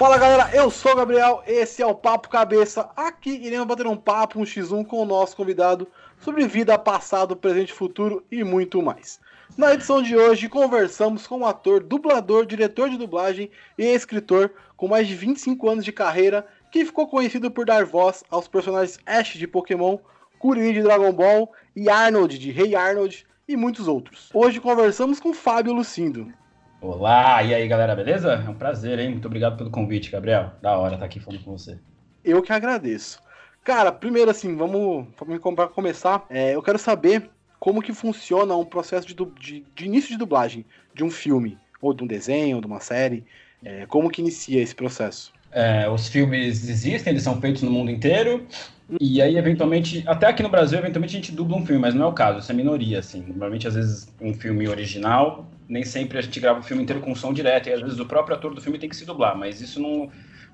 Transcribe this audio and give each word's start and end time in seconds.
Fala 0.00 0.16
galera, 0.16 0.48
eu 0.54 0.70
sou 0.70 0.92
o 0.92 0.96
Gabriel, 0.96 1.42
esse 1.46 1.82
é 1.82 1.86
o 1.86 1.94
Papo 1.94 2.30
Cabeça. 2.30 2.88
Aqui 2.96 3.32
iremos 3.32 3.66
bater 3.66 3.86
um 3.86 3.98
papo, 3.98 4.40
um 4.40 4.44
x1 4.44 4.86
com 4.86 5.02
o 5.02 5.04
nosso 5.04 5.36
convidado 5.36 5.86
sobre 6.18 6.48
vida, 6.48 6.78
passado, 6.78 7.36
presente, 7.36 7.70
futuro 7.70 8.24
e 8.32 8.42
muito 8.42 8.80
mais. 8.80 9.20
Na 9.58 9.74
edição 9.74 10.00
de 10.00 10.16
hoje, 10.16 10.48
conversamos 10.48 11.26
com 11.26 11.40
um 11.40 11.46
ator, 11.46 11.82
dublador, 11.82 12.46
diretor 12.46 12.88
de 12.88 12.96
dublagem 12.96 13.50
e 13.76 13.84
escritor 13.84 14.50
com 14.74 14.88
mais 14.88 15.06
de 15.06 15.14
25 15.14 15.68
anos 15.68 15.84
de 15.84 15.92
carreira 15.92 16.46
que 16.72 16.82
ficou 16.82 17.06
conhecido 17.06 17.50
por 17.50 17.66
dar 17.66 17.84
voz 17.84 18.24
aos 18.30 18.48
personagens 18.48 18.98
Ash 19.04 19.34
de 19.34 19.46
Pokémon, 19.46 19.98
Kuririn 20.38 20.72
de 20.72 20.82
Dragon 20.82 21.12
Ball 21.12 21.52
e 21.76 21.90
Arnold 21.90 22.38
de 22.38 22.50
Rei 22.50 22.68
hey 22.68 22.74
Arnold 22.74 23.26
e 23.46 23.54
muitos 23.54 23.86
outros. 23.86 24.30
Hoje 24.32 24.62
conversamos 24.62 25.20
com 25.20 25.34
Fábio 25.34 25.74
Lucindo. 25.74 26.32
Olá, 26.82 27.42
e 27.42 27.54
aí 27.54 27.68
galera, 27.68 27.94
beleza? 27.94 28.32
É 28.32 28.48
um 28.48 28.54
prazer, 28.54 28.98
hein? 28.98 29.10
Muito 29.10 29.26
obrigado 29.26 29.54
pelo 29.58 29.70
convite, 29.70 30.10
Gabriel. 30.10 30.52
Da 30.62 30.78
hora 30.78 30.94
estar 30.94 31.04
aqui 31.04 31.20
falando 31.20 31.44
com 31.44 31.52
você. 31.52 31.78
Eu 32.24 32.40
que 32.40 32.52
agradeço. 32.52 33.20
Cara, 33.62 33.92
primeiro 33.92 34.30
assim, 34.30 34.56
vamos 34.56 35.06
para 35.54 35.68
começar. 35.68 36.24
É, 36.30 36.54
eu 36.54 36.62
quero 36.62 36.78
saber 36.78 37.28
como 37.58 37.82
que 37.82 37.92
funciona 37.92 38.56
um 38.56 38.64
processo 38.64 39.06
de, 39.06 39.14
de, 39.14 39.62
de, 39.74 39.84
início 39.84 40.08
de 40.08 40.16
dublagem 40.16 40.64
de 40.94 41.04
um 41.04 41.10
filme, 41.10 41.58
ou 41.82 41.92
de 41.92 42.02
um 42.02 42.06
desenho, 42.06 42.56
ou 42.56 42.62
de 42.62 42.66
uma 42.66 42.80
série. 42.80 43.26
É, 43.62 43.84
como 43.84 44.10
que 44.10 44.22
inicia 44.22 44.62
esse 44.62 44.74
processo? 44.74 45.34
É, 45.52 45.86
os 45.86 46.08
filmes 46.08 46.66
existem, 46.66 47.12
eles 47.12 47.22
são 47.22 47.38
feitos 47.38 47.60
no 47.60 47.70
mundo 47.70 47.90
inteiro. 47.90 48.46
E 48.98 49.20
aí, 49.20 49.36
eventualmente, 49.36 50.02
até 50.06 50.26
aqui 50.26 50.42
no 50.42 50.48
Brasil, 50.48 50.78
eventualmente 50.78 51.16
a 51.16 51.20
gente 51.20 51.32
dubla 51.32 51.56
um 51.56 51.66
filme, 51.66 51.80
mas 51.80 51.94
não 51.94 52.06
é 52.06 52.08
o 52.08 52.12
caso, 52.12 52.38
isso 52.40 52.50
é 52.50 52.54
minoria, 52.54 52.98
assim. 52.98 53.22
Normalmente, 53.26 53.68
às 53.68 53.74
vezes, 53.74 54.12
um 54.20 54.34
filme 54.34 54.66
original 54.68 55.46
nem 55.70 55.84
sempre 55.84 56.18
a 56.18 56.20
gente 56.20 56.40
grava 56.40 56.58
o 56.58 56.62
filme 56.64 56.82
inteiro 56.82 57.00
com 57.00 57.14
som 57.14 57.32
direto, 57.32 57.68
e 57.68 57.72
às 57.72 57.80
vezes 57.80 58.00
o 58.00 58.04
próprio 58.04 58.36
ator 58.36 58.52
do 58.52 58.60
filme 58.60 58.76
tem 58.76 58.88
que 58.88 58.96
se 58.96 59.06
dublar, 59.06 59.38
mas 59.38 59.60
isso 59.60 59.80
não 59.80 60.10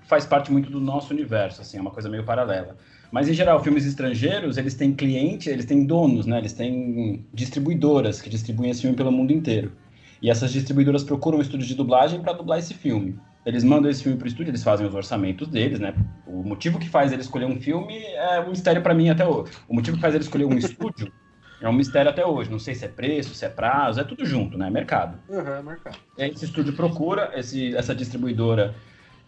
faz 0.07 0.27
parte 0.27 0.53
muito 0.53 0.71
do 0.71 0.79
nosso 0.79 1.13
universo, 1.13 1.63
assim, 1.63 1.79
é 1.79 1.81
uma 1.81 1.91
coisa 1.91 2.09
meio 2.09 2.23
paralela. 2.23 2.77
Mas 3.11 3.27
em 3.27 3.33
geral, 3.33 3.63
filmes 3.63 3.87
estrangeiros, 3.87 4.59
eles 4.59 4.75
têm 4.75 4.93
clientes, 4.95 5.47
eles 5.47 5.65
têm 5.65 5.87
donos, 5.87 6.27
né? 6.27 6.39
Eles 6.39 6.53
têm 6.53 7.25
distribuidoras 7.33 8.21
que 8.21 8.29
distribuem 8.29 8.71
esse 8.71 8.83
filme 8.83 8.97
pelo 8.97 9.11
mundo 9.11 9.33
inteiro. 9.33 9.73
E 10.21 10.29
essas 10.29 10.53
distribuidoras 10.53 11.03
procuram 11.03 11.39
um 11.39 11.41
estúdio 11.41 11.67
de 11.67 11.75
dublagem 11.75 12.21
para 12.21 12.33
dublar 12.35 12.59
esse 12.59 12.75
filme. 12.75 13.19
Eles 13.47 13.63
mandam 13.63 13.89
esse 13.89 14.03
filme 14.03 14.19
para 14.19 14.25
o 14.25 14.29
estúdio, 14.29 14.51
eles 14.51 14.65
fazem 14.65 14.85
os 14.85 14.93
orçamentos 14.93 15.47
deles, 15.47 15.79
né? 15.79 15.95
O 16.27 16.43
motivo 16.43 16.81
que 16.81 16.89
faz 16.89 17.13
ele 17.13 17.23
escolher 17.23 17.45
um 17.45 17.61
filme 17.61 17.97
é 17.97 18.41
um 18.41 18.51
mistério 18.51 18.83
para 18.83 18.93
mim 18.93 19.09
até 19.09 19.25
hoje. 19.25 19.53
O 19.69 19.75
motivo 19.75 19.97
que 19.97 20.03
faz 20.03 20.17
ele 20.17 20.25
escolher 20.25 20.47
um 20.47 20.59
estúdio 20.59 21.13
é 21.63 21.69
um 21.69 21.73
mistério 21.73 22.11
até 22.11 22.27
hoje. 22.27 22.51
Não 22.51 22.59
sei 22.59 22.75
se 22.75 22.85
é 22.85 22.89
preço, 22.89 23.37
se 23.37 23.45
é 23.45 23.49
prazo, 23.49 24.01
é 24.01 24.05
tudo 24.05 24.27
junto, 24.27 24.59
né? 24.59 24.69
Mercado. 24.69 25.17
Uhum, 25.29 25.39
é 25.39 25.63
mercado. 25.63 25.97
E 26.19 26.25
aí 26.25 26.31
esse 26.31 26.45
estúdio 26.45 26.73
procura, 26.73 27.31
esse, 27.37 27.73
essa 27.77 27.95
distribuidora 27.95 28.75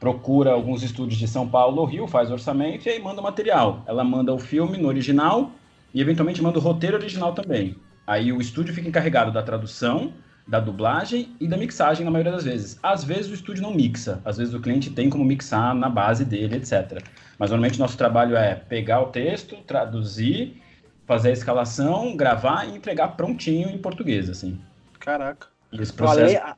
procura 0.01 0.51
alguns 0.51 0.83
estúdios 0.83 1.19
de 1.19 1.29
São 1.29 1.49
Paulo 1.49 1.81
ou 1.81 1.87
Rio, 1.87 2.09
faz 2.09 2.29
orçamento 2.29 2.87
e 2.87 2.91
aí 2.91 3.01
manda 3.01 3.21
o 3.21 3.25
material. 3.25 3.85
Ela 3.87 4.03
manda 4.03 4.35
o 4.35 4.39
filme 4.39 4.79
no 4.79 4.89
original 4.89 5.53
e 5.95 6.01
eventualmente 6.01 6.43
manda 6.43 6.59
o 6.59 6.63
roteiro 6.63 6.97
original 6.97 7.35
também. 7.35 7.77
Aí 8.05 8.33
o 8.33 8.41
estúdio 8.41 8.75
fica 8.75 8.89
encarregado 8.89 9.31
da 9.31 9.45
tradução, 9.45 10.13
da 10.49 10.59
dublagem 10.59 11.37
e 11.39 11.47
da 11.47 11.57
mixagem 11.57 12.05
na 12.05 12.11
maioria 12.11 12.33
das 12.33 12.45
vezes. 12.45 12.79
Às 12.83 13.05
vezes 13.05 13.31
o 13.31 13.35
estúdio 13.35 13.63
não 13.63 13.73
mixa, 13.73 14.21
às 14.25 14.39
vezes 14.39 14.55
o 14.55 14.61
cliente 14.61 14.91
tem 14.91 15.11
como 15.11 15.25
mixar 15.25 15.75
na 15.75 15.91
base 15.91 16.25
dele, 16.25 16.57
etc. 16.57 17.03
Mas 17.39 17.51
normalmente 17.51 17.79
nosso 17.79 17.97
trabalho 17.97 18.37
é 18.37 18.55
pegar 18.55 19.03
o 19.03 19.07
texto, 19.07 19.57
traduzir 19.67 20.61
fazer 21.09 21.31
a 21.31 21.33
escalação, 21.33 22.15
gravar 22.15 22.69
e 22.69 22.77
entregar 22.77 23.09
prontinho 23.17 23.71
em 23.71 23.79
português, 23.79 24.29
assim. 24.29 24.61
Caraca. 25.01 25.47
E 25.73 25.81
esse 25.81 25.91
processo... 25.91 26.37
Além, 26.37 26.55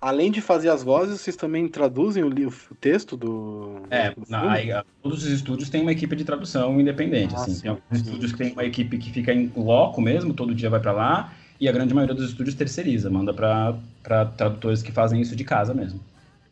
além 0.00 0.30
de 0.30 0.40
fazer 0.40 0.70
as 0.70 0.82
vozes, 0.82 1.20
vocês 1.20 1.36
também 1.36 1.68
traduzem 1.68 2.24
o, 2.24 2.28
o 2.28 2.74
texto 2.80 3.14
do. 3.14 3.82
É, 3.90 4.10
do 4.10 4.22
na, 4.26 4.52
aí, 4.52 4.70
todos 5.02 5.22
os 5.22 5.30
estúdios 5.30 5.68
têm 5.68 5.82
uma 5.82 5.92
equipe 5.92 6.16
de 6.16 6.24
tradução 6.24 6.80
independente. 6.80 7.34
Ah, 7.36 7.42
assim. 7.42 7.52
Sim. 7.52 7.60
Tem 7.60 7.70
alguns 7.70 7.98
estúdios 7.98 8.32
que 8.32 8.38
tem 8.38 8.52
uma 8.52 8.64
equipe 8.64 8.96
que 8.96 9.10
fica 9.12 9.34
em 9.34 9.52
loco 9.54 10.00
mesmo, 10.00 10.32
todo 10.32 10.54
dia 10.54 10.70
vai 10.70 10.80
para 10.80 10.92
lá, 10.92 11.32
e 11.60 11.68
a 11.68 11.72
grande 11.72 11.92
maioria 11.92 12.14
dos 12.14 12.30
estúdios 12.30 12.54
terceiriza, 12.54 13.10
manda 13.10 13.34
para 13.34 14.24
tradutores 14.36 14.82
que 14.82 14.90
fazem 14.90 15.20
isso 15.20 15.36
de 15.36 15.44
casa 15.44 15.74
mesmo. 15.74 16.00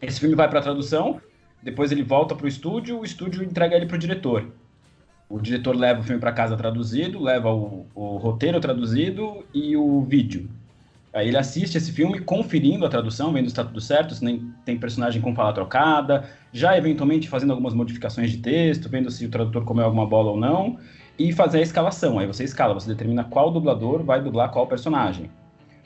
Esse 0.03 0.21
filme 0.21 0.35
vai 0.35 0.49
para 0.49 0.61
tradução, 0.61 1.21
depois 1.63 1.91
ele 1.91 2.03
volta 2.03 2.35
para 2.35 2.45
o 2.45 2.49
estúdio, 2.49 3.01
o 3.01 3.05
estúdio 3.05 3.43
entrega 3.43 3.75
ele 3.75 3.87
para 3.87 3.97
o 3.97 3.99
diretor. 3.99 4.47
O 5.29 5.41
diretor 5.41 5.75
leva 5.75 6.01
o 6.01 6.03
filme 6.03 6.21
para 6.21 6.33
casa 6.33 6.57
traduzido, 6.57 7.23
leva 7.23 7.53
o, 7.53 7.87
o, 7.95 8.17
roteiro 8.19 8.61
traduzido 8.61 9.45
e 9.53 9.77
o 9.77 10.03
vídeo. 10.03 10.49
Aí 11.13 11.29
ele 11.29 11.39
assiste 11.39 11.77
esse 11.77 11.91
filme 11.91 12.21
conferindo 12.21 12.85
a 12.85 12.89
tradução, 12.89 13.33
vendo 13.33 13.47
se 13.47 13.53
está 13.53 13.65
tudo 13.65 13.81
certo, 13.81 14.15
se 14.15 14.25
nem 14.25 14.53
tem 14.65 14.79
personagem 14.79 15.21
com 15.21 15.35
fala 15.35 15.53
trocada, 15.53 16.29
já 16.53 16.77
eventualmente 16.77 17.29
fazendo 17.29 17.51
algumas 17.51 17.75
modificações 17.75 18.31
de 18.31 18.39
texto, 18.39 18.89
vendo 18.89 19.11
se 19.11 19.25
o 19.25 19.31
tradutor 19.31 19.65
comeu 19.65 19.87
alguma 19.87 20.07
bola 20.07 20.31
ou 20.31 20.39
não, 20.39 20.79
e 21.19 21.33
fazer 21.33 21.59
a 21.59 21.63
escalação. 21.63 22.19
Aí 22.19 22.27
você 22.27 22.45
escala, 22.45 22.75
você 22.75 22.89
determina 22.89 23.25
qual 23.25 23.51
dublador 23.51 24.03
vai 24.05 24.23
dublar 24.23 24.51
qual 24.51 24.67
personagem. 24.67 25.31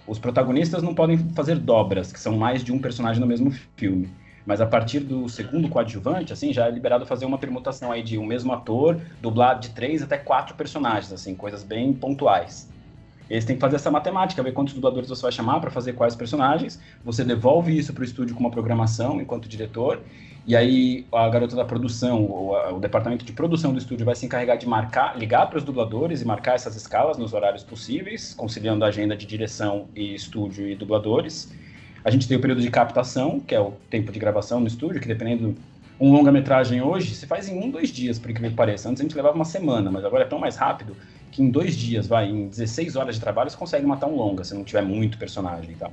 Os 0.06 0.18
protagonistas 0.18 0.82
não 0.82 0.94
podem 0.94 1.16
fazer 1.34 1.56
dobras, 1.58 2.12
que 2.12 2.20
são 2.20 2.36
mais 2.36 2.62
de 2.62 2.72
um 2.72 2.78
personagem 2.78 3.20
no 3.20 3.26
mesmo 3.26 3.50
filme. 3.76 4.10
Mas 4.44 4.60
a 4.60 4.66
partir 4.66 5.00
do 5.00 5.28
segundo 5.28 5.68
coadjuvante, 5.68 6.32
assim, 6.32 6.52
já 6.52 6.66
é 6.66 6.70
liberado 6.70 7.06
fazer 7.06 7.24
uma 7.24 7.38
permutação 7.38 7.92
aí 7.92 8.02
de 8.02 8.18
um 8.18 8.26
mesmo 8.26 8.52
ator 8.52 9.00
dublar 9.20 9.58
de 9.60 9.70
três 9.70 10.02
até 10.02 10.18
quatro 10.18 10.56
personagens, 10.56 11.12
assim, 11.12 11.34
coisas 11.34 11.62
bem 11.62 11.92
pontuais. 11.92 12.68
Eles 13.30 13.44
têm 13.44 13.56
que 13.56 13.60
fazer 13.60 13.76
essa 13.76 13.90
matemática, 13.90 14.42
ver 14.42 14.52
quantos 14.52 14.74
dubladores 14.74 15.08
você 15.08 15.22
vai 15.22 15.32
chamar 15.32 15.60
para 15.60 15.70
fazer 15.70 15.92
quais 15.92 16.16
personagens. 16.16 16.80
Você 17.04 17.24
devolve 17.24 17.76
isso 17.76 17.94
para 17.94 18.02
o 18.02 18.04
estúdio 18.04 18.34
com 18.34 18.40
uma 18.40 18.50
programação 18.50 19.20
enquanto 19.20 19.48
diretor. 19.48 20.00
E 20.44 20.56
aí 20.56 21.06
a 21.12 21.28
garota 21.28 21.54
da 21.54 21.64
produção, 21.64 22.24
o, 22.24 22.76
o 22.76 22.80
departamento 22.80 23.24
de 23.24 23.32
produção 23.32 23.72
do 23.72 23.78
estúdio 23.78 24.04
vai 24.04 24.16
se 24.16 24.26
encarregar 24.26 24.58
de 24.58 24.66
marcar, 24.66 25.16
ligar 25.16 25.48
para 25.48 25.58
os 25.58 25.64
dubladores 25.64 26.20
e 26.20 26.24
marcar 26.24 26.54
essas 26.54 26.74
escalas 26.74 27.16
nos 27.16 27.32
horários 27.32 27.62
possíveis, 27.62 28.34
conciliando 28.34 28.84
a 28.84 28.88
agenda 28.88 29.16
de 29.16 29.24
direção 29.24 29.88
e 29.94 30.14
estúdio 30.14 30.68
e 30.68 30.74
dubladores. 30.74 31.52
A 32.04 32.10
gente 32.10 32.26
tem 32.26 32.36
o 32.36 32.40
período 32.40 32.60
de 32.60 32.70
captação, 32.70 33.38
que 33.38 33.54
é 33.54 33.60
o 33.60 33.72
tempo 33.88 34.10
de 34.10 34.18
gravação 34.18 34.58
no 34.58 34.66
estúdio, 34.66 35.00
que 35.00 35.06
dependendo 35.06 35.54
um 36.00 36.10
longa-metragem 36.10 36.82
hoje 36.82 37.14
se 37.14 37.26
faz 37.26 37.48
em 37.48 37.56
um, 37.56 37.70
dois 37.70 37.90
dias, 37.90 38.18
por 38.18 38.28
incrível 38.28 38.50
que 38.50 38.56
pareça. 38.56 38.88
Antes 38.88 39.00
a 39.00 39.04
gente 39.04 39.14
levava 39.14 39.36
uma 39.36 39.44
semana, 39.44 39.88
mas 39.92 40.04
agora 40.04 40.24
é 40.24 40.26
tão 40.26 40.40
mais 40.40 40.56
rápido 40.56 40.96
que 41.30 41.40
em 41.40 41.48
dois 41.48 41.76
dias, 41.76 42.08
vai, 42.08 42.28
em 42.28 42.48
16 42.48 42.96
horas 42.96 43.14
de 43.14 43.20
trabalho, 43.20 43.48
você 43.48 43.56
consegue 43.56 43.86
matar 43.86 44.08
um 44.08 44.16
longa, 44.16 44.42
se 44.42 44.52
não 44.52 44.64
tiver 44.64 44.82
muito 44.82 45.16
personagem 45.16 45.70
e 45.70 45.76
tal. 45.76 45.92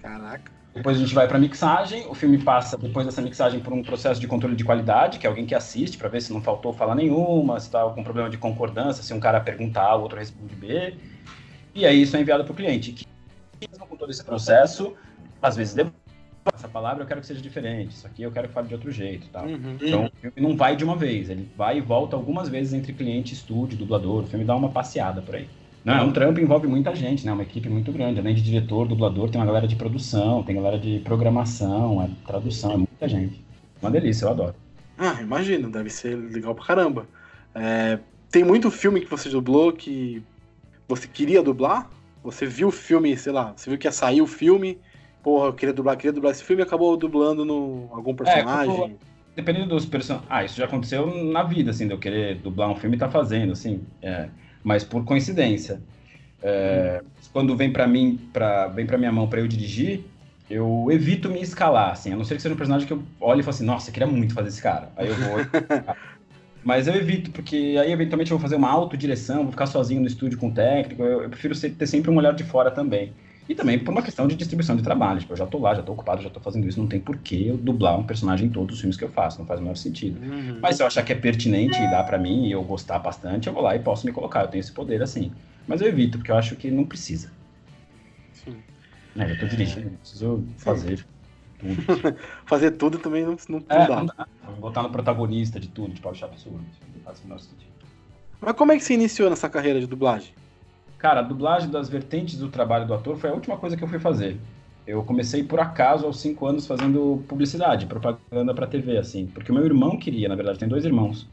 Caraca. 0.00 0.57
Depois 0.74 0.96
a 0.96 1.00
gente 1.00 1.14
vai 1.14 1.26
para 1.26 1.38
mixagem, 1.38 2.06
o 2.08 2.14
filme 2.14 2.38
passa 2.38 2.76
depois 2.76 3.04
dessa 3.04 3.20
mixagem 3.20 3.58
por 3.58 3.72
um 3.72 3.82
processo 3.82 4.20
de 4.20 4.28
controle 4.28 4.54
de 4.54 4.64
qualidade, 4.64 5.18
que 5.18 5.26
é 5.26 5.28
alguém 5.28 5.44
que 5.44 5.54
assiste 5.54 5.98
para 5.98 6.08
ver 6.08 6.20
se 6.20 6.32
não 6.32 6.40
faltou 6.40 6.72
fala 6.72 6.94
nenhuma, 6.94 7.58
se 7.58 7.66
está 7.66 7.80
algum 7.80 8.04
problema 8.04 8.30
de 8.30 8.38
concordância, 8.38 9.02
se 9.02 9.12
um 9.12 9.20
cara 9.20 9.40
perguntar, 9.40 9.96
o 9.96 10.02
outro 10.02 10.18
responde 10.18 10.54
B. 10.54 10.94
E 11.74 11.86
aí 11.86 12.02
isso 12.02 12.16
é 12.16 12.20
enviado 12.20 12.44
para 12.44 12.52
o 12.52 12.56
cliente. 12.56 12.92
Que, 12.92 13.06
mesmo 13.68 13.86
com 13.86 13.96
todo 13.96 14.10
esse 14.10 14.24
processo, 14.24 14.94
às 15.42 15.56
vezes 15.56 15.74
essa 16.54 16.68
palavra 16.68 17.02
eu 17.02 17.06
quero 17.06 17.20
que 17.20 17.26
seja 17.26 17.40
diferente, 17.40 17.90
isso 17.90 18.06
aqui 18.06 18.22
eu 18.22 18.30
quero 18.30 18.48
que 18.48 18.54
fale 18.54 18.68
de 18.68 18.74
outro 18.74 18.90
jeito 18.90 19.28
tal. 19.32 19.44
Uhum. 19.46 19.76
Então 19.80 20.06
o 20.06 20.10
filme 20.20 20.48
não 20.48 20.56
vai 20.56 20.76
de 20.76 20.84
uma 20.84 20.96
vez, 20.96 21.28
ele 21.28 21.50
vai 21.56 21.78
e 21.78 21.80
volta 21.80 22.16
algumas 22.16 22.48
vezes 22.48 22.72
entre 22.72 22.92
cliente, 22.92 23.34
estúdio, 23.34 23.76
dublador, 23.76 24.24
o 24.24 24.26
filme 24.26 24.44
dá 24.44 24.54
uma 24.54 24.70
passeada 24.70 25.20
por 25.20 25.34
aí. 25.34 25.48
Não, 25.88 25.98
é 25.98 26.02
um 26.02 26.12
trampo 26.12 26.40
envolve 26.40 26.66
muita 26.66 26.94
gente, 26.94 27.24
né? 27.24 27.32
Uma 27.32 27.42
equipe 27.42 27.68
muito 27.68 27.90
grande. 27.92 28.20
Além 28.20 28.34
de 28.34 28.42
diretor, 28.42 28.86
dublador, 28.86 29.30
tem 29.30 29.40
uma 29.40 29.46
galera 29.46 29.66
de 29.66 29.76
produção, 29.76 30.42
tem 30.42 30.54
galera 30.54 30.78
de 30.78 31.00
programação, 31.00 32.02
é 32.02 32.10
tradução, 32.26 32.72
é 32.72 32.76
muita 32.76 33.08
gente. 33.08 33.42
Uma 33.80 33.90
delícia, 33.90 34.26
eu 34.26 34.30
adoro. 34.30 34.54
Ah, 34.96 35.20
imagino, 35.20 35.70
deve 35.70 35.90
ser 35.90 36.16
legal 36.16 36.54
pra 36.54 36.64
caramba. 36.64 37.06
É, 37.54 37.98
tem 38.30 38.44
muito 38.44 38.70
filme 38.70 39.00
que 39.00 39.10
você 39.10 39.28
dublou 39.28 39.72
que 39.72 40.22
você 40.86 41.06
queria 41.06 41.42
dublar? 41.42 41.88
Você 42.22 42.46
viu 42.46 42.68
o 42.68 42.72
filme, 42.72 43.16
sei 43.16 43.32
lá, 43.32 43.54
você 43.56 43.70
viu 43.70 43.78
que 43.78 43.86
ia 43.86 43.92
sair 43.92 44.20
o 44.20 44.26
filme 44.26 44.78
porra, 45.28 45.48
eu 45.48 45.52
queria 45.52 45.74
dublar, 45.74 45.96
queria 45.96 46.12
dublar 46.12 46.32
esse 46.32 46.42
filme 46.42 46.62
e 46.62 46.64
acabou 46.64 46.96
dublando 46.96 47.44
no 47.44 47.88
algum 47.92 48.12
é, 48.12 48.14
personagem. 48.14 48.84
É, 48.84 48.90
dependendo 49.36 49.66
dos 49.66 49.84
personagens. 49.84 50.26
Ah, 50.30 50.42
isso 50.42 50.56
já 50.56 50.64
aconteceu 50.64 51.06
na 51.24 51.42
vida, 51.42 51.70
assim, 51.70 51.86
de 51.86 51.92
eu 51.92 51.98
querer 51.98 52.36
dublar 52.36 52.70
um 52.70 52.76
filme 52.76 52.96
e 52.96 52.98
tá 52.98 53.10
fazendo, 53.10 53.52
assim. 53.52 53.82
É, 54.00 54.28
mas 54.68 54.84
por 54.84 55.02
coincidência. 55.02 55.80
É. 56.42 57.00
Quando 57.32 57.56
vem 57.56 57.72
para 57.72 57.86
mim, 57.86 58.20
pra, 58.34 58.68
vem 58.68 58.84
para 58.84 58.98
minha 58.98 59.10
mão 59.10 59.26
para 59.26 59.40
eu 59.40 59.48
dirigir, 59.48 60.04
eu 60.50 60.88
evito 60.90 61.30
me 61.30 61.40
escalar, 61.40 61.92
assim, 61.92 62.12
a 62.12 62.16
não 62.16 62.24
ser 62.24 62.36
que 62.36 62.42
seja 62.42 62.54
um 62.54 62.58
personagem 62.58 62.86
que 62.86 62.92
eu 62.92 63.02
olhe 63.18 63.40
e 63.40 63.42
falo 63.42 63.54
assim, 63.54 63.64
nossa, 63.64 63.88
eu 63.88 63.94
queria 63.94 64.06
muito 64.06 64.34
fazer 64.34 64.48
esse 64.48 64.60
cara. 64.60 64.90
Aí 64.94 65.08
eu 65.08 65.14
vou. 65.14 65.38
Mas 66.62 66.86
eu 66.86 66.94
evito, 66.94 67.30
porque 67.30 67.76
aí 67.80 67.90
eventualmente 67.90 68.30
eu 68.30 68.36
vou 68.36 68.42
fazer 68.42 68.56
uma 68.56 68.68
autodireção, 68.68 69.44
vou 69.44 69.52
ficar 69.52 69.66
sozinho 69.66 70.02
no 70.02 70.06
estúdio 70.06 70.38
com 70.38 70.48
o 70.48 70.52
técnico. 70.52 71.02
Eu, 71.02 71.22
eu 71.22 71.30
prefiro 71.30 71.58
ter 71.58 71.86
sempre 71.86 72.10
um 72.10 72.16
olhar 72.16 72.34
de 72.34 72.44
fora 72.44 72.70
também. 72.70 73.12
E 73.48 73.54
também 73.54 73.78
por 73.78 73.90
uma 73.90 74.02
questão 74.02 74.28
de 74.28 74.36
distribuição 74.36 74.76
de 74.76 74.82
trabalho. 74.82 75.20
Tipo, 75.20 75.32
eu 75.32 75.36
já 75.38 75.46
tô 75.46 75.58
lá, 75.58 75.74
já 75.74 75.82
tô 75.82 75.92
ocupado, 75.92 76.22
já 76.22 76.28
tô 76.28 76.38
fazendo 76.38 76.68
isso, 76.68 76.78
não 76.78 76.86
tem 76.86 77.00
porquê 77.00 77.46
eu 77.48 77.56
dublar 77.56 77.98
um 77.98 78.04
personagem 78.04 78.46
em 78.46 78.50
todos 78.50 78.74
os 78.74 78.80
filmes 78.80 78.96
que 78.96 79.04
eu 79.04 79.08
faço, 79.08 79.38
não 79.38 79.46
faz 79.46 79.58
o 79.58 79.62
menor 79.62 79.76
sentido. 79.76 80.20
Uhum. 80.20 80.58
Mas 80.60 80.76
se 80.76 80.82
eu 80.82 80.86
achar 80.86 81.02
que 81.02 81.12
é 81.12 81.16
pertinente 81.16 81.80
e 81.80 81.90
dá 81.90 82.02
para 82.04 82.18
mim 82.18 82.46
e 82.46 82.52
eu 82.52 82.62
gostar 82.62 82.98
bastante, 82.98 83.48
eu 83.48 83.54
vou 83.54 83.62
lá 83.62 83.74
e 83.74 83.78
posso 83.78 84.06
me 84.06 84.12
colocar, 84.12 84.42
eu 84.42 84.48
tenho 84.48 84.60
esse 84.60 84.72
poder 84.72 85.02
assim. 85.02 85.32
Mas 85.66 85.80
eu 85.80 85.88
evito, 85.88 86.18
porque 86.18 86.30
eu 86.30 86.36
acho 86.36 86.56
que 86.56 86.70
não 86.70 86.84
precisa. 86.84 87.32
Sim. 88.32 88.56
É, 89.16 89.30
eu 89.30 89.38
tô 89.38 89.46
dirigindo, 89.46 89.90
preciso 89.90 90.44
fazer. 90.58 90.98
tudo. 90.98 91.18
Fazer 92.46 92.70
tudo 92.72 92.98
também 92.98 93.24
não, 93.24 93.36
não, 93.48 93.64
é. 93.68 93.88
Não 93.88 94.06
dá. 94.06 94.28
Botar 94.60 94.82
no 94.82 94.90
protagonista 94.90 95.58
de 95.58 95.66
tudo, 95.66 95.92
tipo, 95.92 96.08
achar 96.08 96.26
absurdo. 96.26 96.64
Mas 98.40 98.56
como 98.56 98.70
é 98.70 98.76
que 98.76 98.84
você 98.84 98.94
iniciou 98.94 99.28
nessa 99.28 99.48
carreira 99.48 99.80
de 99.80 99.86
dublagem? 99.86 100.32
Cara, 100.98 101.20
a 101.20 101.22
dublagem 101.22 101.70
das 101.70 101.88
vertentes 101.88 102.36
do 102.38 102.48
trabalho 102.48 102.86
do 102.86 102.92
ator 102.92 103.16
foi 103.16 103.30
a 103.30 103.32
última 103.32 103.56
coisa 103.56 103.76
que 103.76 103.84
eu 103.84 103.88
fui 103.88 104.00
fazer. 104.00 104.36
Eu 104.84 105.04
comecei 105.04 105.44
por 105.44 105.60
acaso 105.60 106.06
aos 106.06 106.18
5 106.20 106.46
anos 106.46 106.66
fazendo 106.66 107.22
publicidade, 107.28 107.86
propaganda 107.86 108.52
para 108.52 108.66
TV, 108.66 108.96
assim. 108.98 109.26
Porque 109.26 109.52
o 109.52 109.54
meu 109.54 109.64
irmão 109.64 109.96
queria, 109.96 110.28
na 110.28 110.34
verdade, 110.34 110.58
tem 110.58 110.68
dois 110.68 110.84
irmãos. 110.84 111.28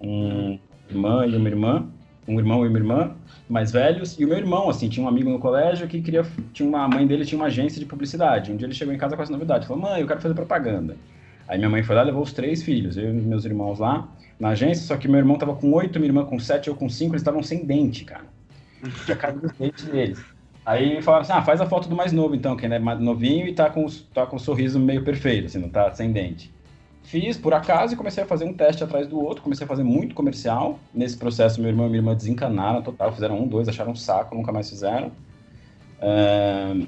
Um 0.00 0.58
irmã 0.88 1.26
e 1.26 1.36
uma 1.36 1.48
irmã. 1.48 1.86
Um 2.26 2.38
irmão 2.38 2.64
e 2.64 2.68
uma 2.68 2.78
irmã 2.78 3.14
mais 3.50 3.70
velhos. 3.72 4.18
E 4.18 4.24
o 4.24 4.28
meu 4.28 4.38
irmão, 4.38 4.70
assim, 4.70 4.88
tinha 4.88 5.04
um 5.04 5.08
amigo 5.08 5.28
no 5.28 5.38
colégio 5.38 5.88
que 5.88 6.00
queria. 6.00 6.24
Tinha 6.52 6.68
uma 6.68 6.84
a 6.84 6.88
mãe 6.88 7.06
dele 7.06 7.26
tinha 7.26 7.38
uma 7.38 7.48
agência 7.48 7.80
de 7.80 7.84
publicidade. 7.84 8.52
Um 8.52 8.56
dia 8.56 8.66
ele 8.66 8.74
chegou 8.74 8.94
em 8.94 8.98
casa 8.98 9.16
com 9.16 9.22
essa 9.22 9.32
novidade. 9.32 9.66
Falou, 9.66 9.82
mãe, 9.82 10.00
eu 10.00 10.06
quero 10.06 10.20
fazer 10.20 10.34
propaganda. 10.34 10.96
Aí 11.48 11.58
minha 11.58 11.68
mãe 11.68 11.82
foi 11.82 11.94
lá 11.96 12.02
levou 12.02 12.22
os 12.22 12.32
três 12.32 12.62
filhos, 12.62 12.96
eu 12.96 13.10
e 13.10 13.12
meus 13.12 13.44
irmãos 13.44 13.78
lá 13.78 14.08
na 14.38 14.50
agência, 14.50 14.86
só 14.86 14.96
que 14.96 15.06
meu 15.06 15.18
irmão 15.18 15.36
tava 15.36 15.54
com 15.54 15.70
oito, 15.72 15.98
minha 15.98 16.08
irmã 16.08 16.24
com 16.24 16.38
sete, 16.38 16.68
eu 16.68 16.74
com 16.74 16.88
cinco, 16.88 17.12
eles 17.12 17.20
estavam 17.20 17.42
sem 17.42 17.66
dente, 17.66 18.04
cara. 18.04 18.24
Tinha 19.04 19.16
caído 19.16 19.46
os 19.46 19.52
dentes 19.52 19.84
deles. 19.84 20.24
Aí 20.64 21.02
falaram 21.02 21.22
assim, 21.22 21.32
ah, 21.32 21.42
faz 21.42 21.60
a 21.60 21.66
foto 21.66 21.88
do 21.88 21.96
mais 21.96 22.12
novo 22.12 22.34
então, 22.34 22.56
que 22.56 22.64
ele 22.64 22.74
é 22.74 22.78
mais 22.78 23.00
novinho 23.00 23.46
e 23.48 23.52
tá 23.52 23.68
com, 23.68 23.84
tá 24.14 24.26
com 24.26 24.36
um 24.36 24.38
sorriso 24.38 24.78
meio 24.78 25.04
perfeito, 25.04 25.46
assim, 25.46 25.58
não 25.58 25.68
tá 25.68 25.92
sem 25.92 26.12
dente. 26.12 26.52
Fiz 27.02 27.36
por 27.36 27.52
acaso 27.52 27.94
e 27.94 27.96
comecei 27.96 28.22
a 28.22 28.26
fazer 28.26 28.44
um 28.44 28.54
teste 28.54 28.84
atrás 28.84 29.08
do 29.08 29.20
outro, 29.20 29.42
comecei 29.42 29.64
a 29.64 29.68
fazer 29.68 29.82
muito 29.82 30.14
comercial. 30.14 30.78
Nesse 30.94 31.16
processo, 31.16 31.60
meu 31.60 31.68
irmão 31.68 31.86
e 31.86 31.88
minha 31.88 31.98
irmã 31.98 32.14
desencanaram 32.14 32.80
total, 32.80 33.12
fizeram 33.12 33.42
um, 33.42 33.48
dois, 33.48 33.68
acharam 33.68 33.90
um 33.90 33.96
saco, 33.96 34.36
nunca 34.36 34.52
mais 34.52 34.70
fizeram. 34.70 35.10
Uh, 35.98 36.86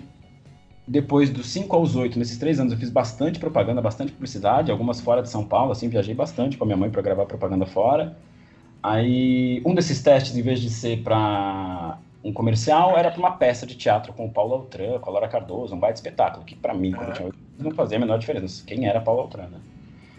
depois 0.86 1.30
dos 1.30 1.46
5 1.48 1.74
aos 1.74 1.96
8, 1.96 2.16
nesses 2.18 2.38
três 2.38 2.60
anos, 2.60 2.72
eu 2.72 2.78
fiz 2.78 2.90
bastante 2.90 3.40
propaganda, 3.40 3.80
bastante 3.80 4.12
publicidade, 4.12 4.70
algumas 4.70 5.00
fora 5.00 5.20
de 5.20 5.30
São 5.30 5.44
Paulo, 5.44 5.72
assim, 5.72 5.88
viajei 5.88 6.14
bastante 6.14 6.56
com 6.56 6.64
a 6.64 6.66
minha 6.66 6.76
mãe 6.76 6.90
para 6.90 7.02
gravar 7.02 7.26
propaganda 7.26 7.66
fora. 7.66 8.16
Aí, 8.84 9.62
um 9.64 9.74
desses 9.74 10.02
testes, 10.02 10.36
em 10.36 10.42
vez 10.42 10.60
de 10.60 10.68
ser 10.68 11.02
para 11.02 11.96
um 12.22 12.34
comercial, 12.34 12.98
era 12.98 13.10
para 13.10 13.18
uma 13.18 13.30
peça 13.30 13.64
de 13.64 13.74
teatro 13.74 14.12
com 14.12 14.26
o 14.26 14.30
Paulo 14.30 14.52
Altran, 14.52 14.98
com 14.98 15.08
a 15.08 15.12
Laura 15.14 15.26
Cardoso, 15.26 15.74
um 15.74 15.78
baita 15.78 15.96
espetáculo, 15.98 16.44
que 16.44 16.54
para 16.54 16.74
mim, 16.74 16.92
quando 16.92 17.08
eu 17.08 17.14
tinha 17.14 17.26
8 17.28 17.38
não 17.60 17.70
fazia 17.70 17.96
a 17.96 18.00
menor 18.00 18.18
diferença 18.18 18.62
quem 18.66 18.86
era 18.86 19.00
Paulo 19.00 19.22
Altran, 19.22 19.46
né? 19.46 19.58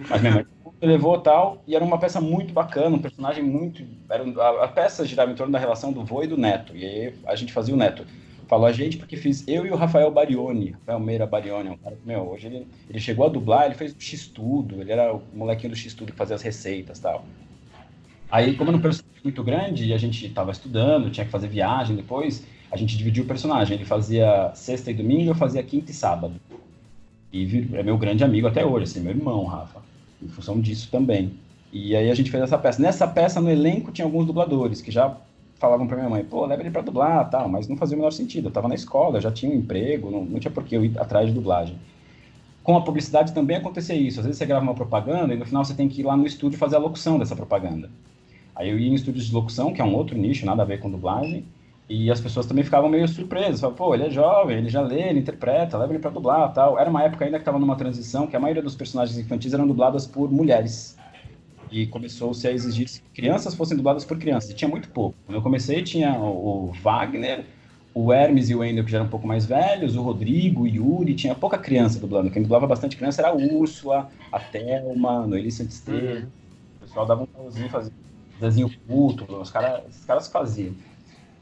Mas 0.10 0.20
minha 0.20 0.34
mãe 0.34 0.46
levou 0.82 1.20
tal, 1.20 1.62
e 1.68 1.76
era 1.76 1.86
uma 1.86 2.00
peça 2.00 2.20
muito 2.20 2.56
bacana, 2.56 2.96
um 2.96 3.00
personagem 3.00 3.44
muito... 3.44 3.86
Era, 4.10 4.24
a, 4.42 4.66
a 4.66 4.68
peça 4.68 5.06
girava 5.06 5.32
em 5.32 5.36
torno 5.36 5.54
da 5.54 5.60
relação 5.60 5.94
do 5.94 6.04
vô 6.04 6.24
e 6.24 6.28
do 6.28 6.36
neto, 6.36 6.76
e 6.76 6.84
aí 6.84 7.14
a 7.28 7.36
gente 7.36 7.54
fazia 7.54 7.74
o 7.74 7.78
neto. 7.78 8.04
Falou 8.48 8.66
a 8.66 8.72
gente 8.72 8.98
porque 8.98 9.16
fiz 9.16 9.48
eu 9.48 9.64
e 9.64 9.70
o 9.70 9.76
Rafael 9.76 10.10
Barioni, 10.10 10.72
Rafael 10.72 11.00
Meira 11.00 11.28
Barioni, 11.28 11.70
é 11.70 11.72
um 11.72 11.78
cara 11.78 11.96
que, 11.96 12.08
meu, 12.08 12.28
hoje 12.32 12.48
ele, 12.48 12.68
ele 12.90 13.00
chegou 13.00 13.28
a 13.28 13.30
dublar, 13.30 13.66
ele 13.68 13.76
fez 13.76 13.94
o 13.94 14.02
X-Tudo, 14.02 14.82
ele 14.82 14.92
era 14.92 15.14
o 15.14 15.22
molequinho 15.36 15.70
do 15.70 15.76
X-Tudo 15.76 16.12
que 16.12 16.18
fazia 16.18 16.36
as 16.36 16.42
receitas 16.42 16.98
tal. 16.98 17.24
Aí, 18.30 18.56
como 18.56 18.70
era 18.70 18.78
um 18.78 18.82
personagem 18.82 19.22
muito 19.24 19.44
grande 19.44 19.86
e 19.86 19.94
a 19.94 19.98
gente 19.98 20.26
estava 20.26 20.52
estudando, 20.52 21.10
tinha 21.10 21.26
que 21.26 21.32
fazer 21.32 21.48
viagem 21.48 21.96
depois, 21.96 22.46
a 22.72 22.78
gente 22.78 22.98
dividiu 22.98 23.24
o 23.24 23.28
personagem. 23.28 23.76
Ele 23.76 23.86
fazia 23.86 24.52
sexta 24.54 24.92
e 24.92 24.94
domingo, 24.94 25.32
eu 25.32 25.36
fazia 25.36 25.64
quinta 25.64 25.92
e 25.92 25.94
sábado. 25.94 26.34
E 27.32 27.68
é 27.74 27.84
meu 27.84 27.98
grande 27.98 28.24
amigo 28.24 28.48
até 28.48 28.66
hoje, 28.66 28.86
assim, 28.86 29.02
meu 29.02 29.12
irmão, 29.12 29.44
Rafa, 29.46 29.82
em 30.22 30.28
função 30.28 30.60
disso 30.60 30.90
também. 30.92 31.34
E 31.72 31.96
aí 31.96 32.10
a 32.10 32.16
gente 32.16 32.32
fez 32.32 32.44
essa 32.44 32.58
peça. 32.58 32.82
Nessa 32.82 33.08
peça, 33.08 33.42
no 33.42 33.50
elenco, 33.50 33.92
tinha 33.92 34.06
alguns 34.06 34.26
dubladores 34.26 34.82
que 34.82 34.92
já 34.92 35.16
falavam 35.58 35.88
para 35.88 35.98
minha 35.98 36.10
mãe, 36.10 36.24
pô, 36.24 36.46
leva 36.46 36.62
ele 36.62 36.72
para 36.72 36.82
dublar, 36.82 37.30
tal, 37.30 37.50
mas 37.50 37.68
não 37.68 37.76
fazia 37.78 37.96
o 37.96 38.00
menor 38.00 38.12
sentido. 38.12 38.46
Eu 38.46 38.50
estava 38.50 38.68
na 38.68 38.76
escola, 38.76 39.20
já 39.20 39.32
tinha 39.32 39.52
um 39.52 39.56
emprego, 39.56 40.10
não, 40.10 40.24
não 40.24 40.40
tinha 40.40 40.52
por 40.52 40.64
que 40.64 40.76
eu 40.76 40.86
ir 40.86 40.98
atrás 41.00 41.28
de 41.28 41.34
dublagem. 41.34 41.78
Com 42.64 42.76
a 42.78 42.82
publicidade 42.82 43.34
também 43.34 43.58
acontecia 43.58 43.96
isso. 43.96 44.20
Às 44.20 44.26
vezes 44.26 44.40
você 44.40 44.46
grava 44.46 44.64
uma 44.64 44.74
propaganda 44.74 45.34
e 45.34 45.38
no 45.38 45.46
final 45.46 45.64
você 45.64 45.74
tem 45.74 45.88
que 45.88 46.02
ir 46.02 46.04
lá 46.04 46.16
no 46.18 46.26
estúdio 46.26 46.58
fazer 46.58 46.78
a 46.78 46.80
locução 46.80 47.20
dessa 47.20 47.36
propaganda. 47.36 47.90
Aí 48.56 48.70
eu 48.70 48.80
ia 48.80 48.90
em 48.90 48.94
estúdios 48.94 49.26
de 49.26 49.34
locução, 49.34 49.74
que 49.74 49.82
é 49.82 49.84
um 49.84 49.94
outro 49.94 50.18
nicho, 50.18 50.46
nada 50.46 50.62
a 50.62 50.66
ver 50.66 50.80
com 50.80 50.90
dublagem, 50.90 51.46
e 51.90 52.10
as 52.10 52.20
pessoas 52.20 52.46
também 52.46 52.64
ficavam 52.64 52.90
meio 52.90 53.08
surpresas. 53.08 53.60
Falavam, 53.60 53.78
pô, 53.78 53.94
ele 53.94 54.06
é 54.06 54.10
jovem, 54.10 54.58
ele 54.58 54.70
já 54.70 54.82
lê, 54.82 55.10
ele 55.10 55.20
interpreta, 55.20 55.78
leva 55.78 55.92
ele 55.92 56.00
para 56.00 56.12
dublar 56.12 56.52
tal. 56.54 56.80
Era 56.80 56.90
uma 56.90 57.04
época 57.04 57.26
ainda 57.26 57.38
que 57.38 57.42
estava 57.42 57.60
numa 57.60 57.76
transição, 57.76 58.26
que 58.26 58.36
a 58.36 58.40
maioria 58.40 58.64
dos 58.64 58.76
personagens 58.76 59.18
infantis 59.18 59.54
eram 59.54 59.68
dubladas 59.68 60.08
por 60.08 60.32
mulheres 60.32 60.98
e 61.72 61.86
começou-se 61.88 62.48
a 62.48 62.52
exigir 62.52 62.88
que 62.88 63.02
crianças 63.14 63.54
fossem 63.54 63.76
dubladas 63.76 64.06
por 64.06 64.18
crianças. 64.18 64.50
E 64.50 64.54
tinha 64.54 64.70
muito 64.70 64.90
pouco. 64.90 65.16
Quando 65.26 65.36
eu 65.36 65.42
comecei, 65.42 65.84
tinha 65.84 66.18
o, 66.18 66.72
Wagner, 66.82 67.46
o 67.94 68.14
Hermes 68.14 68.50
e 68.50 68.56
o 68.56 68.60
Wendel, 68.60 68.86
que 68.86 68.92
já 68.92 68.98
eram 68.98 69.08
um 69.08 69.10
pouco 69.10 69.28
mais 69.28 69.46
velhos, 69.46 69.96
o 69.96 70.02
Rodrigo, 70.02 70.64
o 70.64 70.68
Yuri, 70.68 71.14
tinha 71.14 71.36
pouca 71.36 71.58
criança 71.58 72.00
dublando. 72.00 72.32
Quem 72.32 72.42
dublava 72.42 72.66
bastante 72.66 72.96
criança 72.96 73.22
era 73.22 73.30
a 73.30 73.36
Úrsula, 73.36 74.10
a 74.32 74.40
Thelma, 74.40 75.24
a 75.24 75.28
Noeli 75.28 75.52
Santisteira. 75.52 76.22
Uhum. 76.22 76.28
O 76.78 76.80
pessoal 76.86 77.06
dava 77.06 77.24
um 77.24 77.28
pauzinho, 77.28 77.70
fazia 77.70 77.92
desenho 78.40 78.70
puto, 78.88 79.26
os 79.36 79.50
cara, 79.50 79.84
esses 79.90 80.06
caras 80.06 80.28
faziam. 80.28 80.74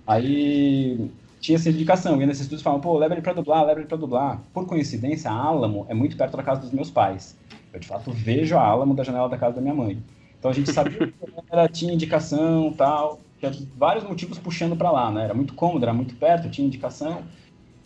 Aí 0.05 1.09
tinha 1.39 1.57
essa 1.57 1.69
indicação, 1.69 2.19
ia 2.19 2.25
nesses 2.25 2.43
estudos 2.43 2.61
e 2.61 2.63
falavam, 2.63 2.81
pô, 2.81 2.97
leva 2.97 3.13
ele 3.13 3.21
pra 3.21 3.33
dublar, 3.33 3.65
leva 3.65 3.79
ele 3.79 3.87
pra 3.87 3.97
dublar. 3.97 4.41
Por 4.53 4.65
coincidência, 4.65 5.29
a 5.29 5.33
Álamo 5.33 5.85
é 5.89 5.93
muito 5.93 6.15
perto 6.15 6.37
da 6.37 6.43
casa 6.43 6.61
dos 6.61 6.71
meus 6.71 6.89
pais. 6.89 7.37
Eu, 7.73 7.79
de 7.79 7.87
fato, 7.87 8.11
vejo 8.11 8.57
a 8.57 8.65
Álamo 8.65 8.93
da 8.93 9.03
janela 9.03 9.27
da 9.27 9.37
casa 9.37 9.55
da 9.55 9.61
minha 9.61 9.73
mãe. 9.73 10.01
Então 10.39 10.51
a 10.51 10.53
gente 10.53 10.71
sabia 10.71 11.07
que 11.07 11.13
ela 11.49 11.67
tinha 11.67 11.93
indicação 11.93 12.73
tal, 12.73 13.19
tinha 13.39 13.51
vários 13.75 14.03
motivos 14.03 14.37
puxando 14.37 14.75
para 14.75 14.91
lá, 14.91 15.11
né? 15.11 15.25
Era 15.25 15.33
muito 15.33 15.53
cômodo, 15.53 15.83
era 15.83 15.93
muito 15.93 16.15
perto, 16.15 16.49
tinha 16.49 16.65
indicação. 16.65 17.23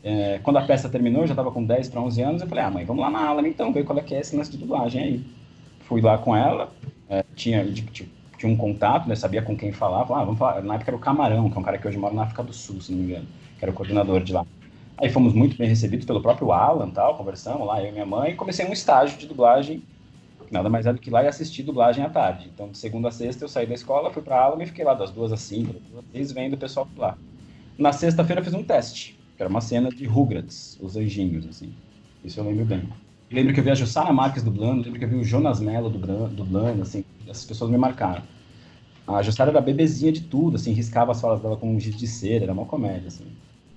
É, 0.03 0.39
quando 0.43 0.57
a 0.57 0.65
peça 0.65 0.87
terminou, 0.87 1.21
eu 1.21 1.27
já 1.27 1.33
estava 1.33 1.51
com 1.51 1.63
10 1.63 1.89
para 1.89 2.01
11 2.01 2.21
anos, 2.21 2.41
eu 2.41 2.47
falei, 2.47 2.63
ah, 2.63 2.71
mãe, 2.71 2.85
vamos 2.85 3.01
lá 3.01 3.09
na 3.09 3.27
Alamo 3.27 3.47
então, 3.47 3.73
ver 3.73 3.83
qual 3.83 3.97
é 3.97 4.01
que 4.01 4.13
é 4.13 4.19
esse 4.19 4.35
lance 4.35 4.51
de 4.51 4.57
dublagem 4.57 5.01
aí. 5.01 5.25
Fui 5.81 5.99
lá 6.01 6.17
com 6.17 6.35
ela, 6.35 6.71
é, 7.09 7.23
tinha, 7.35 7.65
tipo, 7.71 7.91
tinha 8.37 8.51
um 8.51 8.55
contato, 8.55 9.07
né, 9.07 9.15
sabia 9.15 9.41
com 9.41 9.55
quem 9.55 9.71
falar, 9.71 10.01
ah, 10.01 10.23
vamos 10.23 10.37
falar, 10.37 10.61
na 10.61 10.75
época 10.75 10.91
era 10.91 10.97
o 10.97 10.99
Camarão, 10.99 11.49
que 11.49 11.57
é 11.57 11.59
um 11.59 11.63
cara 11.63 11.77
que 11.77 11.87
hoje 11.87 11.97
mora 11.97 12.13
na 12.13 12.23
África 12.23 12.43
do 12.43 12.53
Sul, 12.53 12.79
se 12.81 12.91
não 12.91 12.99
me 12.99 13.05
engano, 13.05 13.27
que 13.57 13.65
era 13.65 13.71
o 13.71 13.73
coordenador 13.73 14.23
de 14.23 14.33
lá. 14.33 14.45
Aí 14.97 15.09
fomos 15.09 15.33
muito 15.33 15.57
bem 15.57 15.67
recebidos 15.67 16.05
pelo 16.05 16.21
próprio 16.21 16.51
Alan, 16.51 16.89
tal, 16.89 17.15
conversamos 17.15 17.65
lá, 17.65 17.81
eu 17.81 17.89
e 17.89 17.91
minha 17.91 18.05
mãe, 18.05 18.31
e 18.31 18.35
comecei 18.35 18.65
um 18.65 18.73
estágio 18.73 19.17
de 19.17 19.27
dublagem 19.27 19.81
nada 20.51 20.69
mais 20.69 20.85
é 20.85 20.93
do 20.93 20.99
que 20.99 21.09
lá 21.09 21.23
e 21.23 21.27
assistir 21.27 21.63
dublagem 21.63 22.03
à 22.03 22.09
tarde. 22.09 22.49
Então, 22.53 22.69
de 22.69 22.77
segunda 22.77 23.09
a 23.09 23.11
sexta, 23.11 23.43
eu 23.43 23.49
saí 23.49 23.65
da 23.65 23.73
escola, 23.73 24.11
fui 24.11 24.21
para 24.21 24.39
aula 24.39 24.61
e 24.63 24.65
fiquei 24.65 24.85
lá 24.85 24.93
das 24.93 25.11
duas 25.11 25.31
às 25.31 25.41
cinco, 25.41 25.75
seis, 26.11 26.31
vendo 26.31 26.53
o 26.53 26.57
pessoal 26.57 26.87
lá. 26.95 27.17
Na 27.77 27.91
sexta-feira, 27.91 28.43
fiz 28.43 28.53
um 28.53 28.63
teste, 28.63 29.19
que 29.35 29.43
era 29.43 29.49
uma 29.49 29.61
cena 29.61 29.89
de 29.89 30.05
Rugrats, 30.05 30.77
os 30.81 30.95
anjinhos, 30.95 31.45
assim. 31.47 31.73
Isso 32.23 32.39
eu 32.39 32.45
lembro 32.45 32.65
bem. 32.65 32.89
Lembro 33.31 33.53
que 33.53 33.59
eu 33.59 33.63
vi 33.63 33.71
a 33.71 33.75
Jussara 33.75 34.11
Marques 34.13 34.43
dublando, 34.43 34.83
lembro 34.83 34.99
que 34.99 35.05
eu 35.05 35.09
vi 35.09 35.15
o 35.15 35.23
Jonas 35.23 35.59
Mello 35.59 35.89
dublando, 35.89 36.81
assim, 36.81 37.03
essas 37.27 37.45
pessoas 37.45 37.69
me 37.69 37.77
marcaram. 37.77 38.23
A 39.07 39.21
Jussara 39.21 39.51
era 39.51 39.61
bebezinha 39.61 40.11
de 40.11 40.21
tudo, 40.21 40.57
assim, 40.57 40.73
riscava 40.73 41.11
as 41.11 41.21
falas 41.21 41.39
dela 41.39 41.55
com 41.55 41.73
um 41.73 41.79
giz 41.79 41.95
de 41.95 42.07
cera, 42.07 42.45
era 42.45 42.53
uma 42.53 42.65
comédia, 42.65 43.07
assim. 43.07 43.25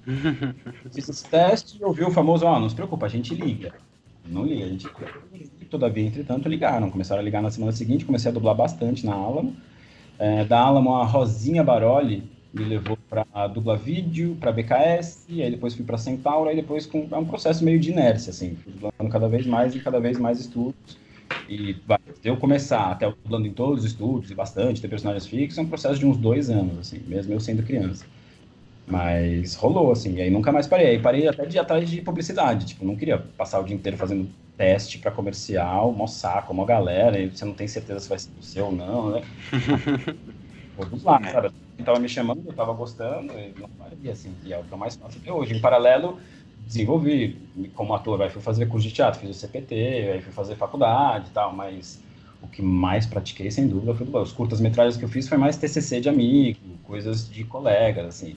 Fiz 0.93 1.09
esse 1.09 1.25
teste 1.29 1.79
e 1.81 1.85
ouvi 1.85 2.03
o 2.03 2.11
famoso, 2.11 2.45
ó, 2.47 2.57
oh, 2.57 2.61
não 2.61 2.69
se 2.69 2.75
preocupa, 2.75 3.07
a 3.07 3.09
gente 3.09 3.35
liga. 3.35 3.73
Não 4.27 4.45
liga, 4.45 4.65
a 4.65 4.69
gente 4.69 4.89
todavia, 5.71 6.07
entretanto, 6.07 6.49
ligaram. 6.49 6.91
Começaram 6.91 7.21
a 7.21 7.25
ligar 7.25 7.43
na 7.43 7.51
semana 7.51 7.73
seguinte, 7.73 8.05
comecei 8.05 8.31
a 8.31 8.35
dublar 8.35 8.55
bastante 8.55 9.07
na 9.07 9.15
Alamo. 9.15 9.57
É, 10.19 10.45
da 10.45 10.61
Alamo, 10.61 10.97
a 10.97 11.05
Rosinha 11.05 11.65
Baroli 11.65 12.29
me 12.53 12.65
levou 12.65 12.99
para 13.09 13.47
dubla 13.47 13.77
vídeo, 13.77 14.37
para 14.41 14.53
BKS, 14.53 15.25
e 15.29 15.43
aí 15.43 15.51
depois 15.51 15.75
fui 15.75 15.85
para 15.85 15.97
Centauro, 15.97 16.49
aí 16.49 16.57
depois 16.57 16.85
com, 16.87 17.07
é 17.11 17.17
um 17.17 17.25
processo 17.25 17.65
meio 17.65 17.79
de 17.79 17.91
inércia, 17.91 18.31
assim, 18.31 18.57
fui 18.57 18.73
dublando 18.73 19.11
cada 19.11 19.29
vez 19.29 19.47
mais 19.47 19.75
e 19.75 19.81
cada 19.81 20.01
vez 20.01 20.19
mais 20.19 20.41
estudos. 20.41 20.75
E 21.49 21.77
vai, 21.87 21.99
eu 22.25 22.37
começar 22.37 22.91
até 22.91 23.11
dublando 23.25 23.47
em 23.47 23.53
todos 23.53 23.85
os 23.85 23.91
estúdios 23.91 24.31
e 24.31 24.35
bastante, 24.35 24.81
ter 24.81 24.89
personagens 24.89 25.27
fixos, 25.27 25.59
é 25.59 25.63
um 25.63 25.69
processo 25.69 25.99
de 25.99 26.07
uns 26.07 26.17
dois 26.17 26.51
anos, 26.51 26.79
assim, 26.79 27.01
mesmo 27.07 27.33
eu 27.33 27.41
sendo 27.41 27.63
criança. 27.63 28.05
Mas 28.87 29.55
rolou, 29.55 29.93
assim, 29.93 30.15
e 30.15 30.23
aí 30.23 30.31
nunca 30.31 30.51
mais 30.51 30.67
parei. 30.67 30.87
Aí 30.89 30.99
parei 30.99 31.29
até 31.29 31.47
de 31.47 31.57
ir 31.57 31.61
atrás 31.61 31.89
de 31.89 32.03
publicidade, 32.03 32.67
tipo, 32.67 32.85
não 32.85 32.97
queria 32.97 33.19
passar 33.19 33.61
o 33.61 33.65
dia 33.65 33.77
inteiro 33.77 33.97
fazendo 33.97 34.29
teste 34.57 34.99
para 34.99 35.11
comercial, 35.11 35.93
mó 35.93 36.07
saco, 36.07 36.53
mó 36.53 36.65
galera, 36.65 37.19
e 37.19 37.31
você 37.31 37.45
não 37.45 37.55
tem 37.55 37.69
certeza 37.69 38.01
se 38.01 38.09
vai 38.09 38.19
ser 38.19 38.31
o 38.39 38.43
seu 38.43 38.67
ou 38.67 38.73
não, 38.73 39.11
né? 39.11 39.23
Vamos 40.77 41.03
lá, 41.05 41.21
sabe? 41.31 41.51
Tava 41.85 41.99
me 41.99 42.09
chamando, 42.09 42.43
eu 42.47 42.53
tava 42.53 42.73
gostando, 42.73 43.33
e 43.33 43.55
não 43.59 43.69
parei, 43.71 44.11
assim, 44.11 44.35
e 44.45 44.53
é 44.53 44.59
o 44.59 44.65
que 44.65 44.73
eu 44.73 44.79
mais 44.79 44.97
faço 44.97 45.19
até 45.19 45.33
hoje. 45.33 45.55
Em 45.55 45.61
paralelo, 45.61 46.19
desenvolvi 46.67 47.37
como 47.75 47.95
ator, 47.95 48.21
aí 48.23 48.31
fui 48.31 48.43
fazer 48.43 48.67
curso 48.67 48.87
de 48.87 48.95
teatro, 48.95 49.21
fiz 49.21 49.31
o 49.31 49.35
CPT, 49.35 49.75
aí 49.75 50.21
fui 50.21 50.33
fazer 50.33 50.57
faculdade 50.57 51.29
e 51.31 51.33
tal, 51.33 51.55
mas 51.55 52.03
o 52.43 52.49
que 52.49 52.63
mais 52.63 53.07
pratiquei, 53.07 53.51
sem 53.51 53.69
dúvida, 53.69 53.95
foi 53.95 54.07
Os 54.21 54.33
curtas-metragens 54.33 54.97
que 54.97 55.05
eu 55.05 55.09
fiz 55.09 55.29
foi 55.29 55.39
mais 55.39 55.57
TCC 55.57 56.01
de 56.01 56.09
amigo, 56.09 56.59
coisas 56.85 57.29
de 57.29 57.45
colegas, 57.45 58.07
assim. 58.07 58.37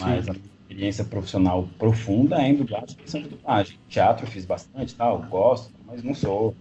Mas 0.00 0.24
Sim. 0.24 0.30
a 0.30 0.34
experiência 0.34 1.04
profissional 1.04 1.68
profunda 1.78 2.40
é 2.40 2.48
em 2.48 2.54
dublagem 2.54 2.96
e 3.00 3.10
de 3.22 3.28
dublagem. 3.28 3.78
Teatro 3.88 4.26
fiz 4.26 4.44
bastante, 4.44 4.94
tal, 4.94 5.22
gosto, 5.22 5.72
mas 5.86 6.02
não 6.02 6.14
sou. 6.14 6.54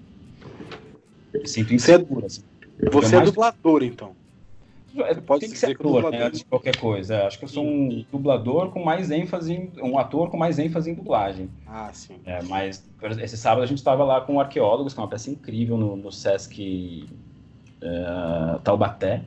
Me 1.33 1.47
sinto 1.47 1.73
inseguro. 1.73 2.25
Assim. 2.25 2.43
Você 2.91 3.15
é 3.15 3.21
dublador, 3.21 3.83
então? 3.83 4.15
É, 5.01 5.15
pode 5.15 5.41
tem 5.41 5.49
que 5.49 5.57
ser 5.57 5.71
ator, 5.71 6.11
né, 6.11 6.23
antes 6.23 6.39
de 6.39 6.45
qualquer 6.45 6.77
coisa. 6.77 7.25
Acho 7.25 7.39
que 7.39 7.45
eu 7.45 7.49
sou 7.49 7.65
um 7.65 8.05
dublador 8.11 8.69
com 8.69 8.83
mais 8.83 9.09
ênfase, 9.09 9.53
em, 9.53 9.71
um 9.81 9.97
ator 9.97 10.29
com 10.29 10.37
mais 10.37 10.59
ênfase 10.59 10.91
em 10.91 10.93
dublagem. 10.93 11.49
Ah, 11.65 11.89
sim. 11.91 12.17
É, 12.25 12.43
mas 12.43 12.87
esse 13.21 13.37
sábado 13.37 13.63
a 13.63 13.65
gente 13.65 13.79
estava 13.79 14.03
lá 14.03 14.21
com 14.21 14.39
Arqueólogos, 14.39 14.93
que 14.93 14.99
é 14.99 15.03
uma 15.03 15.09
peça 15.09 15.31
incrível 15.31 15.77
no, 15.77 15.95
no 15.95 16.11
Sesc 16.11 17.07
é, 17.81 18.59
Taubaté. 18.63 19.23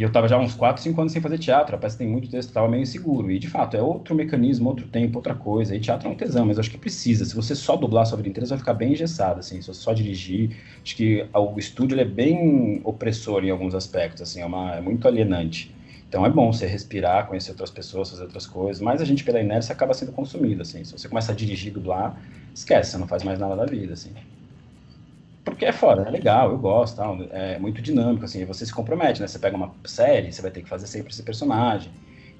E 0.00 0.02
eu 0.02 0.08
estava 0.08 0.26
já 0.26 0.38
uns 0.38 0.54
4, 0.54 0.82
5 0.82 0.98
anos 0.98 1.12
sem 1.12 1.20
fazer 1.20 1.36
teatro, 1.36 1.76
a 1.76 1.78
peça 1.78 1.98
tem 1.98 2.08
muito 2.08 2.30
texto, 2.30 2.48
estava 2.48 2.66
meio 2.66 2.84
inseguro. 2.84 3.30
E, 3.30 3.38
de 3.38 3.48
fato, 3.48 3.76
é 3.76 3.82
outro 3.82 4.14
mecanismo, 4.14 4.70
outro 4.70 4.86
tempo, 4.86 5.18
outra 5.18 5.34
coisa. 5.34 5.76
E 5.76 5.78
teatro 5.78 6.08
é 6.08 6.10
um 6.10 6.14
tesão, 6.14 6.46
mas 6.46 6.58
acho 6.58 6.70
que 6.70 6.78
precisa. 6.78 7.22
Se 7.22 7.34
você 7.36 7.54
só 7.54 7.76
dublar 7.76 8.04
a 8.04 8.06
sua 8.06 8.16
vida 8.16 8.30
inteira, 8.30 8.46
você 8.46 8.54
vai 8.54 8.60
ficar 8.60 8.72
bem 8.72 8.92
engessado, 8.92 9.40
assim. 9.40 9.60
Se 9.60 9.66
você 9.66 9.78
só 9.78 9.92
dirigir, 9.92 10.56
acho 10.82 10.96
que 10.96 11.28
o 11.34 11.58
estúdio 11.58 12.00
é 12.00 12.04
bem 12.06 12.80
opressor 12.82 13.44
em 13.44 13.50
alguns 13.50 13.74
aspectos, 13.74 14.22
assim, 14.22 14.40
é, 14.40 14.46
uma, 14.46 14.76
é 14.76 14.80
muito 14.80 15.06
alienante. 15.06 15.70
Então 16.08 16.24
é 16.24 16.30
bom 16.30 16.50
você 16.50 16.66
respirar, 16.66 17.26
conhecer 17.26 17.50
outras 17.50 17.70
pessoas, 17.70 18.08
fazer 18.08 18.22
outras 18.22 18.46
coisas, 18.46 18.80
mas 18.80 19.02
a 19.02 19.04
gente, 19.04 19.22
pela 19.22 19.38
inércia, 19.38 19.74
acaba 19.74 19.92
sendo 19.92 20.12
consumido, 20.12 20.62
assim. 20.62 20.82
Se 20.82 20.92
você 20.92 21.10
começa 21.10 21.30
a 21.32 21.34
dirigir, 21.34 21.74
dublar, 21.74 22.18
esquece, 22.54 22.92
você 22.92 22.96
não 22.96 23.06
faz 23.06 23.22
mais 23.22 23.38
nada 23.38 23.54
da 23.54 23.66
vida, 23.66 23.92
assim 23.92 24.12
porque 25.44 25.64
é 25.64 25.72
foda, 25.72 26.02
é 26.02 26.10
legal, 26.10 26.50
eu 26.50 26.58
gosto, 26.58 26.96
tal, 26.96 27.18
é 27.30 27.58
muito 27.58 27.80
dinâmico, 27.80 28.24
assim, 28.24 28.44
você 28.44 28.66
se 28.66 28.72
compromete, 28.72 29.20
né? 29.20 29.26
Você 29.26 29.38
pega 29.38 29.56
uma 29.56 29.72
série, 29.84 30.32
você 30.32 30.42
vai 30.42 30.50
ter 30.50 30.62
que 30.62 30.68
fazer 30.68 30.86
sempre 30.86 31.12
esse 31.12 31.22
personagem. 31.22 31.90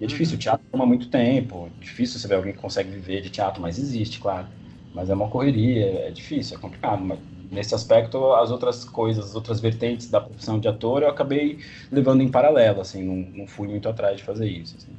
E 0.01 0.05
é 0.05 0.07
difícil, 0.07 0.35
o 0.35 0.37
uhum. 0.37 0.41
teatro 0.41 0.67
toma 0.71 0.87
muito 0.87 1.09
tempo, 1.09 1.69
difícil 1.79 2.19
você 2.19 2.29
ver 2.29 2.37
alguém 2.37 2.53
que 2.53 2.59
consegue 2.59 2.91
viver 2.91 3.21
de 3.21 3.31
teatro, 3.31 3.61
mas 3.61 3.79
existe, 3.79 4.19
claro. 4.19 4.47
Mas 4.95 5.09
é 5.09 5.15
uma 5.15 5.29
correria, 5.29 6.09
é 6.09 6.11
difícil, 6.11 6.57
é 6.57 6.61
complicado. 6.61 7.03
Mas 7.03 7.19
nesse 7.51 7.75
aspecto, 7.75 8.33
as 8.33 8.51
outras 8.51 8.85
coisas, 8.85 9.27
as 9.27 9.35
outras 9.35 9.61
vertentes 9.61 10.11
da 10.11 10.21
profissão 10.21 10.59
de 10.59 10.69
ator, 10.69 11.03
eu 11.03 11.09
acabei 11.09 11.59
levando 11.91 12.23
em 12.23 12.31
paralelo, 12.31 12.81
assim, 12.81 13.03
não, 13.03 13.17
não 13.39 13.47
fui 13.47 13.69
muito 13.69 13.89
atrás 13.89 14.17
de 14.17 14.23
fazer 14.23 14.49
isso, 14.49 14.77
assim. 14.77 14.93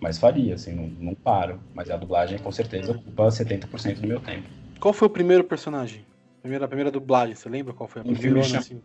Mas 0.00 0.18
faria, 0.18 0.54
assim, 0.54 0.72
não, 0.72 0.86
não 1.00 1.14
paro. 1.14 1.58
Mas 1.74 1.90
a 1.90 1.96
dublagem, 1.96 2.38
com 2.38 2.52
certeza, 2.52 2.92
ocupa 2.92 3.28
70% 3.28 4.00
do 4.00 4.06
meu 4.06 4.20
tempo. 4.20 4.48
Qual 4.78 4.92
foi 4.92 5.08
o 5.08 5.10
primeiro 5.10 5.44
personagem? 5.44 6.04
Primeira, 6.44 6.66
a 6.66 6.68
primeira 6.68 6.90
dublagem, 6.90 7.34
você 7.34 7.48
lembra 7.48 7.72
qual 7.72 7.88
foi 7.88 8.02
a 8.02 8.04
um 8.04 8.12
primeira? 8.12 8.42
Filme 8.42 8.58
assim? 8.58 8.82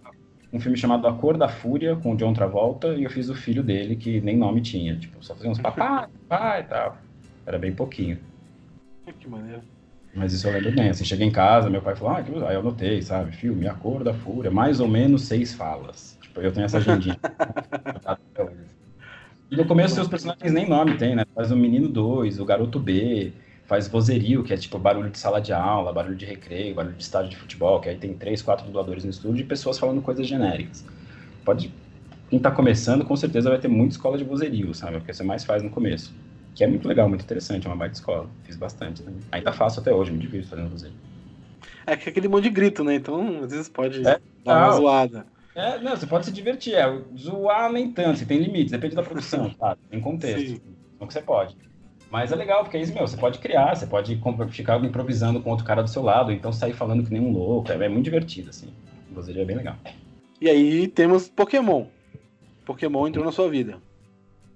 Um 0.53 0.61
filme 0.61 0.77
chamado 0.77 1.05
A 1.05 1.13
Cor 1.13 1.37
da 1.37 1.49
Fúria, 1.49 1.93
com 1.97 2.13
o 2.13 2.15
John 2.15 2.31
Travolta, 2.31 2.93
e 2.93 3.03
eu 3.03 3.09
fiz 3.09 3.27
o 3.27 3.35
filho 3.35 3.61
dele, 3.61 3.97
que 3.97 4.21
nem 4.21 4.37
nome 4.37 4.61
tinha. 4.61 4.95
Tipo, 4.95 5.21
só 5.21 5.35
fazia 5.35 5.51
uns 5.51 5.59
papai, 5.59 6.07
papai 6.29 6.61
e 6.61 6.63
tal. 6.63 6.97
Era 7.45 7.59
bem 7.59 7.73
pouquinho. 7.73 8.17
Que 9.19 9.27
maneiro. 9.27 9.61
Mas 10.13 10.31
isso 10.31 10.47
eu 10.47 10.53
lembro 10.53 10.71
bem. 10.71 10.87
Assim, 10.87 11.03
cheguei 11.03 11.27
em 11.27 11.31
casa, 11.31 11.69
meu 11.69 11.81
pai 11.81 11.97
falou, 11.97 12.13
ah, 12.13 12.23
aí 12.47 12.55
eu 12.55 12.61
anotei, 12.61 13.01
sabe? 13.01 13.33
Filme 13.33 13.67
A 13.67 13.73
Cor 13.73 14.05
da 14.05 14.13
Fúria, 14.13 14.49
mais 14.49 14.79
ou 14.79 14.87
menos 14.87 15.23
seis 15.23 15.53
falas. 15.53 16.17
Tipo, 16.21 16.39
eu 16.39 16.53
tenho 16.53 16.63
essa 16.63 16.77
agendinha. 16.77 17.19
e 19.51 19.57
no 19.57 19.65
começo, 19.65 19.95
seus 19.95 20.07
personagens 20.07 20.53
nem 20.53 20.65
nome 20.65 20.95
tem, 20.95 21.13
né? 21.13 21.25
Faz 21.35 21.51
o 21.51 21.57
Menino 21.57 21.89
2, 21.89 22.39
o 22.39 22.45
Garoto 22.45 22.79
B, 22.79 23.33
faz 23.69 23.87
vozerio, 23.87 24.43
que 24.43 24.51
é 24.51 24.57
tipo 24.57 24.79
barulho 24.79 25.11
de 25.11 25.19
sala 25.19 25.39
de 25.39 25.53
aula, 25.53 25.93
barulho 25.93 26.15
de 26.15 26.25
recreio, 26.25 26.73
barulho 26.73 26.95
de 26.95 27.03
estádio 27.03 27.29
de 27.29 27.37
futebol, 27.37 27.79
que 27.79 27.87
aí 27.87 27.95
tem 27.95 28.15
três, 28.15 28.41
quatro 28.41 28.65
dubladores 28.65 29.03
no 29.03 29.11
estúdio 29.11 29.43
e 29.43 29.45
pessoas 29.45 29.77
falando 29.77 30.01
coisas 30.01 30.25
genéricas. 30.25 30.83
Pode. 31.45 31.71
Quem 32.31 32.39
tá 32.39 32.49
começando, 32.49 33.05
com 33.05 33.15
certeza 33.15 33.47
vai 33.47 33.59
ter 33.59 33.67
muita 33.67 33.93
escola 33.93 34.17
de 34.17 34.23
vozerio, 34.23 34.73
sabe? 34.73 34.97
Porque 34.97 35.13
você 35.13 35.23
mais 35.23 35.45
faz 35.45 35.61
no 35.61 35.69
começo. 35.69 36.11
Que 36.55 36.63
é 36.63 36.67
muito 36.67 36.87
legal, 36.87 37.07
muito 37.07 37.23
interessante, 37.23 37.67
é 37.67 37.69
uma 37.69 37.75
baita 37.75 37.93
escola. 37.93 38.27
Fiz 38.43 38.55
bastante 38.55 39.03
também. 39.03 39.19
Ainda 39.31 39.53
faço 39.53 39.79
até 39.79 39.93
hoje, 39.93 40.11
me 40.11 40.17
divirto 40.17 40.49
fazendo 40.49 40.69
vozerio. 40.69 40.97
É 41.85 41.95
que 41.95 42.09
é 42.09 42.11
aquele 42.11 42.27
monte 42.27 42.45
de 42.45 42.49
grito, 42.49 42.83
né? 42.83 42.95
Então, 42.95 43.43
às 43.43 43.51
vezes 43.51 43.69
pode 43.69 43.99
é, 43.99 44.19
dar 44.43 44.65
uma 44.65 44.71
zoada. 44.71 45.25
É, 45.53 45.79
não, 45.79 45.95
você 45.95 46.07
pode 46.07 46.25
se 46.25 46.31
divertir. 46.31 46.73
É, 46.73 47.01
zoar 47.15 47.71
nem 47.71 47.91
tanto, 47.91 48.17
você 48.17 48.25
tem 48.25 48.39
limites, 48.39 48.71
depende 48.71 48.95
da 48.95 49.03
produção, 49.03 49.49
tá? 49.59 49.77
Tem 49.91 50.01
contexto. 50.01 50.55
Sim. 50.55 50.61
Então 50.95 51.07
que 51.07 51.13
você 51.13 51.21
pode. 51.21 51.55
Mas 52.11 52.31
é 52.31 52.35
legal, 52.35 52.63
porque 52.63 52.77
é 52.77 52.81
isso, 52.81 52.93
meu, 52.93 53.07
você 53.07 53.15
pode 53.15 53.39
criar, 53.39 53.75
você 53.75 53.85
pode 53.85 54.19
ficar 54.49 54.83
improvisando 54.83 55.39
com 55.39 55.51
outro 55.51 55.65
cara 55.65 55.83
do 55.83 55.89
seu 55.89 56.01
lado, 56.01 56.31
então 56.31 56.51
sair 56.51 56.73
falando 56.73 57.03
que 57.03 57.13
nem 57.13 57.21
um 57.21 57.31
louco, 57.31 57.71
é, 57.71 57.75
é 57.75 57.89
muito 57.89 58.05
divertido, 58.05 58.49
assim. 58.49 58.73
Vozeria 59.11 59.43
é 59.43 59.45
bem 59.45 59.57
legal. 59.57 59.75
E 60.41 60.49
aí 60.49 60.87
temos 60.87 61.29
Pokémon. 61.29 61.85
Pokémon 62.65 63.07
entrou 63.07 63.25
na 63.25 63.31
sua 63.31 63.49
vida. 63.49 63.77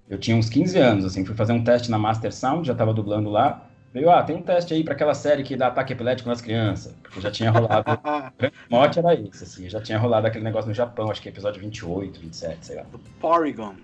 Eu 0.10 0.18
tinha 0.18 0.36
uns 0.36 0.50
15 0.50 0.78
anos, 0.80 1.06
assim, 1.06 1.26
fui 1.26 1.36
fazer 1.36 1.54
um 1.54 1.64
teste 1.64 1.92
na 1.92 1.98
Master 1.98 2.34
Sound, 2.34 2.68
já 2.68 2.76
tava 2.76 2.94
dublando 2.94 3.30
lá. 3.30 3.70
Veio, 3.94 4.10
ah, 4.10 4.24
tem 4.24 4.36
um 4.36 4.42
teste 4.42 4.74
aí 4.74 4.84
para 4.84 4.94
aquela 4.94 5.14
série 5.14 5.44
que 5.44 5.56
dá 5.56 5.68
ataque 5.68 5.94
epilético 5.94 6.28
nas 6.28 6.42
crianças. 6.42 6.96
Porque 7.04 7.22
já 7.22 7.30
tinha 7.30 7.52
rolado. 7.52 7.86
o 8.70 8.76
mote 8.76 8.98
era 8.98 9.14
isso, 9.14 9.44
assim, 9.44 9.70
já 9.70 9.80
tinha 9.80 10.00
rolado 10.00 10.26
aquele 10.26 10.44
negócio 10.44 10.68
no 10.68 10.74
Japão, 10.74 11.12
acho 11.12 11.22
que 11.22 11.30
é 11.30 11.32
episódio 11.32 11.62
28, 11.62 12.20
27, 12.20 12.66
sei 12.66 12.76
lá. 12.78 12.84
Do 12.84 12.98
Porygon. 13.20 13.76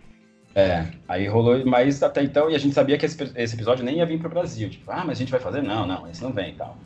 É, 0.56 0.88
aí 1.08 1.28
rolou, 1.28 1.64
mas 1.66 2.02
até 2.02 2.24
então, 2.24 2.50
e 2.50 2.56
a 2.56 2.58
gente 2.58 2.74
sabia 2.74 2.98
que 2.98 3.06
esse, 3.06 3.32
esse 3.36 3.56
episódio 3.56 3.86
nem 3.86 3.98
ia 3.98 4.06
vir 4.06 4.20
para 4.20 4.28
o 4.28 4.32
Brasil. 4.32 4.70
Tipo, 4.70 4.92
ah, 4.92 5.04
mas 5.06 5.18
a 5.18 5.20
gente 5.20 5.32
vai 5.32 5.40
fazer? 5.40 5.62
Não, 5.62 5.86
não, 5.86 6.08
esse 6.08 6.24
não 6.24 6.32
vem 6.32 6.52
e 6.52 6.56
tal. 6.56 6.78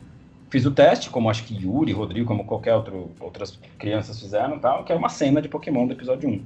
Fiz 0.50 0.64
o 0.66 0.70
teste, 0.70 1.10
como 1.10 1.30
acho 1.30 1.44
que 1.44 1.54
Yuri, 1.54 1.92
Rodrigo, 1.92 2.26
como 2.26 2.44
qualquer 2.44 2.74
outro, 2.74 3.10
outras 3.18 3.58
crianças 3.78 4.20
fizeram 4.20 4.58
tal, 4.58 4.84
que 4.84 4.92
é 4.92 4.94
uma 4.94 5.08
cena 5.08 5.42
de 5.42 5.48
Pokémon 5.48 5.86
do 5.86 5.94
episódio 5.94 6.28
1. 6.28 6.44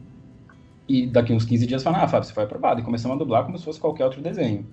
E 0.89 1.07
daqui 1.07 1.33
uns 1.33 1.45
15 1.45 1.67
dias 1.67 1.83
falaram, 1.83 2.05
ah, 2.05 2.09
Fábio, 2.09 2.27
você 2.27 2.33
foi 2.33 2.45
aprovado. 2.45 2.81
E 2.81 2.85
começamos 2.85 3.17
a 3.17 3.19
dublar 3.19 3.45
como 3.45 3.59
se 3.59 3.65
fosse 3.65 3.79
qualquer 3.79 4.05
outro 4.05 4.23
desenho. 4.23 4.65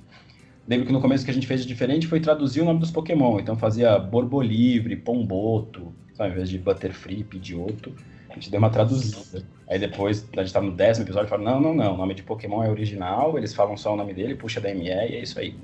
Lembro 0.67 0.87
que 0.87 0.93
no 0.93 1.01
começo 1.01 1.25
que 1.25 1.31
a 1.31 1.33
gente 1.33 1.45
fez 1.45 1.61
de 1.61 1.67
diferente 1.67 2.07
foi 2.07 2.19
traduzir 2.19 2.61
o 2.61 2.65
nome 2.65 2.79
dos 2.79 2.91
Pokémon. 2.91 3.39
Então 3.39 3.57
fazia 3.57 3.99
Borbolivre, 3.99 4.95
Pomboto, 4.95 5.93
sabe, 6.13 6.31
invés 6.31 6.49
de 6.49 6.57
Butterfree, 6.57 7.23
Pidgeotto. 7.23 7.93
A 8.35 8.39
gente 8.39 8.51
deu 8.51 8.59
uma 8.59 8.69
traduzida. 8.69 9.45
Aí 9.67 9.79
depois, 9.79 10.27
a 10.35 10.41
gente 10.41 10.53
tá 10.53 10.61
no 10.61 10.71
décimo 10.71 11.05
episódio 11.05 11.27
e 11.27 11.29
fala, 11.29 11.43
não, 11.43 11.61
não, 11.61 11.73
não, 11.73 11.93
o 11.93 11.97
nome 11.97 12.13
de 12.13 12.21
Pokémon 12.21 12.61
é 12.61 12.69
original, 12.69 13.37
eles 13.37 13.53
falam 13.53 13.77
só 13.77 13.93
o 13.93 13.95
nome 13.95 14.13
dele, 14.13 14.35
puxa 14.35 14.59
da 14.59 14.73
ME 14.75 14.87
e 14.87 14.89
é 14.89 15.21
isso 15.21 15.39
aí. 15.39 15.55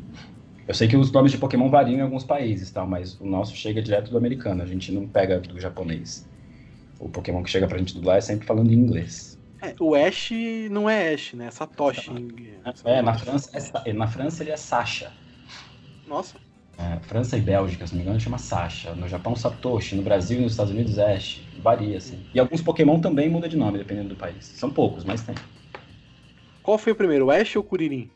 Eu 0.65 0.73
sei 0.73 0.87
que 0.87 0.95
os 0.95 1.11
nomes 1.11 1.33
de 1.33 1.37
Pokémon 1.37 1.69
variam 1.69 1.99
em 1.99 2.01
alguns 2.01 2.23
países, 2.23 2.71
tal, 2.71 2.87
mas 2.87 3.19
o 3.19 3.25
nosso 3.25 3.53
chega 3.53 3.81
direto 3.81 4.09
do 4.09 4.17
americano, 4.17 4.63
a 4.63 4.65
gente 4.65 4.89
não 4.91 5.05
pega 5.05 5.39
do 5.41 5.59
japonês. 5.59 6.25
O 6.97 7.09
Pokémon 7.09 7.43
que 7.43 7.49
chega 7.49 7.67
pra 7.67 7.77
gente 7.77 7.93
dublar 7.93 8.17
é 8.17 8.21
sempre 8.21 8.47
falando 8.47 8.71
em 8.71 8.75
inglês. 8.75 9.37
É, 9.61 9.75
o 9.79 9.93
Ash 9.93 10.31
não 10.71 10.89
é 10.89 11.13
Ash, 11.13 11.33
né? 11.33 11.47
É 11.47 11.51
Satoshi. 11.51 12.09
É, 12.85 13.01
na 13.01 13.13
França, 13.13 13.83
é, 13.85 13.93
na 13.93 14.07
França 14.07 14.43
ele 14.43 14.51
é 14.51 14.57
Sasha. 14.57 15.11
Nossa. 16.07 16.37
É, 16.81 16.99
França 17.01 17.37
e 17.37 17.41
Bélgica, 17.41 17.85
se 17.85 17.93
não 17.93 17.99
me 17.99 18.03
engano, 18.03 18.19
chama 18.19 18.39
Sasha. 18.39 18.95
No 18.95 19.07
Japão, 19.07 19.35
Satoshi. 19.35 19.95
No 19.95 20.01
Brasil 20.01 20.39
e 20.39 20.41
nos 20.41 20.53
Estados 20.53 20.73
Unidos, 20.73 20.97
Ash. 20.97 21.41
Varia, 21.59 21.97
assim. 21.97 22.17
E 22.33 22.39
alguns 22.39 22.61
Pokémon 22.61 22.99
também 22.99 23.29
mudam 23.29 23.47
de 23.47 23.55
nome, 23.55 23.77
dependendo 23.77 24.09
do 24.09 24.15
país. 24.15 24.43
São 24.43 24.71
poucos, 24.71 25.03
mas 25.03 25.21
tem. 25.21 25.35
Qual 26.63 26.77
foi 26.79 26.93
o 26.93 26.95
primeiro, 26.95 27.27
o 27.27 27.31
Ash 27.31 27.55
ou 27.55 27.63
Kuririn? 27.63 28.09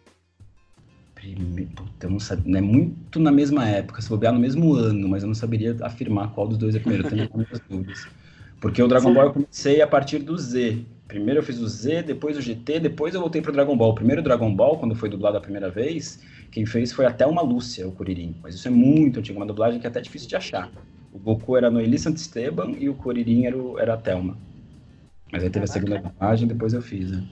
Primeiro, 1.13 1.69
puta, 1.71 2.07
eu 2.07 2.09
não 2.09 2.19
sabia. 2.19 2.51
Não 2.51 2.57
é 2.57 2.61
muito 2.61 3.19
na 3.19 3.31
mesma 3.31 3.67
época, 3.67 4.01
se 4.01 4.09
bobear 4.09 4.33
no 4.33 4.39
mesmo 4.39 4.73
ano, 4.73 5.07
mas 5.07 5.21
eu 5.21 5.27
não 5.27 5.35
saberia 5.35 5.75
afirmar 5.81 6.31
qual 6.31 6.47
dos 6.47 6.57
dois 6.57 6.75
é 6.75 6.79
primeiro. 6.79 7.05
Eu 7.05 7.09
tenho 7.09 7.29
muitas 7.33 7.59
dúvidas. 7.69 8.07
Porque 8.59 8.81
o 8.81 8.87
Dragon 8.87 9.09
Sim. 9.09 9.13
Ball 9.13 9.25
eu 9.25 9.33
comecei 9.33 9.81
a 9.81 9.87
partir 9.87 10.19
do 10.19 10.35
Z. 10.37 10.83
Primeiro 11.07 11.39
eu 11.39 11.43
fiz 11.43 11.59
o 11.59 11.67
Z, 11.67 12.03
depois 12.03 12.35
o 12.35 12.41
GT, 12.41 12.79
depois 12.79 13.13
eu 13.13 13.21
voltei 13.21 13.41
pro 13.41 13.51
Dragon 13.51 13.77
Ball. 13.77 13.91
O 13.91 13.95
primeiro 13.95 14.23
Dragon 14.23 14.53
Ball, 14.53 14.77
quando 14.77 14.95
foi 14.95 15.07
dublado 15.07 15.37
a 15.37 15.41
primeira 15.41 15.69
vez, 15.69 16.19
quem 16.51 16.65
fez 16.65 16.91
foi 16.91 17.05
até 17.05 17.25
uma 17.27 17.41
Lúcia, 17.41 17.87
o 17.87 17.91
Kuririn. 17.91 18.35
Mas 18.41 18.55
isso 18.55 18.67
é 18.67 18.71
muito 18.71 19.19
antigo, 19.19 19.37
uma 19.37 19.45
dublagem 19.45 19.79
que 19.79 19.85
é 19.85 19.89
até 19.89 20.01
difícil 20.01 20.27
de 20.27 20.35
achar. 20.35 20.71
O 21.13 21.19
Goku 21.19 21.55
era 21.55 21.69
no 21.69 21.79
Eli 21.79 21.95
Esteban 21.95 22.71
e 22.79 22.89
o 22.89 22.95
Kuririn 22.95 23.45
era, 23.45 23.57
o, 23.57 23.79
era 23.79 23.93
a 23.93 23.97
Thelma. 23.97 24.37
Mas 25.31 25.43
aí 25.43 25.49
teve 25.49 25.65
a 25.65 25.67
segunda 25.67 25.99
dublagem, 25.99 26.47
depois 26.47 26.73
eu 26.73 26.81
fiz, 26.81 27.11
né? 27.11 27.23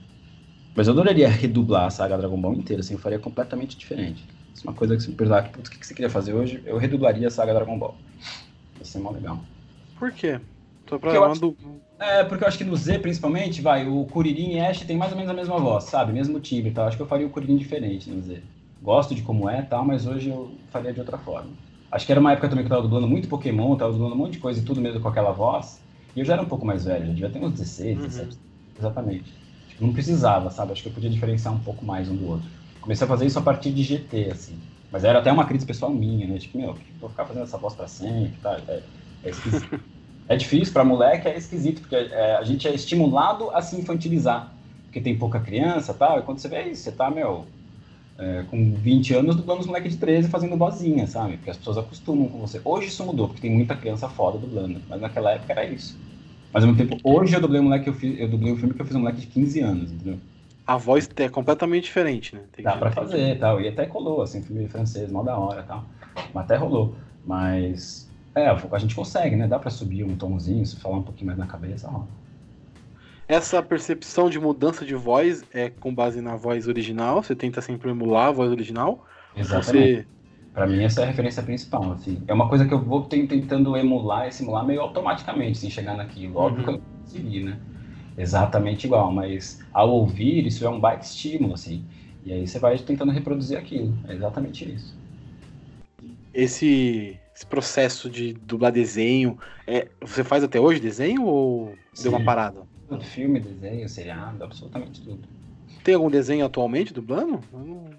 Mas 0.76 0.86
eu 0.86 0.92
adoraria 0.92 1.28
redublar 1.28 1.86
a 1.86 1.90
saga 1.90 2.16
Dragon 2.16 2.40
Ball 2.40 2.54
inteira, 2.54 2.80
assim, 2.80 2.94
eu 2.94 3.00
faria 3.00 3.18
completamente 3.18 3.76
diferente. 3.76 4.24
Isso 4.54 4.66
é 4.66 4.70
uma 4.70 4.76
coisa 4.76 4.96
que 4.96 5.02
se 5.02 5.10
me 5.10 5.16
perguntar, 5.16 5.50
o 5.58 5.62
que 5.62 5.86
você 5.86 5.94
queria 5.94 6.10
fazer 6.10 6.32
hoje, 6.32 6.62
eu 6.64 6.78
redublaria 6.78 7.26
a 7.26 7.30
saga 7.30 7.54
Dragon 7.54 7.78
Ball. 7.78 7.96
Ia 8.78 8.84
ser 8.84 8.98
mó 8.98 9.10
legal. 9.10 9.40
Por 9.98 10.12
quê? 10.12 10.40
Tô 10.86 10.98
pra 10.98 11.10
porque 11.12 11.24
acho, 11.24 11.56
É, 11.98 12.24
porque 12.24 12.42
eu 12.44 12.48
acho 12.48 12.58
que 12.58 12.64
no 12.64 12.76
Z, 12.76 12.98
principalmente, 12.98 13.62
vai, 13.62 13.86
o 13.88 14.04
Kuririn 14.06 14.54
e 14.56 14.60
Ash 14.60 14.80
tem 14.84 14.96
mais 14.96 15.12
ou 15.12 15.16
menos 15.16 15.30
a 15.30 15.34
mesma 15.34 15.58
voz, 15.58 15.84
sabe? 15.84 16.12
Mesmo 16.12 16.40
timbre 16.40 16.70
e 16.70 16.74
tal. 16.74 16.86
Acho 16.86 16.96
que 16.96 17.02
eu 17.02 17.06
faria 17.06 17.26
o 17.26 17.30
Kuririn 17.30 17.56
diferente 17.56 18.10
no 18.10 18.20
Z 18.20 18.42
gosto 18.80 19.14
de 19.14 19.22
como 19.22 19.48
é 19.48 19.62
tal, 19.62 19.82
mas 19.84 20.04
hoje 20.06 20.28
eu 20.28 20.60
faria 20.68 20.92
de 20.92 21.00
outra 21.00 21.16
forma. 21.16 21.56
Acho 21.90 22.04
que 22.04 22.12
era 22.12 22.20
uma 22.20 22.32
época 22.32 22.50
também 22.50 22.64
que 22.64 22.66
eu 22.70 22.76
tava 22.76 22.82
dublando 22.82 23.08
muito 23.08 23.28
Pokémon, 23.28 23.76
tava 23.78 23.92
dublando 23.92 24.14
um 24.14 24.18
monte 24.18 24.32
de 24.34 24.38
coisa 24.40 24.60
e 24.60 24.64
tudo 24.64 24.78
mesmo 24.80 25.00
com 25.00 25.08
aquela 25.08 25.32
voz. 25.32 25.82
E 26.14 26.20
eu 26.20 26.24
já 26.24 26.34
era 26.34 26.42
um 26.42 26.48
pouco 26.48 26.66
mais 26.66 26.84
velho, 26.84 27.06
já 27.06 27.12
devia 27.14 27.30
ter 27.30 27.38
uns 27.42 27.52
16, 27.52 27.98
17. 27.98 28.36
Uhum. 28.36 28.42
Exatamente. 28.78 29.40
Tipo, 29.66 29.86
não 29.86 29.92
precisava, 29.94 30.50
sabe? 30.50 30.72
Acho 30.72 30.82
que 30.82 30.88
eu 30.88 30.92
podia 30.92 31.08
diferenciar 31.08 31.54
um 31.54 31.62
pouco 31.62 31.82
mais 31.84 32.10
um 32.10 32.16
do 32.16 32.26
outro. 32.26 32.50
Comecei 32.80 33.06
a 33.06 33.08
fazer 33.08 33.24
isso 33.26 33.38
a 33.38 33.42
partir 33.42 33.72
de 33.72 33.82
GT, 33.82 34.30
assim. 34.30 34.68
Mas 34.90 35.02
era 35.04 35.18
até 35.20 35.32
uma 35.32 35.46
crítica 35.46 35.68
pessoal 35.68 35.90
minha, 35.94 36.26
né? 36.28 36.38
Tipo, 36.38 36.58
meu, 36.58 36.74
vou 37.00 37.08
ficar 37.08 37.24
fazendo 37.26 37.44
essa 37.44 37.56
voz 37.58 37.74
pra 37.74 37.86
sempre, 37.86 38.38
tá? 38.40 38.62
É, 38.68 38.84
é 39.22 39.30
esquisito. 39.30 39.72
é 40.28 40.36
difícil 40.36 40.72
pra 40.72 40.84
moleque, 40.84 41.28
é 41.28 41.36
esquisito, 41.36 41.80
porque 41.80 41.96
é, 41.96 42.36
a 42.36 42.42
gente 42.42 42.66
é 42.66 42.74
estimulado 42.74 43.50
a 43.50 43.60
se 43.60 43.76
infantilizar. 43.76 44.52
Porque 44.84 45.00
tem 45.00 45.16
pouca 45.16 45.40
criança 45.40 45.92
tal, 45.92 46.18
e 46.18 46.22
quando 46.22 46.38
você 46.38 46.48
vê 46.48 46.62
isso, 46.70 46.82
você 46.82 46.92
tá, 46.92 47.10
meu, 47.10 47.46
é, 48.18 48.44
com 48.50 48.74
20 48.74 49.14
anos 49.14 49.36
dublando 49.36 49.60
os 49.60 49.66
moleques 49.66 49.92
de 49.92 49.98
13 49.98 50.28
fazendo 50.28 50.56
vozinha, 50.56 51.06
sabe? 51.06 51.36
Porque 51.36 51.50
as 51.50 51.56
pessoas 51.56 51.78
acostumam 51.78 52.28
com 52.28 52.38
você. 52.38 52.60
Hoje 52.64 52.88
isso 52.88 53.04
mudou, 53.04 53.28
porque 53.28 53.42
tem 53.42 53.50
muita 53.50 53.74
criança 53.74 54.08
foda 54.08 54.38
dublando, 54.38 54.80
mas 54.88 55.00
naquela 55.00 55.32
época 55.32 55.52
era 55.52 55.64
isso. 55.64 55.98
Mas 56.52 56.62
ao 56.62 56.70
mesmo 56.70 56.86
tempo, 56.86 57.00
hoje 57.02 57.34
eu 57.34 57.40
dublei 57.40 57.60
um 57.60 57.64
moleque, 57.64 57.88
eu, 57.88 57.94
fiz, 57.94 58.18
eu 58.18 58.28
dublei 58.28 58.52
um 58.52 58.56
filme 58.56 58.72
que 58.72 58.80
eu 58.80 58.86
fiz 58.86 58.94
um 58.94 59.00
moleque 59.00 59.22
de 59.22 59.26
15 59.26 59.60
anos, 59.60 59.90
entendeu? 59.90 60.18
A 60.64 60.76
voz 60.76 61.10
é 61.16 61.28
completamente 61.28 61.84
diferente, 61.84 62.34
né? 62.34 62.42
Tem 62.52 62.64
Dá 62.64 62.76
pra 62.76 62.90
fazer 62.90 63.34
e 63.34 63.36
tal. 63.36 63.60
E 63.60 63.68
até 63.68 63.84
colou, 63.84 64.22
assim, 64.22 64.40
filme 64.40 64.66
francês, 64.68 65.10
mal 65.10 65.24
da 65.24 65.36
hora 65.36 65.60
e 65.60 65.64
tal. 65.64 65.84
Mas 66.32 66.44
até 66.44 66.56
rolou. 66.56 66.94
Mas, 67.26 68.03
é, 68.34 68.48
a 68.48 68.78
gente 68.78 68.94
consegue, 68.94 69.36
né? 69.36 69.46
Dá 69.46 69.58
pra 69.58 69.70
subir 69.70 70.04
um 70.04 70.16
tomzinho, 70.16 70.66
falar 70.78 70.98
um 70.98 71.02
pouquinho 71.02 71.26
mais 71.26 71.38
na 71.38 71.46
cabeça, 71.46 71.88
ó. 71.88 72.02
Essa 73.26 73.62
percepção 73.62 74.28
de 74.28 74.38
mudança 74.38 74.84
de 74.84 74.94
voz 74.94 75.44
é 75.52 75.70
com 75.70 75.94
base 75.94 76.20
na 76.20 76.36
voz 76.36 76.68
original? 76.68 77.22
Você 77.22 77.34
tenta 77.34 77.62
sempre 77.62 77.90
emular 77.90 78.28
a 78.28 78.32
voz 78.32 78.50
original? 78.50 79.06
Exatamente. 79.34 80.02
Você... 80.02 80.06
Para 80.52 80.66
mim, 80.66 80.84
essa 80.84 81.00
é 81.00 81.04
a 81.04 81.06
referência 81.06 81.42
principal. 81.42 81.92
Assim. 81.92 82.22
É 82.28 82.34
uma 82.34 82.48
coisa 82.48 82.66
que 82.66 82.74
eu 82.74 82.80
vou 82.80 83.04
tentando 83.04 83.76
emular 83.76 84.28
e 84.28 84.32
simular 84.32 84.64
meio 84.64 84.82
automaticamente, 84.82 85.58
sem 85.58 85.70
chegar 85.70 85.96
naquilo. 85.96 86.36
Óbvio 86.36 86.58
uhum. 86.58 86.64
que 86.64 86.70
eu 86.70 86.72
não 86.74 87.02
consegui, 87.02 87.42
né? 87.44 87.58
Exatamente 88.16 88.86
igual, 88.86 89.10
mas 89.10 89.60
ao 89.72 89.90
ouvir, 89.90 90.46
isso 90.46 90.64
é 90.64 90.68
um 90.68 90.78
baita 90.78 91.04
estímulo, 91.04 91.54
assim. 91.54 91.84
E 92.24 92.32
aí 92.32 92.46
você 92.46 92.58
vai 92.58 92.78
tentando 92.78 93.10
reproduzir 93.10 93.58
aquilo. 93.58 93.92
É 94.06 94.14
exatamente 94.14 94.70
isso. 94.70 94.96
Esse, 96.32 97.18
esse 97.34 97.44
processo 97.44 98.08
de 98.08 98.32
dublar 98.32 98.70
desenho, 98.70 99.38
é, 99.66 99.88
você 100.00 100.22
faz 100.22 100.44
até 100.44 100.60
hoje 100.60 100.78
desenho 100.78 101.24
ou 101.24 101.74
Sim. 101.92 102.04
deu 102.04 102.12
uma 102.12 102.24
parada? 102.24 102.62
Tudo, 102.88 103.04
filme, 103.04 103.40
desenho, 103.40 103.88
seriado, 103.88 104.44
absolutamente 104.44 105.00
tudo. 105.00 105.26
Tem 105.82 105.94
algum 105.94 106.10
desenho 106.10 106.46
atualmente 106.46 106.94
dublando? 106.94 107.40
Não... 107.52 107.90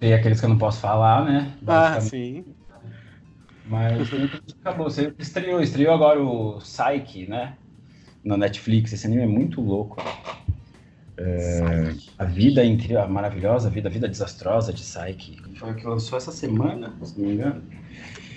Tem 0.00 0.12
aqueles 0.12 0.40
que 0.40 0.44
eu 0.44 0.50
não 0.50 0.58
posso 0.58 0.80
falar, 0.80 1.24
né? 1.24 1.52
Ah, 1.66 2.00
sim. 2.00 2.44
Mas 3.64 4.08
acabou. 4.60 4.90
Você 4.90 5.14
estreou, 5.18 5.60
estreou 5.60 5.94
agora 5.94 6.22
o 6.22 6.58
Psyche, 6.58 7.26
né? 7.26 7.56
Na 8.22 8.36
Netflix. 8.36 8.92
Esse 8.92 9.06
anime 9.06 9.22
é 9.22 9.26
muito 9.26 9.60
louco. 9.60 9.96
É, 11.16 11.94
a 12.18 12.24
vida 12.24 12.62
entre 12.62 12.94
a 12.94 13.06
maravilhosa 13.06 13.70
vida, 13.70 13.88
a 13.88 13.92
vida 13.92 14.06
desastrosa 14.06 14.72
de 14.72 14.82
Psyche. 14.82 15.38
Foi 15.54 15.72
o 15.72 15.74
que 15.74 15.86
lançou 15.86 16.18
essa 16.18 16.30
semana, 16.30 16.92
se 17.02 17.18
não 17.18 17.26
me 17.26 17.34
engano. 17.34 17.62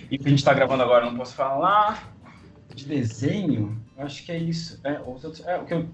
E 0.09 0.15
o 0.15 0.19
que 0.19 0.27
a 0.27 0.29
gente 0.29 0.43
tá 0.43 0.53
gravando 0.53 0.83
agora, 0.83 1.05
não 1.05 1.15
posso 1.15 1.35
falar. 1.35 2.13
De 2.73 2.85
desenho, 2.85 3.81
acho 3.97 4.25
que 4.25 4.31
é 4.31 4.37
isso. 4.37 4.79
É, 4.83 4.93
é 4.95 5.57
o 5.57 5.65
que 5.65 5.73
eu 5.73 5.89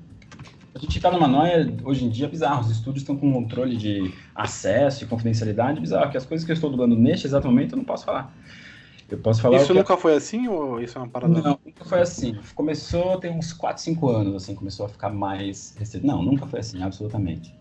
a 0.75 0.79
gente 0.79 0.97
está 0.97 1.09
numa 1.09 1.27
noia 1.27 1.73
hoje 1.85 2.03
em 2.03 2.09
dia 2.09 2.27
bizarro. 2.27 2.59
Os 2.59 2.69
estúdios 2.69 3.03
estão 3.03 3.15
com 3.15 3.31
controle 3.31 3.77
de 3.77 4.13
acesso 4.35 5.05
e 5.05 5.07
confidencialidade 5.07 5.79
bizarro, 5.79 6.11
que 6.11 6.17
as 6.17 6.25
coisas 6.25 6.45
que 6.45 6.51
eu 6.51 6.53
estou 6.53 6.69
dublando 6.69 6.97
neste 6.97 7.25
exato 7.25 7.47
momento 7.47 7.71
eu 7.71 7.77
não 7.77 7.85
posso 7.85 8.03
falar. 8.03 8.35
Eu 9.09 9.17
posso 9.19 9.41
falar. 9.41 9.55
Isso 9.55 9.73
nunca 9.73 9.95
foi 9.95 10.15
assim 10.15 10.49
ou 10.49 10.81
isso 10.81 10.97
é 10.97 11.01
uma 11.01 11.07
parada? 11.07 11.33
Não, 11.33 11.57
nunca 11.65 11.85
foi 11.85 12.01
assim. 12.01 12.37
Começou 12.53 13.17
tem 13.19 13.31
uns 13.31 13.53
4, 13.53 13.81
5 13.83 14.09
anos, 14.09 14.35
assim, 14.35 14.53
começou 14.53 14.85
a 14.85 14.89
ficar 14.89 15.11
mais 15.11 15.73
restrito. 15.77 16.05
Não, 16.05 16.21
nunca 16.21 16.45
foi 16.45 16.59
assim, 16.59 16.83
absolutamente. 16.83 17.55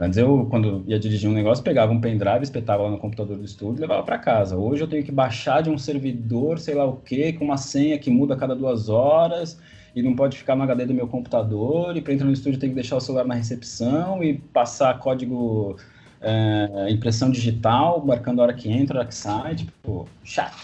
Antes 0.00 0.16
eu, 0.16 0.46
quando 0.48 0.84
ia 0.86 0.98
dirigir 0.98 1.28
um 1.28 1.32
negócio, 1.32 1.64
pegava 1.64 1.92
um 1.92 2.00
pendrive, 2.00 2.44
espetava 2.44 2.84
lá 2.84 2.90
no 2.90 2.98
computador 2.98 3.36
do 3.36 3.44
estúdio 3.44 3.78
e 3.78 3.80
levava 3.80 4.04
para 4.04 4.16
casa. 4.16 4.56
Hoje 4.56 4.82
eu 4.82 4.86
tenho 4.86 5.02
que 5.02 5.10
baixar 5.10 5.60
de 5.60 5.70
um 5.70 5.76
servidor, 5.76 6.60
sei 6.60 6.74
lá 6.74 6.84
o 6.84 6.96
quê, 6.96 7.32
com 7.32 7.44
uma 7.44 7.56
senha 7.56 7.98
que 7.98 8.08
muda 8.08 8.34
a 8.34 8.36
cada 8.36 8.54
duas 8.54 8.88
horas 8.88 9.60
e 9.96 10.02
não 10.02 10.14
pode 10.14 10.38
ficar 10.38 10.54
no 10.54 10.62
HD 10.62 10.86
do 10.86 10.94
meu 10.94 11.08
computador, 11.08 11.96
e 11.96 12.00
para 12.00 12.12
entrar 12.12 12.26
no 12.26 12.32
estúdio 12.32 12.60
tem 12.60 12.68
que 12.68 12.74
deixar 12.76 12.96
o 12.96 13.00
celular 13.00 13.24
na 13.24 13.34
recepção 13.34 14.22
e 14.22 14.34
passar 14.34 14.96
código 15.00 15.76
é, 16.20 16.86
impressão 16.90 17.30
digital, 17.30 18.04
marcando 18.04 18.38
a 18.38 18.44
hora 18.44 18.54
que 18.54 18.70
entra, 18.70 18.98
a 18.98 19.00
hora 19.00 19.08
que 19.08 19.14
sai, 19.14 19.56
tipo, 19.56 20.08
chato. 20.22 20.56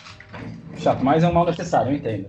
Chato, 0.76 1.04
mas 1.04 1.24
é 1.24 1.28
um 1.28 1.32
mal 1.32 1.46
necessário, 1.46 1.90
eu 1.90 1.96
entendo. 1.96 2.28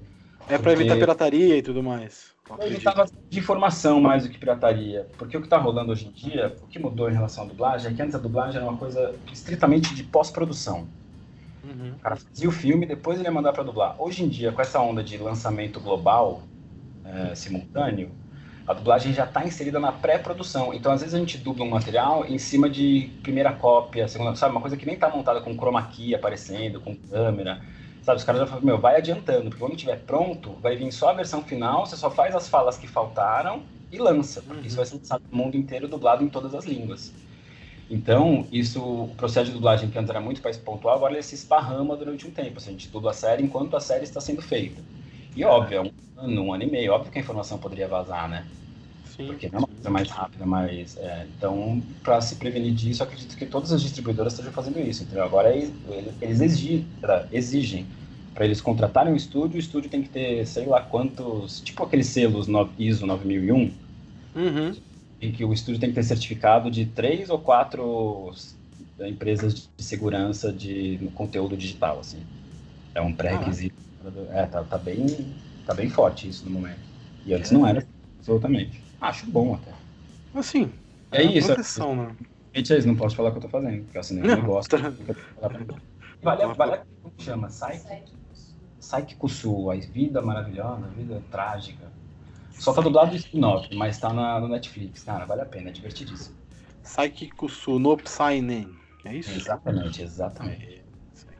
É 0.49 0.57
para 0.57 0.73
evitar 0.73 0.95
pirataria 0.95 1.57
e 1.57 1.61
tudo 1.61 1.83
mais. 1.83 2.34
Eu 2.49 2.67
evitava 2.67 3.05
de 3.29 3.39
informação 3.39 3.99
mais 3.99 4.23
do 4.23 4.29
que 4.29 4.37
pirataria, 4.37 5.07
porque 5.17 5.35
o 5.35 5.41
que 5.41 5.47
está 5.47 5.57
rolando 5.57 5.91
hoje 5.91 6.07
em 6.07 6.11
dia, 6.11 6.55
o 6.61 6.67
que 6.67 6.77
mudou 6.77 7.09
em 7.09 7.13
relação 7.13 7.43
à 7.43 7.47
dublagem, 7.47 7.91
é 7.91 7.93
que 7.95 8.01
antes 8.01 8.13
a 8.13 8.19
dublagem 8.19 8.57
era 8.57 8.69
uma 8.69 8.77
coisa 8.77 9.15
estritamente 9.33 9.95
de 9.95 10.03
pós-produção. 10.03 10.87
Uhum. 11.63 11.93
O 11.93 11.99
cara 11.99 12.15
fazia 12.15 12.47
o 12.47 12.51
filme, 12.51 12.85
depois 12.85 13.17
ele 13.17 13.27
ia 13.27 13.31
mandar 13.31 13.51
para 13.51 13.63
dublar. 13.63 13.95
Hoje 13.99 14.23
em 14.23 14.29
dia, 14.29 14.51
com 14.51 14.61
essa 14.61 14.79
onda 14.79 15.03
de 15.03 15.17
lançamento 15.17 15.79
global, 15.79 16.43
é, 17.03 17.33
simultâneo, 17.33 18.11
a 18.67 18.73
dublagem 18.73 19.13
já 19.13 19.25
está 19.25 19.43
inserida 19.43 19.79
na 19.79 19.91
pré-produção. 19.91 20.73
Então, 20.73 20.91
às 20.91 21.01
vezes, 21.01 21.15
a 21.15 21.19
gente 21.19 21.37
dubla 21.39 21.65
um 21.65 21.69
material 21.69 22.25
em 22.25 22.37
cima 22.37 22.69
de 22.69 23.11
primeira 23.23 23.53
cópia, 23.53 24.07
segunda, 24.07 24.35
sabe? 24.35 24.53
Uma 24.53 24.61
coisa 24.61 24.77
que 24.77 24.85
nem 24.85 24.95
está 24.95 25.09
montada 25.09 25.41
com 25.41 25.55
chroma 25.55 25.81
key 25.87 26.13
aparecendo, 26.13 26.79
com 26.79 26.95
câmera. 26.95 27.61
Sabe, 28.05 28.19
os 28.19 28.23
caras 28.23 28.41
já 28.41 28.45
falam, 28.45 28.63
meu, 28.63 28.77
vai 28.77 28.97
adiantando, 28.97 29.49
porque 29.49 29.57
quando 29.57 29.73
estiver 29.73 29.97
pronto, 29.97 30.51
vai 30.61 30.75
vir 30.75 30.91
só 30.91 31.09
a 31.09 31.13
versão 31.13 31.41
final, 31.41 31.87
você 31.87 31.97
só 31.97 32.11
faz 32.11 32.35
as 32.35 32.47
falas 32.47 32.77
que 32.77 32.87
faltaram 32.87 33.63
e 33.91 33.97
lança, 33.97 34.43
porque 34.43 34.59
uhum. 34.59 34.67
isso 34.67 34.75
vai 34.75 34.85
ser 34.85 34.97
lançado 34.97 35.23
no 35.31 35.35
mundo 35.35 35.57
inteiro, 35.57 35.87
dublado 35.87 36.23
em 36.23 36.29
todas 36.29 36.53
as 36.53 36.65
línguas. 36.65 37.11
Então, 37.89 38.45
isso, 38.51 38.79
o 38.79 39.15
processo 39.17 39.47
de 39.47 39.53
dublagem 39.53 39.89
que 39.89 39.97
antes 39.97 40.11
era 40.11 40.21
muito 40.21 40.39
mais 40.43 40.55
pontual, 40.55 40.97
agora 40.97 41.13
ele 41.13 41.23
se 41.23 41.33
esparrama 41.33 41.97
durante 41.97 42.27
um 42.27 42.31
tempo. 42.31 42.59
Assim, 42.59 42.69
a 42.69 42.73
gente 42.73 42.89
dubla 42.89 43.09
a 43.09 43.13
série 43.13 43.41
enquanto 43.41 43.75
a 43.75 43.79
série 43.79 44.03
está 44.03 44.21
sendo 44.21 44.41
feita. 44.43 44.79
E 45.35 45.43
óbvio, 45.43 45.77
é 45.79 45.81
um 45.81 45.91
ano, 46.15 46.41
um 46.43 46.53
ano 46.53 46.63
e 46.63 46.69
meio, 46.69 46.93
óbvio 46.93 47.11
que 47.11 47.17
a 47.17 47.21
informação 47.21 47.57
poderia 47.57 47.87
vazar, 47.87 48.29
né? 48.29 48.45
Sim. 49.15 49.27
Porque 49.27 49.47
não 49.49 49.59
é 49.59 49.61
uma 49.61 49.67
coisa 49.67 49.89
mais 49.89 50.09
rápida, 50.09 50.45
mas. 50.45 50.97
É, 50.97 51.25
então, 51.37 51.81
para 52.03 52.19
se 52.21 52.35
prevenir 52.35 52.73
disso, 52.73 53.03
acredito 53.03 53.37
que 53.37 53.45
todas 53.45 53.71
as 53.71 53.81
distribuidoras 53.81 54.33
estejam 54.33 54.51
fazendo 54.51 54.79
isso. 54.79 55.03
Entendeu? 55.03 55.23
Agora 55.23 55.55
eles 55.55 56.41
exigem, 56.41 56.85
exigem 57.31 57.85
para 58.33 58.45
eles 58.45 58.59
contratarem 58.59 59.13
um 59.13 59.15
estúdio, 59.15 59.55
o 59.55 59.59
estúdio 59.59 59.89
tem 59.89 60.01
que 60.01 60.09
ter, 60.09 60.45
sei 60.45 60.65
lá 60.65 60.81
quantos. 60.81 61.61
Tipo 61.61 61.83
aqueles 61.83 62.07
selos 62.07 62.47
ISO 62.77 63.05
9001. 63.05 63.71
Uhum. 64.35 64.75
Em 65.21 65.31
que 65.31 65.45
o 65.45 65.53
estúdio 65.53 65.79
tem 65.79 65.89
que 65.89 65.95
ter 65.95 66.03
certificado 66.03 66.69
de 66.69 66.85
três 66.85 67.29
ou 67.29 67.39
quatro 67.39 68.33
empresas 68.99 69.69
de 69.77 69.83
segurança 69.83 70.51
de 70.51 70.99
conteúdo 71.15 71.55
digital, 71.55 71.99
assim. 71.99 72.19
É 72.93 73.01
um 73.01 73.13
pré-requisito. 73.13 73.75
É, 74.31 74.45
tá, 74.45 74.63
tá, 74.63 74.77
bem, 74.77 75.07
tá 75.65 75.73
bem 75.73 75.89
forte 75.89 76.27
isso 76.27 76.45
no 76.45 76.51
momento. 76.51 76.79
E 77.25 77.33
antes 77.33 77.51
não 77.51 77.65
era, 77.65 77.85
absolutamente. 78.19 78.84
Acho 79.05 79.27
bom 79.27 79.53
até. 79.53 79.71
Assim, 80.33 80.71
é, 81.11 81.21
é 81.21 81.23
isso. 81.23 81.47
Proteção, 81.47 81.95
né? 81.95 82.15
Gente, 82.55 82.73
é 82.73 82.77
isso, 82.79 82.87
não 82.87 82.95
posso 82.95 83.15
falar 83.15 83.29
o 83.29 83.31
que 83.33 83.37
eu 83.37 83.41
tô 83.43 83.49
fazendo, 83.49 83.83
porque 83.83 83.99
assim, 83.99 84.19
eu 84.19 84.37
não 84.37 84.45
gosto. 84.45 84.77
Tá... 84.77 84.91
Vale, 86.23 86.53
vale, 86.55 86.81
como 87.03 87.13
chama? 87.19 87.47
Psyche? 87.49 88.03
Psyche 88.79 89.15
Kusu, 89.15 89.69
a 89.69 89.75
vida 89.75 90.23
maravilhosa, 90.23 90.85
a 90.85 90.89
vida 90.89 91.21
trágica. 91.29 91.85
Só 92.53 92.73
tá 92.73 92.81
dublado 92.81 93.11
do 93.11 93.17
spin-off, 93.17 93.75
mas 93.75 93.99
tá 93.99 94.11
na, 94.11 94.39
no 94.39 94.47
Netflix. 94.47 95.03
Cara, 95.03 95.25
vale 95.25 95.41
a 95.41 95.45
pena, 95.45 95.69
é 95.69 95.71
divertidíssimo. 95.71 96.35
Psyche 96.81 97.29
Kusu 97.29 97.77
no 97.77 97.95
Psynen, 97.97 98.75
é 99.03 99.17
isso? 99.17 99.31
Exatamente, 99.31 100.01
exatamente. 100.01 100.83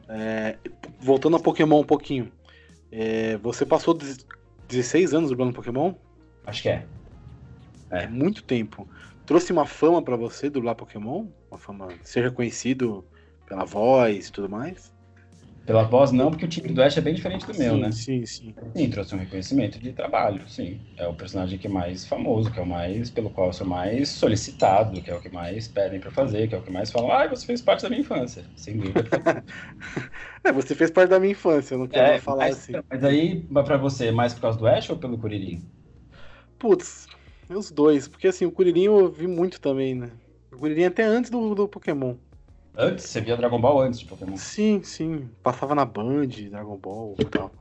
É, 0.08 0.60
voltando 1.00 1.38
a 1.38 1.40
Pokémon 1.40 1.80
um 1.80 1.86
pouquinho. 1.86 2.32
É, 2.92 3.38
você 3.38 3.66
passou 3.66 3.98
16 4.68 5.16
anos 5.16 5.32
dublando 5.32 5.52
Pokémon? 5.52 5.96
Acho 6.46 6.62
que 6.62 6.70
é. 6.70 6.86
É, 7.92 8.04
é 8.04 8.08
muito 8.08 8.44
tempo. 8.44 8.88
Trouxe 9.26 9.52
uma 9.52 9.66
fama 9.66 10.04
para 10.04 10.16
você 10.16 10.50
dublar 10.50 10.76
Pokémon? 10.76 11.28
Uma 11.50 11.60
fama, 11.60 11.88
seja 12.04 12.32
conhecido 12.32 13.06
pela 13.48 13.66
voz 13.66 14.28
e 14.28 14.32
tudo 14.32 14.50
mais? 14.50 14.94
Pela 15.66 15.84
voz 15.84 16.12
não, 16.12 16.30
porque 16.30 16.46
o 16.46 16.48
time 16.48 16.70
do 16.70 16.84
Ash 16.84 16.96
é 16.96 17.02
bem 17.02 17.16
diferente 17.16 17.48
do 17.48 17.58
meu, 17.58 17.74
sim, 17.74 17.82
né? 17.82 17.92
Sim, 17.92 18.26
sim. 18.26 18.56
Sim, 18.76 18.90
trouxe 18.90 19.16
um 19.16 19.18
reconhecimento 19.18 19.80
de 19.80 19.94
trabalho, 19.94 20.48
sim. 20.48 20.80
É 20.96 21.08
o 21.08 21.14
personagem 21.16 21.58
que 21.58 21.66
é 21.66 21.70
mais 21.70 22.06
famoso, 22.06 22.52
que 22.52 22.60
é 22.60 22.62
o 22.62 22.68
mais, 22.68 23.10
pelo 23.10 23.32
qual 23.32 23.48
eu 23.48 23.54
sou 23.54 23.66
mais 23.66 24.10
solicitado, 24.10 25.02
que 25.02 25.10
é 25.10 25.16
o 25.16 25.20
que 25.20 25.30
mais 25.30 25.68
pedem 25.68 26.00
para 26.00 26.12
fazer, 26.12 26.48
que 26.48 26.54
é 26.54 26.58
o 26.58 26.62
que 26.62 26.72
mais 26.72 26.92
falam, 26.92 27.12
ah, 27.12 27.28
você 27.28 27.48
fez 27.48 27.64
parte 27.64 27.82
da 27.82 27.90
minha 27.90 28.02
infância, 28.02 28.46
sem 28.56 28.78
dúvida. 28.78 29.04
é, 30.46 30.52
você 30.52 30.76
fez 30.76 30.92
parte 30.92 31.10
da 31.10 31.20
minha 31.20 31.32
infância, 31.32 31.74
eu 31.74 31.80
não 31.80 31.88
quero 31.88 32.14
é, 32.14 32.20
falar 32.20 32.46
mas, 32.46 32.58
assim. 32.60 32.74
Mas 32.88 33.04
aí, 33.04 33.44
para 33.48 33.78
você, 33.78 34.12
mais 34.12 34.36
por 34.36 34.42
causa 34.42 34.60
do 34.60 34.68
Ash 34.68 34.88
ou 34.92 34.98
pelo 34.98 35.18
Kuririn? 35.18 35.68
Putz, 36.60 37.08
os 37.50 37.72
dois, 37.72 38.08
porque 38.08 38.28
assim, 38.28 38.46
o 38.46 38.52
Kuririn 38.52 38.84
eu 38.86 39.12
vi 39.12 39.28
muito 39.28 39.60
também, 39.62 39.96
né? 39.96 40.12
O 40.52 40.58
Kuririn 40.58 40.86
até 40.86 41.04
antes 41.04 41.30
do, 41.32 41.54
do 41.56 41.68
Pokémon. 41.68 42.18
Antes? 42.78 43.06
Você 43.06 43.22
via 43.22 43.36
Dragon 43.38 43.60
Ball 43.60 43.82
antes 43.82 44.00
de 44.00 44.06
Pokémon? 44.06 44.38
Sim, 44.38 44.84
sim. 44.84 45.30
Passava 45.42 45.76
na 45.76 45.86
Band, 45.86 46.28
Dragon 46.28 46.78
Ball 46.78 47.16
e 47.20 47.26
tal. 47.26 47.56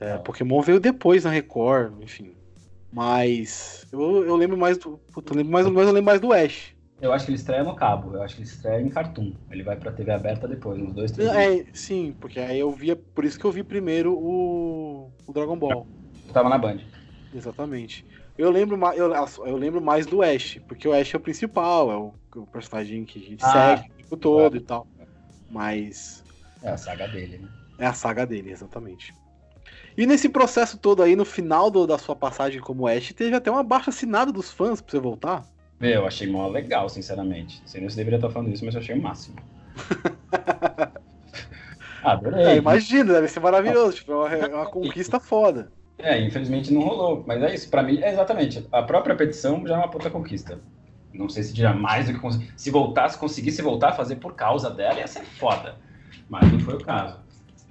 É, 0.00 0.12
ah. 0.14 0.18
Pokémon 0.18 0.60
veio 0.62 0.80
depois 0.80 1.24
na 1.24 1.30
Record, 1.30 2.00
enfim. 2.02 2.36
Mas 2.92 3.86
eu, 3.92 4.24
eu 4.26 4.36
lembro 4.36 4.56
mais 4.56 4.78
do. 4.78 4.98
Puta, 5.12 5.32
eu 5.32 5.38
lembro 5.38 5.52
mais, 5.52 5.66
mas 5.66 5.86
eu 5.86 5.92
lembro 5.92 6.06
mais 6.06 6.20
do 6.20 6.32
Ash. 6.32 6.74
Eu 7.00 7.12
acho 7.12 7.26
que 7.26 7.32
ele 7.32 7.36
estreia 7.38 7.62
no 7.64 7.76
cabo, 7.76 8.14
eu 8.16 8.22
acho 8.22 8.36
que 8.36 8.40
ele 8.42 8.48
estreia 8.48 8.80
em 8.80 8.88
Cartoon. 8.88 9.34
Ele 9.50 9.62
vai 9.62 9.76
pra 9.76 9.92
TV 9.92 10.10
aberta 10.12 10.48
depois, 10.48 10.80
uns 10.80 10.94
dois, 10.94 11.10
três 11.12 11.30
É, 11.30 11.32
dias. 11.32 11.66
sim, 11.72 12.12
porque 12.20 12.40
aí 12.40 12.58
eu 12.58 12.70
via. 12.72 12.96
Por 12.96 13.24
isso 13.24 13.38
que 13.38 13.44
eu 13.44 13.52
vi 13.52 13.62
primeiro 13.62 14.12
o, 14.14 15.12
o 15.26 15.32
Dragon 15.32 15.56
Ball. 15.58 15.86
Eu 16.26 16.32
tava 16.32 16.48
na 16.48 16.58
Band. 16.58 16.78
Exatamente. 17.32 18.04
Eu 18.36 18.50
lembro, 18.50 18.78
eu, 18.94 19.12
eu 19.46 19.56
lembro 19.56 19.80
mais 19.80 20.06
do 20.06 20.22
Ash, 20.22 20.58
porque 20.66 20.88
o 20.88 20.92
Ash 20.92 21.12
é 21.12 21.16
o 21.16 21.20
principal, 21.20 21.90
é 21.90 21.96
o, 21.96 22.14
o 22.36 22.46
personagem 22.46 23.04
que 23.04 23.18
a 23.18 23.22
gente 23.22 23.44
ah, 23.44 23.76
segue 23.76 23.90
tempo 23.90 24.16
todo 24.16 24.56
é. 24.56 24.58
e 24.58 24.62
tal. 24.62 24.86
Mas. 25.50 26.24
É 26.62 26.70
a 26.70 26.76
saga 26.76 27.06
dele, 27.08 27.38
né? 27.38 27.48
É 27.78 27.86
a 27.86 27.92
saga 27.92 28.26
dele, 28.26 28.50
exatamente. 28.50 29.14
E 29.96 30.06
nesse 30.06 30.28
processo 30.28 30.78
todo 30.78 31.02
aí, 31.02 31.14
no 31.14 31.24
final 31.24 31.70
do, 31.70 31.86
da 31.86 31.98
sua 31.98 32.16
passagem 32.16 32.60
como 32.60 32.86
Ash, 32.86 33.12
teve 33.12 33.36
até 33.36 33.50
uma 33.50 33.62
baixa 33.62 33.90
assinada 33.90 34.32
dos 34.32 34.50
fãs 34.50 34.80
pra 34.80 34.90
você 34.90 34.98
voltar. 34.98 35.44
Eu 35.78 36.06
achei 36.06 36.30
mó 36.30 36.46
legal, 36.48 36.88
sinceramente. 36.88 37.60
Não 37.60 37.68
sei 37.68 37.90
se 37.90 37.96
deveria 37.96 38.16
estar 38.16 38.30
falando 38.30 38.52
isso, 38.52 38.64
mas 38.64 38.74
eu 38.74 38.80
achei 38.80 38.94
o 38.94 39.02
máximo. 39.02 39.36
ah, 42.02 42.12
adorei. 42.12 42.46
É, 42.46 42.56
imagina, 42.56 43.12
deve 43.14 43.28
ser 43.28 43.40
maravilhoso. 43.40 43.96
Tipo, 43.96 44.12
é 44.12 44.16
uma, 44.16 44.28
é 44.28 44.54
uma 44.54 44.70
conquista 44.70 45.18
foda. 45.18 45.70
É, 45.98 46.20
infelizmente 46.20 46.72
não 46.72 46.82
rolou. 46.82 47.24
Mas 47.26 47.42
é 47.42 47.54
isso, 47.54 47.68
pra 47.70 47.82
mim, 47.82 48.00
é 48.00 48.12
exatamente. 48.12 48.66
A 48.72 48.82
própria 48.82 49.14
petição 49.14 49.66
já 49.66 49.74
é 49.74 49.78
uma 49.78 49.88
puta 49.88 50.10
conquista. 50.10 50.60
Não 51.12 51.28
sei 51.28 51.42
se 51.42 51.52
dirá 51.52 51.74
mais 51.74 52.06
do 52.06 52.14
que 52.14 52.20
conseguir. 52.20 52.52
Se 52.56 52.70
voltasse, 52.70 53.18
conseguisse 53.18 53.60
voltar 53.62 53.90
a 53.90 53.94
fazer 53.94 54.16
por 54.16 54.34
causa 54.34 54.70
dela, 54.70 54.98
ia 54.98 55.06
ser 55.06 55.24
foda. 55.24 55.76
Mas 56.28 56.50
não 56.50 56.60
foi 56.60 56.74
o 56.74 56.84
caso. 56.84 57.18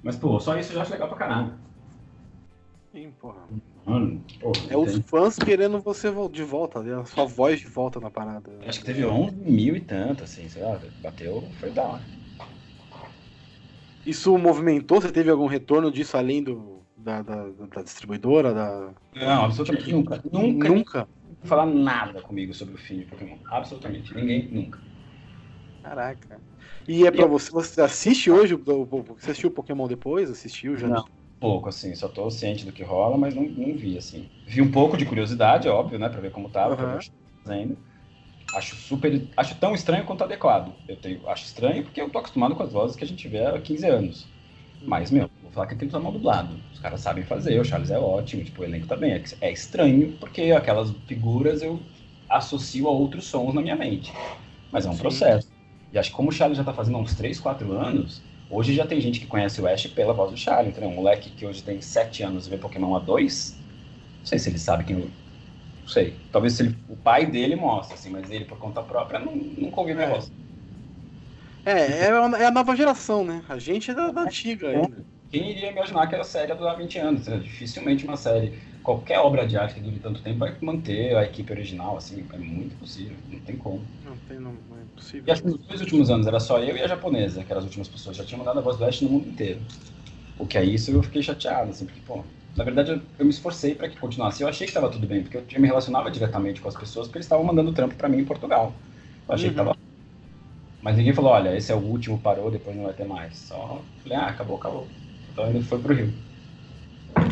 Mas, 0.02 0.16
pô, 0.16 0.38
só 0.38 0.58
isso 0.58 0.70
eu 0.70 0.76
já 0.76 0.82
acho 0.82 0.92
legal 0.92 1.08
pra 1.08 1.18
caralho. 1.18 1.54
Sim, 2.92 3.10
porra. 3.20 3.42
Mano, 3.84 4.22
porra, 4.40 4.62
é 4.70 4.76
os 4.76 4.98
fãs 5.06 5.36
querendo 5.36 5.80
você 5.80 6.08
de 6.30 6.42
volta, 6.44 6.82
né? 6.82 7.00
a 7.00 7.04
sua 7.04 7.24
voz 7.24 7.58
de 7.58 7.66
volta 7.66 7.98
na 7.98 8.10
parada. 8.10 8.50
Acho 8.66 8.80
que 8.80 8.84
teve 8.86 9.04
11 9.04 9.34
mil 9.34 9.74
e 9.74 9.80
tanto, 9.80 10.22
assim, 10.22 10.48
sei 10.48 10.62
lá, 10.62 10.78
bateu, 11.00 11.42
foi 11.58 11.70
da 11.70 11.82
hora. 11.82 12.02
Isso 14.06 14.36
movimentou? 14.36 15.00
Você 15.00 15.10
teve 15.10 15.30
algum 15.30 15.46
retorno 15.46 15.90
disso 15.90 16.16
além 16.16 16.42
do, 16.42 16.71
da, 17.02 17.22
da, 17.22 17.48
da 17.74 17.82
distribuidora? 17.82 18.54
Da... 18.54 18.90
Não, 19.14 19.44
absolutamente 19.44 19.92
nunca. 19.92 20.22
Nunca. 20.32 20.68
Nunca. 20.68 21.08
Falar 21.44 21.66
nada 21.66 22.22
comigo 22.22 22.54
sobre 22.54 22.74
o 22.74 22.78
fim 22.78 23.00
de 23.00 23.04
Pokémon. 23.06 23.36
Absolutamente. 23.46 24.14
Ninguém, 24.14 24.48
nunca. 24.48 24.78
Caraca. 25.82 26.40
E 26.86 27.06
é 27.06 27.10
pra 27.10 27.26
você. 27.26 27.50
Você 27.50 27.80
assiste 27.80 28.30
hoje? 28.30 28.54
Você 28.54 29.30
assistiu 29.30 29.50
o 29.50 29.52
Pokémon 29.52 29.88
depois? 29.88 30.30
Assistiu 30.30 30.76
já? 30.76 30.86
Não 30.86 31.04
pouco, 31.42 31.68
assim, 31.68 31.92
só 31.96 32.06
tô 32.06 32.30
ciente 32.30 32.64
do 32.64 32.70
que 32.70 32.84
rola, 32.84 33.18
mas 33.18 33.34
não, 33.34 33.42
não 33.42 33.76
vi, 33.76 33.98
assim. 33.98 34.30
Vi 34.46 34.62
um 34.62 34.70
pouco 34.70 34.96
de 34.96 35.04
curiosidade, 35.04 35.68
óbvio, 35.68 35.98
né, 35.98 36.08
pra 36.08 36.20
ver 36.20 36.30
como 36.30 36.48
tava, 36.48 36.80
uhum. 36.80 37.00
fazendo. 37.42 37.76
Acho 38.54 38.76
super. 38.76 39.26
Acho 39.36 39.56
tão 39.56 39.74
estranho 39.74 40.04
quanto 40.04 40.22
adequado. 40.22 40.72
Eu 40.86 40.96
tenho, 40.96 41.28
acho 41.28 41.44
estranho 41.44 41.82
porque 41.82 42.00
eu 42.00 42.08
tô 42.10 42.18
acostumado 42.18 42.54
com 42.54 42.62
as 42.62 42.72
vozes 42.72 42.94
que 42.94 43.02
a 43.02 43.06
gente 43.06 43.26
vê 43.26 43.44
há 43.44 43.60
15 43.60 43.86
anos. 43.88 44.28
Mas, 44.82 45.10
meu, 45.10 45.28
vou 45.52 45.54
falar 45.54 45.66
que 45.66 45.74
tem 45.76 45.88
que 45.88 45.94
usar 45.94 46.02
mal 46.02 46.12
dublado. 46.12 46.56
Os 46.72 46.80
caras 46.80 47.00
sabem 47.00 47.24
fazer, 47.24 47.60
o 47.60 47.64
Charles 47.64 47.90
é 47.90 47.98
ótimo, 47.98 48.42
tipo, 48.44 48.62
o 48.62 48.64
elenco 48.64 48.86
tá 48.86 48.96
bem. 48.96 49.12
É, 49.12 49.22
é 49.40 49.52
estranho, 49.52 50.16
porque 50.18 50.52
aquelas 50.52 50.90
figuras 51.06 51.62
eu 51.62 51.78
associo 52.28 52.88
a 52.88 52.90
outros 52.90 53.24
sons 53.26 53.54
na 53.54 53.60
minha 53.60 53.76
mente. 53.76 54.12
Mas 54.70 54.86
é 54.86 54.90
um 54.90 54.94
Sim. 54.94 54.98
processo. 54.98 55.52
E 55.92 55.98
acho 55.98 56.10
que 56.10 56.16
como 56.16 56.30
o 56.30 56.32
Charles 56.32 56.56
já 56.56 56.64
tá 56.64 56.72
fazendo 56.72 56.96
há 56.96 57.00
uns 57.00 57.14
3, 57.14 57.38
4 57.38 57.70
anos, 57.72 58.22
Hoje 58.52 58.74
já 58.74 58.86
tem 58.86 59.00
gente 59.00 59.18
que 59.18 59.26
conhece 59.26 59.62
o 59.62 59.66
Ash 59.66 59.86
pela 59.86 60.12
voz 60.12 60.30
do 60.30 60.36
Charlie, 60.36 60.70
entendeu? 60.70 60.90
Um 60.90 60.94
moleque 60.96 61.30
que 61.30 61.46
hoje 61.46 61.62
tem 61.62 61.80
7 61.80 62.22
anos 62.22 62.46
e 62.46 62.50
vê 62.50 62.58
Pokémon 62.58 62.94
a 62.94 62.98
2, 62.98 63.56
não 64.18 64.26
sei 64.26 64.38
se 64.38 64.50
ele 64.50 64.58
sabe 64.58 64.84
quem. 64.84 64.96
Não 64.96 65.88
sei. 65.88 66.14
Talvez 66.30 66.60
ele, 66.60 66.76
o 66.86 66.94
pai 66.94 67.24
dele 67.24 67.56
mostre, 67.56 67.94
assim, 67.94 68.10
mas 68.10 68.30
ele 68.30 68.44
por 68.44 68.58
conta 68.58 68.82
própria 68.82 69.18
não, 69.18 69.34
nunca 69.34 69.80
ouviu 69.80 69.98
é. 69.98 70.06
negócio. 70.06 70.30
É, 71.64 71.72
é, 71.72 72.42
é 72.42 72.46
a 72.46 72.50
nova 72.50 72.76
geração, 72.76 73.24
né? 73.24 73.42
A 73.48 73.58
gente 73.58 73.90
é 73.90 73.94
da, 73.94 74.12
da 74.12 74.20
antiga 74.20 74.68
ainda. 74.68 75.02
Quem 75.32 75.50
iria 75.50 75.70
imaginar 75.70 76.06
que 76.06 76.14
a 76.14 76.22
série 76.22 76.52
ia 76.52 76.54
durar 76.54 76.76
20 76.76 76.98
anos? 76.98 77.26
Né? 77.26 77.38
Dificilmente 77.38 78.04
uma 78.04 78.18
série, 78.18 78.52
qualquer 78.82 79.18
obra 79.18 79.46
de 79.46 79.56
arte 79.56 79.74
que 79.76 79.80
dure 79.80 79.98
tanto 79.98 80.20
tempo 80.20 80.40
vai 80.40 80.54
manter 80.60 81.16
a 81.16 81.24
equipe 81.24 81.50
original, 81.50 81.96
assim, 81.96 82.22
é 82.30 82.36
muito 82.36 82.76
possível, 82.76 83.16
não 83.30 83.40
tem 83.40 83.56
como. 83.56 83.80
Não 84.04 84.14
tem, 84.28 84.36
não, 84.38 84.52
não 84.52 84.76
é 84.76 84.94
possível. 84.94 85.24
E 85.26 85.30
acho 85.30 85.42
que 85.42 85.48
nos 85.48 85.58
dois 85.58 85.80
últimos 85.80 86.10
anos 86.10 86.26
era 86.26 86.38
só 86.38 86.58
eu 86.58 86.76
e 86.76 86.82
a 86.82 86.86
japonesa, 86.86 87.42
que 87.42 87.50
eram 87.50 87.60
as 87.60 87.64
últimas 87.64 87.88
pessoas, 87.88 88.14
já 88.18 88.24
tinham 88.24 88.40
mandado 88.40 88.58
a 88.58 88.62
voz 88.62 88.76
do 88.76 88.84
Ash 88.84 89.00
no 89.00 89.08
mundo 89.08 89.26
inteiro. 89.26 89.58
O 90.38 90.46
que 90.46 90.58
é 90.58 90.64
isso 90.64 90.90
eu 90.90 91.02
fiquei 91.02 91.22
chateado, 91.22 91.70
assim, 91.70 91.86
porque, 91.86 92.00
pô, 92.06 92.22
na 92.54 92.62
verdade 92.62 93.00
eu, 93.18 93.24
me 93.24 93.30
esforcei 93.30 93.74
para 93.74 93.88
que 93.88 93.96
continuasse. 93.96 94.42
Eu 94.42 94.48
achei 94.48 94.66
que 94.66 94.70
estava 94.70 94.90
tudo 94.90 95.06
bem, 95.06 95.22
porque 95.22 95.38
eu 95.38 95.60
me 95.60 95.66
relacionava 95.66 96.10
diretamente 96.10 96.60
com 96.60 96.68
as 96.68 96.76
pessoas, 96.76 97.06
porque 97.06 97.16
eles 97.16 97.26
estavam 97.26 97.42
mandando 97.42 97.72
trampo 97.72 97.94
para 97.94 98.06
mim 98.06 98.18
em 98.18 98.24
Portugal. 98.26 98.74
Eu 99.26 99.34
achei 99.34 99.48
uhum. 99.48 99.54
que 99.54 99.56
tava 99.56 99.76
mas 100.82 100.96
ninguém 100.96 101.14
falou, 101.14 101.30
olha, 101.30 101.56
esse 101.56 101.70
é 101.70 101.74
o 101.76 101.78
último, 101.78 102.18
parou, 102.18 102.50
depois 102.50 102.76
não 102.76 102.82
vai 102.82 102.92
ter 102.92 103.06
mais. 103.06 103.36
Só 103.36 103.80
falei, 104.02 104.18
ah, 104.18 104.26
acabou, 104.26 104.56
acabou. 104.56 104.88
Então 105.32 105.46
ele 105.48 105.62
foi 105.62 105.78
pro 105.78 105.94
Rio. 105.94 106.12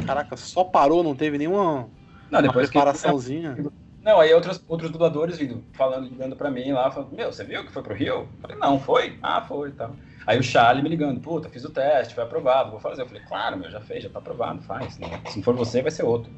Caraca, 0.06 0.36
só 0.36 0.64
parou, 0.64 1.02
não 1.02 1.14
teve 1.14 1.38
nenhuma 1.38 1.88
não, 2.30 2.42
depois 2.42 2.68
preparaçãozinha? 2.68 3.54
Que... 3.54 3.68
Não, 4.02 4.18
aí 4.18 4.32
outros, 4.32 4.64
outros 4.66 4.90
dubladores 4.90 5.36
vindo, 5.36 5.62
falando, 5.72 6.08
ligando 6.08 6.34
pra 6.34 6.50
mim 6.50 6.72
lá, 6.72 6.90
falando, 6.90 7.14
meu, 7.14 7.30
você 7.30 7.44
viu 7.44 7.64
que 7.64 7.72
foi 7.72 7.82
pro 7.82 7.94
Rio? 7.94 8.14
Eu 8.14 8.28
falei, 8.40 8.56
não, 8.56 8.80
foi? 8.80 9.18
Ah, 9.22 9.42
foi 9.42 9.68
e 9.68 9.72
tal. 9.72 9.94
Aí 10.26 10.38
o 10.38 10.42
Charlie 10.42 10.82
me 10.82 10.88
ligando, 10.88 11.20
puta, 11.20 11.48
fiz 11.48 11.64
o 11.64 11.70
teste, 11.70 12.14
foi 12.14 12.24
aprovado, 12.24 12.70
vou 12.70 12.80
fazer. 12.80 13.02
Eu 13.02 13.06
falei, 13.06 13.22
claro, 13.26 13.58
meu, 13.58 13.70
já 13.70 13.80
fez, 13.80 14.04
já 14.04 14.08
tá 14.08 14.18
aprovado, 14.18 14.62
faz. 14.62 14.98
Né? 14.98 15.20
Se 15.26 15.36
não 15.36 15.42
for 15.42 15.54
você, 15.54 15.82
vai 15.82 15.90
ser 15.90 16.04
outro. 16.04 16.30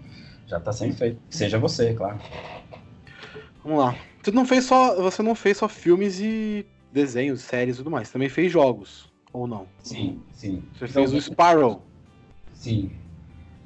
Já 0.47 0.59
tá 0.59 0.73
sendo 0.73 0.95
feito. 0.95 1.21
Seja 1.31 1.59
você, 1.59 1.95
claro. 1.95 2.19
Vamos 3.63 3.79
lá. 3.79 3.95
Você 4.23 4.31
não 4.33 4.45
fez 4.45 4.65
só, 4.65 5.01
você 5.01 5.23
não 5.23 5.35
fez 5.35 5.59
só 5.59 5.69
filmes 5.69 6.21
e 6.21 6.67
desenhos, 6.93 7.43
séries 7.43 7.77
e 7.77 7.79
tudo 7.79 7.91
mais, 7.91 8.11
também 8.11 8.29
fez 8.29 8.51
jogos. 8.51 9.12
Ou 9.33 9.47
não? 9.47 9.67
Sim, 9.79 10.21
sim. 10.33 10.63
Você 10.75 10.85
então, 10.85 11.07
fez 11.07 11.13
o 11.13 11.21
Sparrow? 11.21 11.83
Sim. 12.53 12.93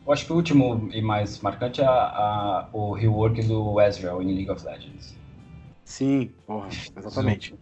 Eu 0.06 0.12
acho 0.12 0.24
que 0.24 0.32
o 0.32 0.36
último 0.36 0.88
e 0.92 1.02
mais 1.02 1.40
marcante 1.40 1.80
é 1.80 1.84
a, 1.84 1.90
a, 1.90 2.68
o 2.72 2.92
rework 2.92 3.42
do 3.42 3.80
Ezreal 3.80 4.22
em 4.22 4.34
League 4.34 4.50
of 4.50 4.64
Legends. 4.64 5.16
Sim, 5.84 6.30
porra, 6.46 6.68
exatamente. 6.96 7.54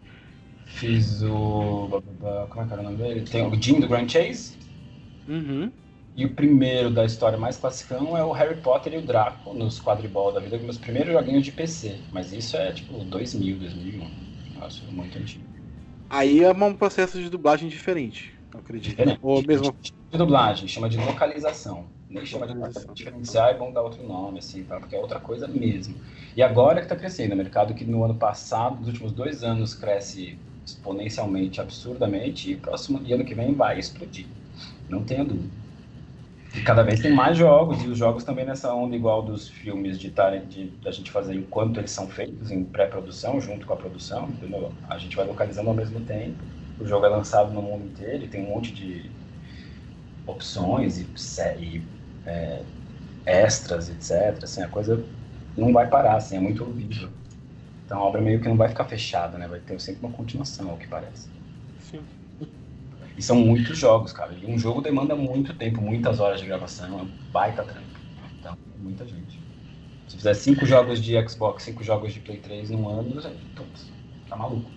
Fiz 0.66 1.22
o. 1.22 2.02
Como 2.50 2.62
é 2.62 2.66
que 2.66 2.72
era 2.72 2.82
o 2.82 2.84
nome 2.84 2.96
dele? 2.96 3.22
Tem 3.22 3.46
o 3.46 3.62
Jim 3.62 3.80
do 3.80 3.88
Grand 3.88 4.08
Chase. 4.08 4.56
Uhum. 5.26 5.72
E 6.16 6.24
o 6.24 6.34
primeiro 6.34 6.90
da 6.90 7.04
história 7.04 7.38
mais 7.38 7.56
classicão 7.56 8.16
é 8.16 8.24
o 8.24 8.32
Harry 8.32 8.60
Potter 8.60 8.94
e 8.94 8.98
o 8.98 9.02
Draco 9.02 9.52
nos 9.54 9.80
quadribol 9.80 10.32
da 10.32 10.40
vida, 10.40 10.58
meus 10.58 10.78
primeiros 10.78 11.12
joguinhos 11.12 11.44
de 11.44 11.52
PC. 11.52 11.98
Mas 12.12 12.32
isso 12.32 12.56
é 12.56 12.72
tipo 12.72 12.98
2000, 13.04 13.58
2001. 13.58 14.10
Nossa, 14.60 14.84
muito 14.90 15.18
antigo. 15.18 15.53
Aí 16.08 16.42
é 16.42 16.52
um 16.52 16.74
processo 16.74 17.20
de 17.20 17.28
dublagem 17.28 17.68
diferente, 17.68 18.34
acredito. 18.52 18.90
Diferente. 18.90 19.18
Ou 19.22 19.42
mesmo... 19.42 19.74
De 20.10 20.18
dublagem, 20.18 20.68
chama 20.68 20.88
de 20.88 20.96
localização. 20.96 21.86
Nem 22.08 22.24
chama 22.24 22.46
de 22.46 22.54
diferenciar, 22.94 23.50
é 23.50 23.54
bom 23.54 23.72
dar 23.72 23.82
outro 23.82 24.06
nome, 24.06 24.38
assim, 24.38 24.62
tá? 24.62 24.78
porque 24.78 24.94
é 24.94 25.00
outra 25.00 25.18
coisa 25.18 25.48
mesmo. 25.48 25.96
E 26.36 26.42
agora 26.42 26.76
que 26.76 26.84
está 26.84 26.94
crescendo, 26.94 27.34
o 27.34 27.36
mercado 27.36 27.74
que 27.74 27.84
no 27.84 28.04
ano 28.04 28.14
passado, 28.14 28.76
nos 28.78 28.88
últimos 28.88 29.12
dois 29.12 29.42
anos, 29.42 29.74
cresce 29.74 30.38
exponencialmente, 30.64 31.60
absurdamente, 31.60 32.52
e 32.52 32.56
próximo 32.56 33.00
e 33.04 33.12
ano 33.12 33.24
que 33.24 33.34
vem 33.34 33.52
vai 33.54 33.78
explodir. 33.78 34.26
Não 34.88 35.02
tenha 35.02 35.24
dúvida. 35.24 35.63
Cada 36.62 36.82
vez 36.82 37.00
tem 37.00 37.12
mais 37.12 37.36
jogos, 37.36 37.82
e 37.82 37.88
os 37.88 37.98
jogos 37.98 38.24
também 38.24 38.44
nessa 38.46 38.72
onda 38.74 38.94
igual 38.96 39.22
dos 39.22 39.48
filmes 39.48 39.98
de, 39.98 40.10
de, 40.48 40.70
de 40.78 40.88
a 40.88 40.92
gente 40.92 41.10
fazer 41.10 41.34
enquanto 41.34 41.78
eles 41.80 41.90
são 41.90 42.08
feitos 42.08 42.50
em 42.50 42.64
pré-produção, 42.64 43.40
junto 43.40 43.66
com 43.66 43.72
a 43.72 43.76
produção, 43.76 44.30
entendeu? 44.30 44.78
A 44.88 44.96
gente 44.98 45.16
vai 45.16 45.26
localizando 45.26 45.68
ao 45.68 45.74
mesmo 45.74 46.04
tempo. 46.04 46.44
O 46.78 46.86
jogo 46.86 47.06
é 47.06 47.08
lançado 47.08 47.52
no 47.52 47.62
mundo 47.62 47.84
inteiro 47.84 48.24
e 48.24 48.28
tem 48.30 48.44
um 48.44 48.48
monte 48.50 48.72
de 48.72 49.16
opções 50.26 50.98
e, 50.98 51.12
e 51.60 51.90
é, 52.24 52.66
extras, 53.26 53.88
etc. 53.90 54.42
Assim, 54.44 54.62
a 54.62 54.68
coisa 54.68 55.10
não 55.56 55.72
vai 55.72 55.88
parar, 55.88 56.16
assim, 56.16 56.36
é 56.36 56.40
muito 56.40 56.64
vídeo. 56.72 57.16
Então 57.84 57.98
a 58.00 58.04
obra 58.04 58.20
meio 58.22 58.40
que 58.42 58.48
não 58.48 58.56
vai 58.56 58.68
ficar 58.68 58.86
fechada, 58.86 59.38
né? 59.38 59.48
Vai 59.48 59.60
ter 59.60 59.78
sempre 59.80 60.06
uma 60.06 60.12
continuação, 60.16 60.70
ao 60.70 60.78
que 60.78 60.88
parece. 60.88 61.30
E 63.16 63.22
são 63.22 63.36
muitos 63.36 63.78
jogos, 63.78 64.12
cara. 64.12 64.32
E 64.34 64.46
um 64.46 64.58
jogo 64.58 64.80
demanda 64.80 65.14
muito 65.14 65.54
tempo, 65.54 65.80
muitas 65.80 66.20
horas 66.20 66.40
de 66.40 66.46
gravação, 66.46 66.98
é 66.98 67.02
um 67.02 67.08
baita 67.32 67.62
trampo. 67.62 68.00
Então, 68.40 68.56
muita 68.78 69.06
gente. 69.06 69.40
Se 70.08 70.16
fizer 70.16 70.34
cinco 70.34 70.66
jogos 70.66 71.02
de 71.02 71.28
Xbox, 71.28 71.62
cinco 71.62 71.82
jogos 71.82 72.12
de 72.12 72.20
Play 72.20 72.38
3 72.38 72.70
num 72.70 72.88
ano, 72.88 73.20
já, 73.20 73.30
todos. 73.54 73.90
Tá 74.28 74.36
maluco. 74.36 74.70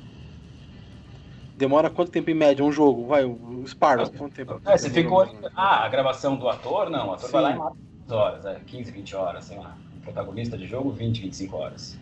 Demora 1.57 1.89
quanto 1.89 2.11
tempo 2.11 2.29
em 2.29 2.35
média 2.35 2.63
um 2.63 2.71
jogo? 2.71 3.07
Vai, 3.07 3.25
o 3.25 3.65
Sparrow, 3.65 4.09
quanto 4.11 4.35
tempo? 4.35 4.61
É, 4.63 4.77
você 4.77 4.89
ficou. 4.91 5.27
Ah, 5.55 5.85
a 5.85 5.89
gravação 5.89 6.35
do 6.35 6.47
ator, 6.47 6.89
não. 6.89 7.09
O 7.09 7.13
ator 7.13 7.25
Sim. 7.25 7.31
vai 7.33 7.41
lá 7.41 7.51
e 7.51 7.57
mata 7.57 7.75
horas, 8.15 8.45
é, 8.45 8.59
15, 8.65 8.91
20 8.91 9.15
horas, 9.15 9.45
sei 9.45 9.57
lá. 9.57 9.75
O 9.97 9.99
protagonista 9.99 10.57
de 10.57 10.65
jogo, 10.67 10.91
20, 10.91 11.21
25 11.21 11.57
horas. 11.57 11.97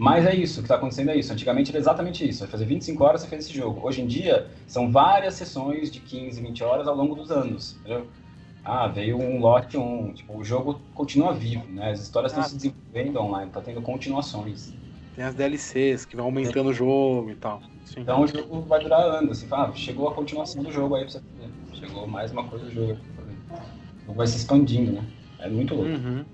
Mas 0.00 0.24
é 0.24 0.34
isso, 0.34 0.60
o 0.60 0.62
que 0.62 0.64
está 0.64 0.76
acontecendo 0.76 1.10
é 1.10 1.16
isso. 1.18 1.30
Antigamente 1.30 1.70
era 1.70 1.78
exatamente 1.78 2.26
isso. 2.26 2.40
Vai 2.40 2.48
fazer 2.48 2.64
25 2.64 3.04
horas, 3.04 3.20
você 3.20 3.26
fez 3.26 3.44
esse 3.44 3.54
jogo. 3.54 3.86
Hoje 3.86 4.00
em 4.00 4.06
dia, 4.06 4.46
são 4.66 4.90
várias 4.90 5.34
sessões 5.34 5.90
de 5.90 6.00
15, 6.00 6.40
20 6.40 6.64
horas 6.64 6.88
ao 6.88 6.96
longo 6.96 7.14
dos 7.14 7.30
anos. 7.30 7.76
Entendeu? 7.80 8.06
Ah, 8.64 8.88
veio 8.88 9.18
um 9.18 9.38
lote 9.38 9.76
1. 9.76 10.14
Tipo, 10.14 10.38
o 10.38 10.42
jogo 10.42 10.80
continua 10.94 11.34
vivo, 11.34 11.66
né? 11.70 11.90
As 11.90 12.00
histórias 12.00 12.32
estão 12.32 12.42
ah, 12.42 12.48
se 12.48 12.56
desenvolvendo 12.56 13.20
online, 13.20 13.48
está 13.48 13.60
tendo 13.60 13.82
continuações. 13.82 14.72
Tem 15.14 15.22
as 15.22 15.34
DLCs 15.34 16.06
que 16.06 16.16
vão 16.16 16.24
aumentando 16.24 16.70
é. 16.70 16.72
o 16.72 16.72
jogo 16.72 17.30
e 17.30 17.34
tal. 17.34 17.60
Sim. 17.84 18.00
Então 18.00 18.22
o 18.22 18.26
jogo 18.26 18.62
vai 18.62 18.82
durar 18.82 19.02
anos. 19.02 19.42
Assim, 19.42 19.48
ah, 19.52 19.70
chegou 19.74 20.08
a 20.08 20.14
continuação 20.14 20.62
do 20.62 20.72
jogo 20.72 20.94
aí 20.94 21.02
pra 21.02 21.12
você 21.12 21.20
fazer. 21.20 21.52
Chegou 21.74 22.06
mais 22.06 22.32
uma 22.32 22.44
coisa 22.44 22.64
do 22.64 22.72
jogo. 22.72 22.92
O 22.92 24.06
jogo 24.06 24.14
vai 24.16 24.26
se 24.26 24.38
expandindo, 24.38 24.92
né? 24.92 25.04
É 25.40 25.48
muito 25.50 25.74
louco. 25.74 25.90
Uhum. 25.90 26.24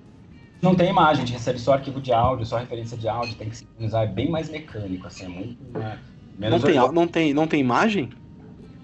Não 0.62 0.74
tem 0.74 0.90
imagem, 0.90 1.22
a 1.22 1.26
gente 1.26 1.32
recebe 1.32 1.58
só 1.58 1.74
arquivo 1.74 2.00
de 2.00 2.12
áudio, 2.12 2.46
só 2.46 2.56
referência 2.56 2.96
de 2.96 3.08
áudio, 3.08 3.34
tem 3.36 3.50
que 3.50 3.58
sincronizar, 3.58 4.04
é 4.04 4.06
bem 4.06 4.30
mais 4.30 4.48
mecânico, 4.48 5.06
assim, 5.06 5.26
é 5.26 5.28
muito. 5.28 5.56
Né? 5.72 5.98
não, 6.38 6.60
tem, 6.60 6.74
não, 6.74 7.06
tem, 7.06 7.34
não 7.34 7.46
tem 7.46 7.60
imagem? 7.60 8.10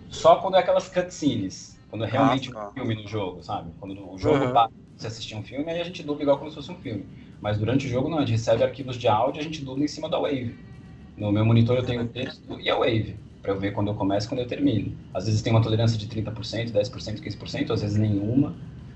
Só 0.08 0.37
quando 0.37 0.56
é 0.56 0.61
aquelas 0.61 0.88
cutscenes. 0.88 1.72
Quando 1.92 2.04
é 2.04 2.08
realmente 2.08 2.50
ah, 2.50 2.54
tá. 2.54 2.68
um 2.68 2.72
filme 2.72 2.94
no 2.94 3.06
jogo, 3.06 3.42
sabe? 3.42 3.70
Quando 3.78 3.92
o 3.92 4.16
jogo 4.16 4.46
uhum. 4.46 4.52
tá, 4.54 4.70
você 4.96 5.08
assistir 5.08 5.35
um 5.35 5.42
filme, 5.42 5.70
aí 5.70 5.78
a 5.78 5.85
gente 5.85 6.02
dubla 6.02 6.22
igual 6.22 6.38
como 6.38 6.50
se 6.50 6.56
fosse 6.56 6.72
um 6.72 6.76
filme. 6.76 7.04
Mas 7.38 7.58
durante 7.58 7.87
o 7.87 7.90
jogo, 7.90 8.08
não, 8.08 8.16
a 8.16 8.20
gente 8.20 8.32
recebe 8.32 8.64
arquivos 8.64 8.96
de 8.96 9.08
áudio 9.08 9.40
a 9.40 9.44
gente 9.44 9.62
dubla 9.62 9.85
em 9.85 9.88
cima 9.88 10.08
da 10.08 10.18
Wave. 10.18 10.56
No 11.18 11.30
meu 11.30 11.44
monitor 11.44 11.76
eu 11.76 11.82
tenho 11.85 12.02
o 12.02 12.06
texto 12.06 12.58
e 12.58 12.70
a 12.70 12.76
Wave, 12.76 13.16
para 13.42 13.52
eu 13.52 13.61
ver 13.61 13.72
quando 13.72 13.88
eu 13.88 13.94
começo 13.94 14.26
e 14.26 14.28
quando 14.30 14.40
eu 14.40 14.46
termino. 14.46 14.96
Às 15.12 15.26
vezes 15.26 15.42
tem 15.42 15.52
uma 15.52 15.61
tolerância 15.61 15.98
de 15.98 16.06
30%, 16.06 16.72
10%, 16.72 17.20
15%, 17.20 17.70
às 17.70 17.82
vezes 17.82 17.98
nenhuma. 17.98 18.54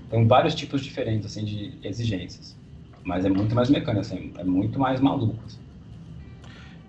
Tem 0.09 0.25
vários 0.25 0.55
tipos 0.55 0.81
diferentes, 0.81 1.27
assim, 1.27 1.45
de 1.45 1.77
exigências. 1.83 2.56
Mas 3.07 3.23
é 3.23 3.29
muito 3.29 3.55
mais 3.55 3.69
mecânico, 3.69 4.01
assim, 4.01 4.33
é 4.37 4.43
muito 4.43 4.77
mais 4.77 4.99
maluco. 4.99 5.41
Assim. 5.45 5.59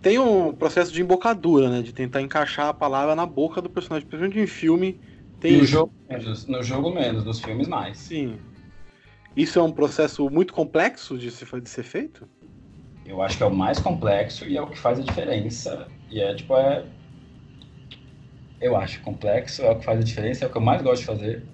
Tem 0.02 0.18
um 0.18 0.52
processo 0.52 0.92
de 0.92 1.00
embocadura, 1.00 1.70
né? 1.70 1.80
De 1.80 1.92
tentar 1.92 2.20
encaixar 2.20 2.66
a 2.66 2.74
palavra 2.74 3.14
na 3.14 3.24
boca 3.24 3.62
do 3.62 3.70
personagem. 3.70 4.08
Principalmente 4.08 4.40
em 4.40 4.46
filme. 4.48 5.00
Tem 5.38 5.58
no, 5.58 5.64
jogo, 5.64 5.92
menos, 6.08 6.46
no 6.48 6.60
jogo 6.60 6.92
menos, 6.92 7.24
nos 7.24 7.38
filmes 7.40 7.68
mais. 7.68 7.98
Sim. 7.98 8.36
Isso 9.36 9.60
é 9.60 9.62
um 9.62 9.70
processo 9.70 10.28
muito 10.28 10.52
complexo 10.52 11.16
de, 11.16 11.30
se, 11.30 11.44
de 11.44 11.70
ser 11.70 11.84
feito? 11.84 12.28
Eu 13.06 13.22
acho 13.22 13.36
que 13.36 13.44
é 13.44 13.46
o 13.46 13.54
mais 13.54 13.78
complexo 13.78 14.44
e 14.44 14.56
é 14.56 14.60
o 14.60 14.66
que 14.66 14.76
faz 14.76 14.98
a 14.98 15.02
diferença. 15.02 15.86
E 16.10 16.20
é 16.20 16.34
tipo, 16.34 16.56
é. 16.56 16.84
Eu 18.60 18.76
acho 18.76 19.00
complexo, 19.02 19.62
é 19.62 19.70
o 19.70 19.78
que 19.78 19.84
faz 19.84 20.00
a 20.00 20.02
diferença, 20.02 20.44
é 20.44 20.48
o 20.48 20.50
que 20.50 20.56
eu 20.56 20.62
mais 20.62 20.82
gosto 20.82 21.02
de 21.02 21.06
fazer. 21.06 21.46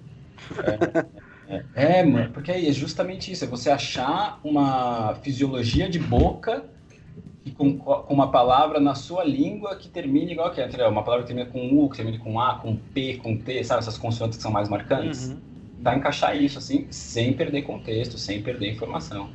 É, 0.57 1.05
é, 1.47 1.99
é 1.99 2.03
mano, 2.03 2.31
porque 2.31 2.51
aí 2.51 2.67
é 2.67 2.71
justamente 2.71 3.31
isso, 3.31 3.43
é 3.43 3.47
você 3.47 3.69
achar 3.69 4.39
uma 4.43 5.15
fisiologia 5.21 5.89
de 5.89 5.99
boca 5.99 6.63
e 7.45 7.51
com, 7.51 7.77
com 7.77 8.13
uma 8.13 8.31
palavra 8.31 8.79
na 8.79 8.95
sua 8.95 9.23
língua 9.23 9.75
que 9.75 9.87
termine 9.87 10.31
igual 10.31 10.51
que 10.51 10.59
é? 10.59 10.87
Uma 10.87 11.03
palavra 11.03 11.25
que 11.25 11.33
termina 11.33 11.49
com 11.49 11.83
U, 11.83 11.89
que 11.89 11.97
termine 11.97 12.17
com 12.17 12.39
A, 12.39 12.55
com 12.55 12.75
P, 12.75 13.17
com 13.17 13.37
T, 13.37 13.63
sabe? 13.63 13.81
Essas 13.81 13.97
consoantes 13.99 14.37
que 14.37 14.41
são 14.41 14.51
mais 14.51 14.67
marcantes. 14.67 15.29
Uhum. 15.29 15.37
Dá 15.77 15.95
encaixar 15.95 16.35
isso, 16.35 16.57
assim, 16.57 16.87
sem 16.89 17.33
perder 17.33 17.61
contexto, 17.61 18.17
sem 18.17 18.41
perder 18.41 18.71
informação. 18.71 19.29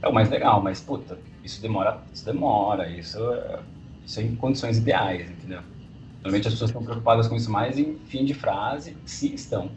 É 0.00 0.06
o 0.06 0.14
mais 0.14 0.30
legal, 0.30 0.62
mas, 0.62 0.80
puta, 0.80 1.18
isso 1.42 1.60
demora, 1.60 2.00
isso 2.14 2.24
demora, 2.24 2.88
isso, 2.88 3.18
isso 4.04 4.20
é 4.20 4.22
em 4.22 4.36
condições 4.36 4.78
ideais, 4.78 5.28
entendeu? 5.28 5.62
Normalmente 6.22 6.46
as 6.46 6.54
pessoas 6.54 6.70
estão 6.70 6.84
preocupadas 6.84 7.26
com 7.26 7.34
isso 7.34 7.50
mais 7.50 7.76
em 7.76 7.96
fim 8.06 8.24
de 8.24 8.34
frase, 8.34 8.96
se 9.04 9.34
estão. 9.34 9.70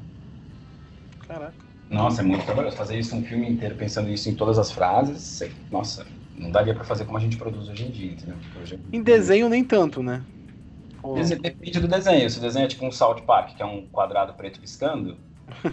Caraca. 1.30 1.54
Nossa, 1.92 2.22
é 2.22 2.26
muito 2.26 2.44
trabalhoso. 2.44 2.76
Fazer 2.76 2.98
isso 2.98 3.15
um 3.15 3.24
filme 3.24 3.48
inteiro 3.48 3.76
pensando 3.76 4.10
isso 4.10 4.28
em 4.28 4.36
todas 4.36 4.58
as 4.58 4.72
frases, 4.72 5.44
nossa, 5.72 6.06
não 6.36 6.50
daria 6.50 6.74
para 6.74 6.84
fazer 6.84 7.06
como 7.06 7.18
a 7.18 7.22
gente 7.22 7.38
produz 7.38 7.70
hoje 7.70 7.86
em 7.86 7.92
dia, 7.92 8.12
entendeu? 8.13 8.36
Hoje... 8.60 8.80
Em 8.92 9.02
desenho 9.02 9.48
nem 9.48 9.63
tanto, 9.63 10.02
né? 10.02 10.24
Depende 11.42 11.80
do 11.80 11.88
desenho. 11.88 12.30
Se 12.30 12.39
o 12.39 12.42
desenho 12.42 12.65
é 12.65 12.68
tipo 12.68 12.86
um 12.86 12.92
South 12.92 13.22
Park, 13.22 13.56
que 13.56 13.62
é 13.62 13.65
um 13.65 13.86
quadrado 13.88 14.34
preto 14.34 14.60
piscando, 14.60 15.18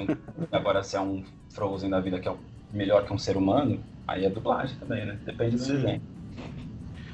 agora 0.53 0.83
se 0.83 0.95
é 0.95 1.01
um 1.01 1.25
Frozen 1.51 1.89
da 1.89 2.01
vida 2.01 2.21
que 2.21 2.29
é 2.29 2.35
melhor 2.71 3.07
que 3.07 3.13
um 3.13 3.19
ser 3.19 3.37
humano, 3.37 3.81
aí 4.07 4.27
é 4.27 4.31
dublagem 4.31 4.77
também, 4.79 5.07
né? 5.07 5.19
Depende 5.25 5.57
do 5.57 5.63
Sim. 5.63 5.73
desenho. 5.73 6.03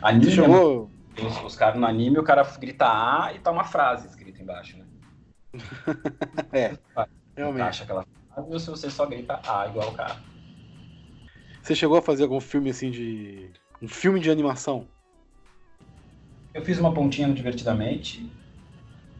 Anime, 0.02 0.30
chegou... 0.32 0.90
Os, 1.16 1.44
os 1.44 1.56
caras 1.56 1.78
no 1.78 1.86
anime, 1.86 2.18
o 2.18 2.22
cara 2.22 2.42
grita 2.58 2.86
A 2.86 3.32
e 3.34 3.38
tá 3.38 3.50
uma 3.50 3.64
frase 3.64 4.08
escrita 4.08 4.42
embaixo, 4.42 4.78
né? 4.78 4.84
é, 6.52 6.78
realmente. 7.36 7.62
Acha 7.62 7.84
aquela 7.84 8.02
frase 8.02 8.21
ou 8.36 8.58
se 8.58 8.70
você 8.70 8.90
só 8.90 9.06
grita 9.06 9.40
A 9.46 9.66
igual 9.66 9.90
o 9.90 9.94
cara. 9.94 10.16
Você 11.62 11.74
chegou 11.74 11.96
a 11.96 12.02
fazer 12.02 12.24
algum 12.24 12.40
filme 12.40 12.70
assim 12.70 12.90
de. 12.90 13.50
um 13.80 13.88
filme 13.88 14.18
de 14.18 14.30
animação? 14.30 14.86
Eu 16.52 16.64
fiz 16.64 16.78
uma 16.78 16.92
pontinha 16.92 17.28
no 17.28 17.34
Divertidamente. 17.34 18.30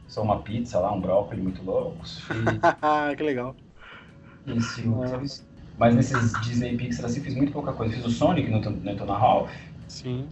Só 0.09 0.23
uma 0.23 0.43
pizza 0.43 0.79
lá, 0.79 0.93
um 0.93 1.01
brócolis 1.01 1.43
muito 1.43 1.63
loucos. 1.63 2.21
Fiz... 2.27 3.17
que 3.17 3.23
legal. 3.23 3.57
Isso, 4.47 4.83
ah. 5.03 5.23
Mas 5.79 5.95
nesses 5.95 6.33
Disney 6.43 6.77
Pixar 6.77 7.07
assim, 7.07 7.23
fiz 7.23 7.35
muito 7.35 7.53
pouca 7.53 7.73
coisa. 7.73 7.95
Fiz 7.95 8.05
o 8.05 8.11
Sonic 8.11 8.51
no, 8.51 8.61
no 8.61 9.13
Ralph. 9.13 9.53
Sim. 9.89 10.29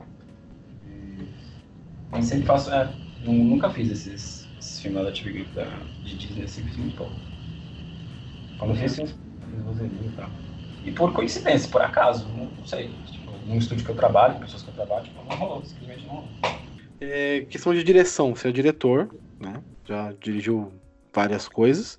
E 2.18 2.22
sempre 2.22 2.46
faço. 2.46 2.70
É, 2.72 2.92
nunca 3.22 3.70
fiz 3.70 3.90
esses, 3.90 4.48
esses 4.58 4.80
filmes 4.80 5.04
da 5.04 5.12
TV 5.12 5.46
de 6.04 6.16
Disney 6.16 6.44
assim, 6.44 6.62
fiz 6.64 6.76
muito 6.76 6.96
pouco. 6.96 7.29
Quando 8.60 8.72
eu 8.72 8.76
fiz, 8.76 8.94
fiz 8.96 9.62
vozeria 9.64 10.06
e 10.06 10.12
tal. 10.12 10.30
E 10.84 10.92
por 10.92 11.14
coincidência, 11.14 11.70
por 11.70 11.80
acaso, 11.80 12.28
não, 12.28 12.44
não 12.44 12.66
sei. 12.66 12.94
Tipo, 13.06 13.30
num 13.46 13.56
estúdio 13.56 13.86
que 13.86 13.90
eu 13.90 13.96
trabalho, 13.96 14.38
pessoas 14.38 14.62
que 14.62 14.68
eu 14.68 14.74
trabalho, 14.74 15.04
tipo, 15.04 15.24
não 15.24 15.34
rolou, 15.34 15.64
simplesmente 15.64 16.06
não 16.06 16.14
rolou. 16.16 16.30
É, 17.00 17.40
questão 17.46 17.72
de 17.72 17.82
direção, 17.82 18.34
você 18.36 18.48
é 18.48 18.52
diretor, 18.52 19.08
né? 19.40 19.62
Já 19.86 20.12
dirigiu 20.12 20.70
várias 21.10 21.48
coisas, 21.48 21.98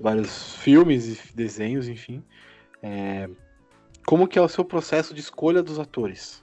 vários 0.00 0.56
filmes 0.56 1.30
e 1.30 1.36
desenhos, 1.36 1.88
enfim. 1.88 2.24
É, 2.82 3.30
como 4.04 4.26
que 4.26 4.36
é 4.36 4.42
o 4.42 4.48
seu 4.48 4.64
processo 4.64 5.14
de 5.14 5.20
escolha 5.20 5.62
dos 5.62 5.78
atores? 5.78 6.42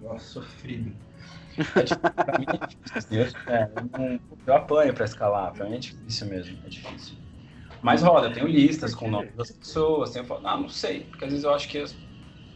Nossa, 0.00 0.24
sofrido. 0.24 0.96
É, 1.58 2.24
pra 2.24 2.38
mim 2.38 2.46
é 2.48 2.66
difícil. 2.66 3.42
É, 3.46 3.70
eu, 3.98 4.20
eu 4.46 4.54
apanho 4.54 4.94
pra 4.94 5.04
escalar, 5.04 5.52
pra 5.52 5.66
mim 5.66 5.76
é 5.76 5.78
difícil 5.78 6.26
mesmo, 6.28 6.58
é 6.64 6.68
difícil. 6.70 7.20
Mas 7.82 8.02
roda, 8.02 8.26
eu 8.28 8.32
tenho 8.32 8.46
listas 8.46 8.94
com 8.94 9.06
o 9.06 9.10
nome 9.10 9.28
das 9.36 9.50
pessoas, 9.50 10.14
falo, 10.26 10.46
ah, 10.46 10.56
não 10.58 10.68
sei, 10.68 11.04
porque 11.06 11.24
às 11.24 11.30
vezes 11.30 11.44
eu 11.44 11.54
acho 11.54 11.68
que 11.68 11.78
é, 11.78 11.84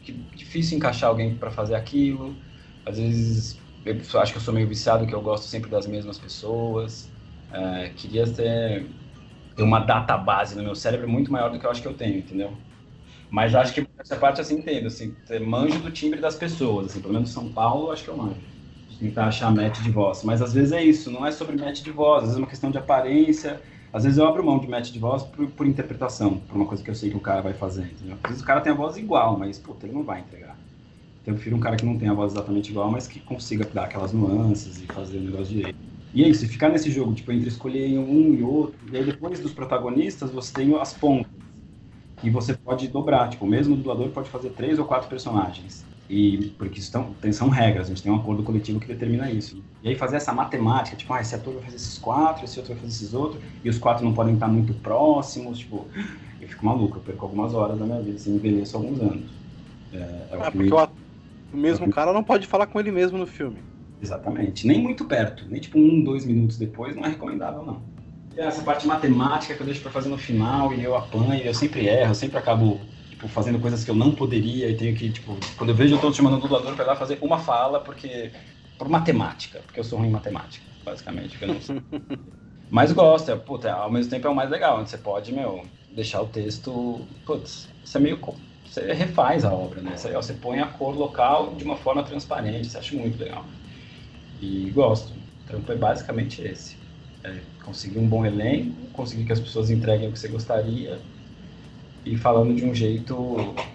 que 0.02 0.12
é 0.12 0.37
difícil 0.37 0.76
encaixar 0.76 1.10
alguém 1.10 1.37
para 1.38 1.50
fazer 1.50 1.74
aquilo, 1.74 2.40
às 2.84 2.98
vezes 2.98 3.58
eu 3.84 4.20
acho 4.20 4.32
que 4.32 4.38
eu 4.38 4.42
sou 4.42 4.54
meio 4.54 4.68
viciado, 4.68 5.06
que 5.06 5.14
eu 5.14 5.22
gosto 5.22 5.44
sempre 5.46 5.70
das 5.70 5.87
mesmas 5.87 6.18
pessoas, 6.18 7.12
é, 7.50 7.90
queria 7.90 8.24
ter, 8.32 8.90
ter 9.56 9.62
uma 9.62 9.80
database 9.80 10.56
no 10.56 10.62
meu 10.62 10.74
cérebro 10.74 11.08
muito 11.08 11.32
maior 11.32 11.50
do 11.50 11.58
que 11.58 11.66
eu 11.66 11.70
acho 11.70 11.82
que 11.82 11.88
eu 11.88 11.94
tenho, 11.96 12.18
entendeu? 12.18 12.58
Mas 13.30 13.54
acho 13.54 13.74
que 13.74 13.87
essa 13.98 14.16
parte 14.16 14.40
assim 14.40 14.56
entendo, 14.58 14.87
assim, 14.87 15.16
manjo 15.46 15.80
do 15.80 15.90
timbre 15.90 16.20
das 16.20 16.37
pessoas, 16.37 16.87
assim, 16.87 17.00
pelo 17.00 17.14
menos 17.14 17.30
São 17.32 17.52
Paulo 17.52 17.90
acho 17.90 18.04
que 18.04 18.10
eu 18.10 18.16
manjo. 18.16 18.40
Tentar 18.98 19.26
achar 19.26 19.50
match 19.50 19.80
de 19.82 19.90
voz. 19.90 20.22
Mas 20.22 20.40
às 20.40 20.52
vezes 20.54 20.72
é 20.72 20.82
isso, 20.82 21.10
não 21.10 21.26
é 21.26 21.32
sobre 21.32 21.56
match 21.56 21.82
de 21.82 21.90
voz, 21.90 22.18
às 22.22 22.28
vezes 22.30 22.37
é 22.37 22.40
uma 22.42 22.48
questão 22.48 22.70
de 22.70 22.78
aparência, 22.78 23.60
às 23.94 24.02
vezes 24.02 24.18
eu 24.18 24.26
abro 24.26 24.44
mão 24.44 24.59
de 24.59 24.66
match 24.66 24.90
de 24.90 24.98
voz 24.98 25.22
por, 25.22 25.46
por, 25.46 25.64
interpretação, 25.68 26.37
por 26.37 26.57
uma 26.57 26.66
coisa 26.66 26.83
que 26.83 26.90
eu 26.90 26.94
sei 26.96 27.11
que 27.11 27.16
o 27.16 27.20
cara 27.20 27.40
vai 27.40 27.54
fazer, 27.54 27.85
entendeu? 27.85 28.16
Às 28.24 28.30
vezes 28.30 28.42
o 28.42 28.46
cara 28.46 28.61
tem 28.61 28.72
a 28.72 28.74
voz 28.74 28.96
igual, 28.96 29.38
mas, 29.38 29.57
puta, 29.57 29.87
ele 29.87 29.94
não 29.94 30.02
vai 30.02 30.18
entregar. 30.18 30.59
Então 31.22 31.33
eu 31.33 31.37
prefiro 31.37 31.54
um 31.54 31.61
cara 31.61 31.76
que 31.76 31.87
não 31.87 31.96
tem 31.96 32.09
a 32.09 32.12
voz 32.12 32.33
exatamente 32.33 32.72
igual, 32.72 32.90
mas 32.90 33.07
que 33.07 33.20
consiga 33.20 33.64
dar 33.64 33.85
aquelas 33.85 34.12
nuances 34.12 34.83
e 34.83 34.87
fazer 34.87 35.18
o 35.18 35.20
negócio 35.20 35.46
direito. 35.46 35.78
E 36.12 36.24
é 36.24 36.28
isso, 36.28 36.44
ficar 36.48 36.70
nesse 36.70 36.90
jogo, 36.90 37.14
tipo, 37.14 37.30
entre 37.30 37.48
escolher 37.48 37.96
um 37.96 38.35
e 38.35 38.42
outro, 38.42 38.76
e 38.90 38.96
aí 38.96 39.04
depois 39.04 39.38
dos 39.38 39.52
protagonistas 39.52 40.28
você 40.33 40.52
tem 40.52 40.74
as 40.74 40.92
pontas. 40.92 41.30
E 42.20 42.30
você 42.30 42.52
pode 42.52 42.88
dobrar, 42.88 43.30
tipo, 43.30 43.44
o 43.44 43.48
mesmo 43.48 43.76
dublador 43.76 44.09
pode 44.09 44.28
fazer 44.28 44.50
três 44.50 44.76
ou 44.80 44.87
quatro 44.87 45.09
personagens. 45.09 45.85
E 46.16 46.55
porque 46.57 46.79
estão, 46.79 47.12
são 47.33 47.48
regras, 47.48 47.87
a 47.87 47.88
gente 47.88 48.05
tem 48.05 48.12
um 48.12 48.14
acordo 48.14 48.44
coletivo 48.44 48.79
que 48.79 48.87
determina 48.87 49.29
isso. 49.33 49.61
E 49.83 49.88
aí 49.88 49.96
fazer 49.96 50.14
essa 50.14 50.33
matemática, 50.33 50.96
tipo, 50.96 51.12
ah, 51.12 51.20
esse 51.20 51.35
ator 51.35 51.55
vai 51.55 51.64
fazer 51.64 51.74
esses 51.74 51.98
quatro, 51.98 52.44
esse 52.44 52.57
outro 52.57 52.72
vai 52.72 52.83
fazer 52.83 52.94
esses 52.94 53.12
outros, 53.12 53.42
e 53.64 53.68
os 53.68 53.79
quatro 53.79 54.05
não 54.05 54.14
podem 54.14 54.35
estar 54.35 54.46
muito 54.46 54.72
próximos, 54.74 55.59
tipo, 55.59 55.88
eu 56.40 56.48
fico 56.48 56.64
maluco, 56.64 56.98
eu 56.98 57.03
perco 57.03 57.24
algumas 57.24 57.53
horas 57.53 57.77
da 57.77 57.85
minha 57.85 58.00
vida, 58.00 58.14
assim, 58.14 58.37
envelheço 58.37 58.77
alguns 58.77 59.00
anos. 59.00 59.24
É, 59.92 59.96
é 59.96 60.29
ah, 60.35 60.53
porque 60.53 60.59
me... 60.59 60.72
o, 60.72 60.88
o, 61.53 61.57
mesmo 61.57 61.90
cara 61.90 62.12
não 62.12 62.22
pode 62.22 62.46
falar 62.46 62.68
com 62.68 62.79
ele 62.79 62.92
mesmo 62.92 63.18
no 63.18 63.27
filme. 63.27 63.57
Exatamente, 64.00 64.68
nem 64.68 64.81
muito 64.81 65.07
perto, 65.07 65.44
nem 65.50 65.61
tipo 65.61 65.81
um, 65.81 66.00
dois 66.05 66.24
minutos 66.24 66.57
depois, 66.57 66.94
não 66.94 67.05
é 67.05 67.09
recomendável 67.09 67.66
não. 67.66 67.83
E 68.37 68.40
essa 68.40 68.62
parte 68.62 68.87
matemática 68.87 69.53
que 69.53 69.61
eu 69.61 69.66
deixo 69.66 69.83
para 69.83 69.90
fazer 69.90 70.11
no 70.11 70.18
final, 70.18 70.72
e 70.72 70.85
eu 70.85 70.96
apanho, 70.96 71.42
eu 71.42 71.55
sempre 71.55 71.88
erro, 71.88 72.12
eu 72.12 72.14
sempre 72.14 72.38
acabo 72.38 72.79
tipo, 73.24 73.28
fazendo 73.28 73.60
coisas 73.60 73.84
que 73.84 73.90
eu 73.90 73.94
não 73.94 74.14
poderia 74.14 74.68
e 74.68 74.76
tenho 74.76 74.94
que, 74.96 75.10
tipo, 75.10 75.38
quando 75.56 75.70
eu 75.70 75.76
vejo 75.76 75.94
eu 75.94 76.00
tô 76.00 76.12
chamando 76.12 76.37
um 76.37 76.40
dublador 76.40 76.74
para 76.76 76.84
lá 76.87 76.96
fazer 76.96 77.18
uma 77.22 77.38
fala, 77.38 77.80
porque 77.80 78.32
por 78.78 78.88
matemática, 78.88 79.60
porque 79.66 79.80
eu 79.80 79.84
sou 79.84 79.98
ruim 79.98 80.08
em 80.08 80.12
matemática, 80.12 80.64
basicamente, 80.82 81.37
eu 81.40 81.48
não 81.48 81.60
sei. 81.60 81.76
Mas 82.70 82.92
gosto, 82.92 83.30
é, 83.30 83.37
puta, 83.37 83.72
ao 83.72 83.90
mesmo 83.90 84.10
tempo 84.10 84.26
é 84.26 84.30
o 84.30 84.34
mais 84.34 84.50
legal, 84.50 84.80
onde 84.80 84.90
você 84.90 84.98
pode, 84.98 85.32
meu, 85.32 85.62
deixar 85.88 86.22
o 86.22 86.28
texto, 86.28 87.06
putz, 87.24 87.68
você 87.84 87.98
é 87.98 88.00
meio, 88.00 88.20
você 88.64 88.92
refaz 88.92 89.44
a 89.44 89.52
obra, 89.52 89.80
né, 89.80 89.96
você, 89.96 90.12
você 90.12 90.34
põe 90.34 90.58
a 90.60 90.66
cor 90.66 90.96
local 90.96 91.54
de 91.56 91.64
uma 91.64 91.76
forma 91.76 92.02
transparente, 92.02 92.68
você 92.68 92.78
acha 92.78 92.96
muito 92.96 93.18
legal. 93.18 93.46
E 94.40 94.70
gosto, 94.70 95.14
o 95.14 95.44
trampo 95.46 95.70
é 95.72 95.76
basicamente 95.76 96.42
esse. 96.42 96.76
É 97.22 97.40
conseguir 97.62 97.98
um 97.98 98.08
bom 98.08 98.26
elenco, 98.26 98.90
conseguir 98.92 99.24
que 99.24 99.32
as 99.32 99.40
pessoas 99.40 99.70
entreguem 99.70 100.08
o 100.08 100.12
que 100.12 100.18
você 100.18 100.28
gostaria 100.28 101.00
e 102.05 102.17
falando 102.17 102.55
de 102.55 102.64
um 102.64 102.75
jeito 102.75 103.14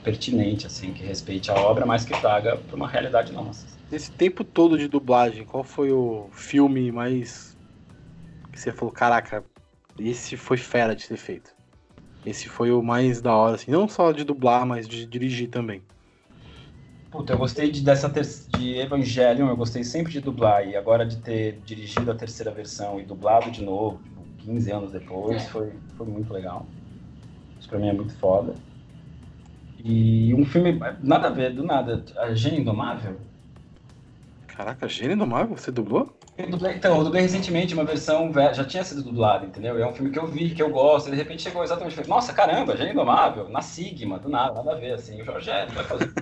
pertinente, 0.03 0.67
assim, 0.67 0.93
que 0.93 1.03
respeite 1.03 1.49
a 1.49 1.55
obra, 1.55 1.85
mas 1.85 2.05
que 2.05 2.13
traga 2.19 2.57
para 2.57 2.75
uma 2.75 2.87
realidade 2.87 3.31
nossa. 3.31 3.65
Nesse 3.91 4.11
tempo 4.11 4.43
todo 4.43 4.77
de 4.77 4.87
dublagem, 4.87 5.43
qual 5.45 5.63
foi 5.63 5.91
o 5.91 6.29
filme 6.31 6.91
mais 6.91 7.57
que 8.51 8.59
você 8.59 8.71
falou, 8.71 8.93
caraca, 8.93 9.43
esse 9.97 10.37
foi 10.37 10.57
fera 10.57 10.95
de 10.95 11.03
ser 11.03 11.17
feito? 11.17 11.51
Esse 12.25 12.47
foi 12.47 12.71
o 12.71 12.83
mais 12.83 13.21
da 13.21 13.35
hora, 13.35 13.55
assim, 13.55 13.71
não 13.71 13.87
só 13.87 14.11
de 14.11 14.23
dublar, 14.23 14.65
mas 14.65 14.87
de 14.87 15.05
dirigir 15.05 15.49
também. 15.49 15.81
Puta, 17.09 17.33
eu 17.33 17.37
gostei 17.39 17.71
de, 17.71 17.81
dessa 17.81 18.07
ter, 18.07 18.23
de 18.49 18.77
Evangelion, 18.77 19.49
eu 19.49 19.57
gostei 19.57 19.83
sempre 19.83 20.11
de 20.11 20.19
dublar, 20.19 20.67
e 20.67 20.75
agora 20.75 21.05
de 21.05 21.17
ter 21.17 21.59
dirigido 21.65 22.11
a 22.11 22.15
terceira 22.15 22.51
versão 22.51 22.99
e 22.99 23.03
dublado 23.03 23.49
de 23.49 23.63
novo, 23.63 23.99
15 24.37 24.71
anos 24.71 24.91
depois, 24.91 25.47
foi, 25.47 25.71
foi 25.97 26.05
muito 26.05 26.31
legal. 26.31 26.67
Isso 27.59 27.69
pra 27.69 27.79
mim 27.79 27.89
é 27.89 27.93
muito 27.93 28.17
foda. 28.17 28.55
E 29.83 30.33
um 30.35 30.45
filme, 30.45 30.77
nada 31.01 31.27
a 31.27 31.31
ver, 31.31 31.53
do 31.55 31.63
nada, 31.63 32.03
A 32.17 32.33
Gênio 32.33 32.61
Indomável. 32.61 33.19
Caraca, 34.47 34.85
Gênio 34.87 35.13
Indomável? 35.15 35.55
Você 35.55 35.71
dublou? 35.71 36.13
Eu 36.37 36.49
dublei, 36.49 36.73
então, 36.75 36.97
eu 36.97 37.03
dublei 37.03 37.21
recentemente 37.21 37.73
uma 37.73 37.83
versão, 37.83 38.31
já 38.53 38.63
tinha 38.63 38.83
sido 38.83 39.03
dublada, 39.03 39.45
entendeu? 39.45 39.77
É 39.77 39.85
um 39.85 39.93
filme 39.93 40.09
que 40.09 40.17
eu 40.17 40.25
vi, 40.25 40.55
que 40.55 40.61
eu 40.63 40.69
gosto, 40.69 41.07
e 41.07 41.11
de 41.11 41.17
repente 41.17 41.41
chegou 41.43 41.61
exatamente, 41.63 41.95
falei, 41.95 42.09
nossa, 42.09 42.33
caramba, 42.33 42.77
Gênio 42.77 42.93
Indomável, 42.93 43.49
na 43.49 43.61
Sigma, 43.61 44.17
do 44.19 44.29
nada, 44.29 44.53
nada 44.55 44.71
a 44.71 44.79
ver, 44.79 44.93
assim, 44.93 45.21
o 45.21 45.25
Jorge 45.25 45.49
vai 45.73 45.83
fazer. 45.83 46.13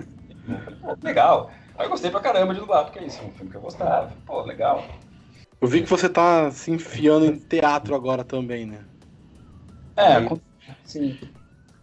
Pô, 0.80 0.96
legal. 1.02 1.50
Aí 1.76 1.86
eu 1.86 1.90
gostei 1.90 2.10
pra 2.10 2.20
caramba 2.20 2.54
de 2.54 2.60
dublar, 2.60 2.84
porque 2.84 2.98
é 2.98 3.04
isso, 3.06 3.22
é 3.22 3.26
um 3.26 3.32
filme 3.32 3.50
que 3.50 3.56
eu 3.56 3.60
gostava. 3.62 4.12
Pô, 4.26 4.42
legal. 4.42 4.84
Eu 5.60 5.68
vi 5.68 5.82
que 5.82 5.88
você 5.88 6.08
tá 6.08 6.50
se 6.50 6.70
enfiando 6.70 7.26
em 7.26 7.38
teatro 7.38 7.94
agora 7.94 8.24
também, 8.24 8.66
né? 8.66 8.86
É, 9.96 10.20
sim. 10.84 11.18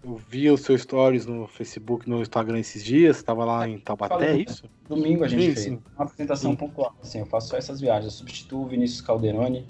Eu 0.03 0.17
vi 0.29 0.49
os 0.51 0.61
seus 0.61 0.81
stories 0.81 1.25
no 1.25 1.47
Facebook, 1.47 2.07
no 2.07 2.21
Instagram 2.21 2.59
esses 2.59 2.83
dias, 2.83 3.23
tava 3.23 3.43
lá 3.43 3.67
em 3.67 3.79
Taubaté, 3.79 4.33
é 4.33 4.37
isso? 4.37 4.65
Domingo 4.87 5.23
a 5.23 5.27
gente 5.27 5.41
sim, 5.41 5.53
fez 5.53 5.59
sim. 5.65 5.79
uma 5.95 6.05
apresentação 6.05 6.51
sim. 6.51 6.57
pontual, 6.57 6.95
assim, 7.01 7.19
eu 7.19 7.25
faço 7.25 7.49
só 7.49 7.57
essas 7.57 7.81
viagens, 7.81 8.05
eu 8.05 8.11
substituo 8.11 8.65
o 8.65 8.67
Vinícius 8.67 9.01
Calderoni 9.01 9.65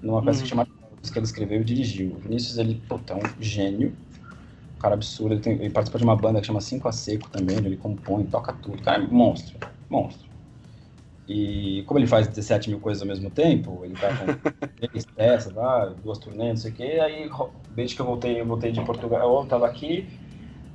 numa 0.00 0.22
peça 0.22 0.40
uhum. 0.40 0.46
chamada 0.46 0.70
que 1.02 1.18
ele 1.18 1.26
escreveu 1.26 1.60
e 1.60 1.64
dirigiu. 1.64 2.12
O 2.12 2.18
Vinícius, 2.18 2.56
ele, 2.56 2.80
puta, 2.88 3.12
é 3.12 3.16
um 3.16 3.42
gênio, 3.42 3.94
um 4.74 4.78
cara 4.78 4.94
absurdo, 4.94 5.34
ele, 5.34 5.42
tem, 5.42 5.52
ele 5.54 5.70
participa 5.70 5.98
de 5.98 6.04
uma 6.04 6.16
banda 6.16 6.40
que 6.40 6.46
chama 6.46 6.62
Cinco 6.62 6.88
a 6.88 6.92
Seco 6.92 7.28
também, 7.28 7.58
ele 7.58 7.76
compõe, 7.76 8.24
toca 8.24 8.54
tudo, 8.54 8.82
cara 8.82 9.02
é 9.02 9.06
monstro, 9.06 9.58
monstro. 9.90 10.33
E 11.26 11.82
como 11.86 11.98
ele 11.98 12.06
faz 12.06 12.26
17 12.28 12.68
mil 12.68 12.80
coisas 12.80 13.02
ao 13.02 13.08
mesmo 13.08 13.30
tempo, 13.30 13.84
ele 13.84 13.94
tá 13.94 14.08
com 14.14 14.26
três 14.76 15.06
peças 15.06 15.52
lá, 15.54 15.86
duas 15.86 16.18
turnês, 16.18 16.50
não 16.50 16.56
sei 16.56 16.70
o 16.72 16.74
quê, 16.74 16.82
aí 17.00 17.30
desde 17.70 17.96
que 17.96 18.02
eu 18.02 18.06
voltei, 18.06 18.40
eu 18.40 18.46
voltei 18.46 18.72
de 18.72 18.80
Portugal, 18.84 19.40
eu 19.42 19.46
tava 19.46 19.66
aqui, 19.66 20.08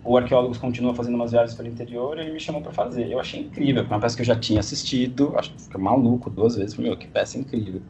o 0.04 0.18
Arqueólogos 0.18 0.58
continua 0.58 0.96
fazendo 0.96 1.16
umas 1.16 1.32
viagens 1.32 1.56
pelo 1.56 1.68
interior 1.70 2.18
e 2.18 2.22
ele 2.22 2.32
me 2.34 2.40
chamou 2.40 2.62
para 2.62 2.72
fazer. 2.74 3.12
Eu 3.12 3.20
achei 3.20 3.42
incrível, 3.42 3.84
uma 3.84 4.00
peça 4.00 4.16
que 4.16 4.22
eu 4.22 4.26
já 4.26 4.36
tinha 4.40 4.60
assistido, 4.60 5.34
acho 5.38 5.54
que 5.54 5.62
fiquei 5.62 5.82
maluco 5.82 6.30
duas 6.30 6.56
vezes, 6.56 6.74
falei, 6.76 6.90
meu, 6.92 7.00
que 7.00 7.08
peça 7.08 7.38
incrível. 7.38 7.82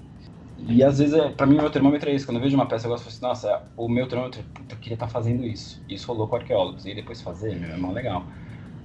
E 0.57 0.83
às 0.83 0.99
vezes, 0.99 1.15
é, 1.15 1.29
para 1.31 1.45
mim, 1.47 1.57
o 1.57 1.61
meu 1.61 1.71
termômetro 1.71 2.09
é 2.09 2.13
isso. 2.13 2.25
Quando 2.25 2.37
eu 2.37 2.43
vejo 2.43 2.55
uma 2.55 2.67
peça, 2.67 2.85
eu 2.85 2.91
gosto 2.91 3.07
assim, 3.07 3.21
nossa, 3.21 3.63
o 3.77 3.87
meu 3.87 4.07
termômetro, 4.07 4.43
puta, 4.53 4.75
eu 4.75 4.79
queria 4.79 4.95
estar 4.95 5.07
tá 5.07 5.11
fazendo 5.11 5.45
isso. 5.45 5.81
Isso 5.87 6.07
rolou 6.07 6.27
com 6.27 6.35
arqueólogos. 6.35 6.85
E 6.85 6.93
depois 6.93 7.21
fazer, 7.21 7.55
meu, 7.57 7.71
é 7.71 7.77
mó 7.77 7.91
legal. 7.91 8.29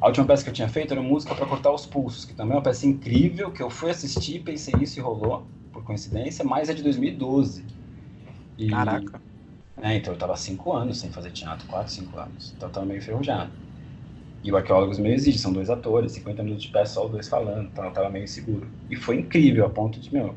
A 0.04 0.08
última 0.08 0.26
peça 0.26 0.44
que 0.44 0.50
eu 0.50 0.52
tinha 0.52 0.68
feito 0.68 0.92
era 0.92 1.00
música 1.00 1.34
para 1.34 1.46
cortar 1.46 1.72
os 1.72 1.86
pulsos, 1.86 2.26
que 2.26 2.34
também 2.34 2.52
é 2.52 2.56
uma 2.56 2.62
peça 2.62 2.86
incrível, 2.86 3.50
que 3.50 3.62
eu 3.62 3.70
fui 3.70 3.90
assistir, 3.90 4.40
pensei 4.40 4.74
isso 4.82 4.98
e 4.98 5.02
rolou, 5.02 5.46
por 5.72 5.82
coincidência, 5.82 6.44
mas 6.44 6.68
é 6.68 6.74
de 6.74 6.82
2012. 6.82 7.64
E, 8.58 8.68
Caraca. 8.68 9.18
É, 9.80 9.96
então 9.96 10.12
eu 10.12 10.18
tava 10.18 10.36
cinco 10.36 10.74
anos 10.74 10.98
sem 10.98 11.10
fazer 11.10 11.30
teatro, 11.30 11.66
quatro, 11.68 11.90
cinco 11.90 12.18
anos. 12.18 12.52
Então 12.54 12.68
eu 12.68 12.72
tava 12.74 12.84
meio 12.84 12.98
enferrujado. 12.98 13.50
E 14.42 14.52
o 14.52 14.58
Arqueólogos 14.58 14.98
meio 14.98 15.14
exige, 15.14 15.38
são 15.38 15.54
dois 15.54 15.70
atores, 15.70 16.12
50 16.12 16.42
minutos 16.42 16.64
de 16.64 16.70
peça, 16.70 16.92
só 16.92 17.06
os 17.06 17.10
dois 17.10 17.26
falando, 17.26 17.70
então 17.72 17.86
eu 17.86 17.90
tava 17.90 18.10
meio 18.10 18.24
inseguro. 18.24 18.68
E 18.90 18.96
foi 18.96 19.20
incrível, 19.20 19.64
a 19.64 19.70
ponto 19.70 19.98
de, 19.98 20.12
meu, 20.12 20.34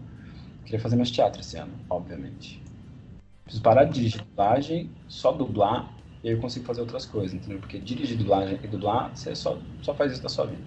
queria 0.64 0.80
fazer 0.80 0.96
mais 0.96 1.12
teatro 1.12 1.42
esse 1.42 1.58
ano, 1.58 1.74
obviamente. 1.90 2.64
Preciso 3.44 3.62
parar 3.62 3.84
de 3.84 3.96
dirigir 3.96 4.22
dublagem, 4.24 4.90
só 5.10 5.34
dublar 5.34 5.97
e 6.24 6.30
aí 6.30 6.36
eu 6.36 6.42
consigo 6.42 6.66
fazer 6.66 6.82
outras 6.82 7.06
coisas, 7.06 7.34
entendeu? 7.34 7.60
Porque 7.60 7.80
dirigir 7.80 8.18
dublagem 8.18 8.60
e 8.64 8.68
dublar, 8.68 9.16
você 9.16 9.36
só, 9.36 9.58
só 9.82 9.94
faz 9.94 10.14
isso 10.14 10.24
da 10.24 10.30
sua 10.30 10.46
vida. 10.48 10.64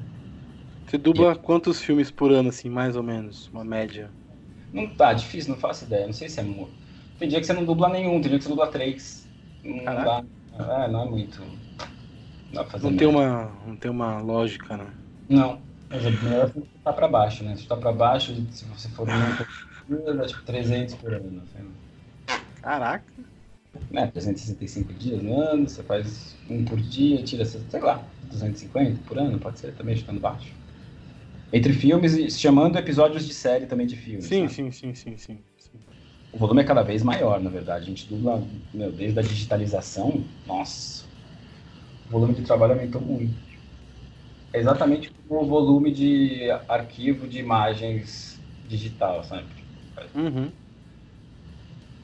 Você 0.87 0.99
dubla 0.99 1.35
e... 1.35 1.37
quantos 1.37 1.81
filmes 1.81 2.11
por 2.11 2.31
ano, 2.33 2.51
assim, 2.51 2.69
mais 2.69 2.95
ou 2.95 3.03
menos? 3.03 3.49
Uma 3.51 3.65
média? 3.65 4.13
Não 4.73 4.87
tá, 4.95 5.13
difícil, 5.13 5.53
não 5.53 5.61
faço 5.61 5.85
ideia. 5.85 6.07
Não 6.07 6.13
sei 6.13 6.29
se 6.29 6.41
é 6.41 6.43
muito. 6.43 6.71
Tem 7.19 7.29
dia 7.29 7.41
que 7.41 7.47
você 7.47 7.53
não 7.53 7.65
dubla 7.65 7.89
nenhum, 7.89 8.21
tem 8.21 8.31
dia 8.31 8.39
que 8.39 8.45
você 8.45 8.49
dubla 8.51 8.67
três. 8.69 9.27
Não 9.65 9.85
Caraca. 9.85 10.05
dá. 10.05 10.25
É, 10.85 10.89
não 10.89 11.03
é 11.03 11.11
muito. 11.11 11.41
Não, 12.53 12.65
não 12.83 12.93
tem, 12.97 13.07
uma, 13.07 13.45
não 13.67 13.77
tem 13.77 13.91
uma 13.91 14.21
lógica, 14.21 14.77
né? 14.77 14.93
Não. 15.29 15.61
Mas 15.89 16.05
é 16.05 16.11
melhor 16.11 16.53
você 16.53 16.63
tá 16.85 16.93
pra 16.93 17.09
baixo, 17.09 17.43
né? 17.45 17.57
Se 17.57 17.67
tá 17.67 17.77
pra 17.77 17.93
baixo, 17.93 18.33
se 18.53 18.65
você 18.67 18.89
for 18.91 19.07
muito, 19.89 20.15
dá 20.17 20.27
tipo 20.27 20.43
300 20.45 20.95
por 20.95 21.13
ano. 21.13 21.43
Caraca 22.63 23.30
né, 23.90 24.07
365 24.09 24.93
dias 24.95 25.23
no 25.23 25.38
ano, 25.40 25.69
você 25.69 25.83
faz 25.83 26.37
um 26.49 26.64
por 26.64 26.81
dia, 26.81 27.23
tira, 27.25 27.45
sei 27.45 27.81
lá, 27.81 28.12
250 28.23 29.01
por 29.03 29.19
ano, 29.19 29.38
pode 29.38 29.59
ser 29.61 29.75
também 29.75 29.97
chutando 29.97 30.21
baixo. 30.21 30.55
Entre 31.53 31.73
filmes, 31.73 32.38
chamando 32.40 32.79
episódios 32.79 33.27
de 33.27 33.35
série 33.35 33.66
também 33.66 33.87
de 33.87 33.97
filmes. 33.97 34.27
Sim, 34.27 34.49
sim, 34.49 34.71
sim, 34.73 34.95
sim, 34.95 35.16
sim, 35.16 35.45
sim, 35.59 35.85
O 36.33 36.38
volume 36.38 36.62
é 36.62 36.64
cada 36.64 36.83
vez 36.83 37.03
maior, 37.05 37.40
na 37.40 37.51
verdade. 37.51 37.85
A 37.85 37.88
gente 37.88 38.09
dubla, 38.09 38.49
meu, 38.73 38.90
desde 38.93 39.19
a 39.19 39.23
digitalização, 39.23 40.29
nossa, 40.45 41.07
o 42.09 42.12
volume 42.12 42.35
de 42.35 42.43
trabalho 42.45 42.75
aumentou 42.75 43.01
muito. 43.01 43.43
É 44.53 44.59
exatamente 44.59 45.12
o 45.29 45.47
volume 45.47 45.93
de 45.93 46.51
arquivo 46.69 47.29
de 47.29 47.38
imagens 47.38 48.40
digital, 48.64 49.23
sabe? 49.25 49.49
Uhum. 50.14 50.53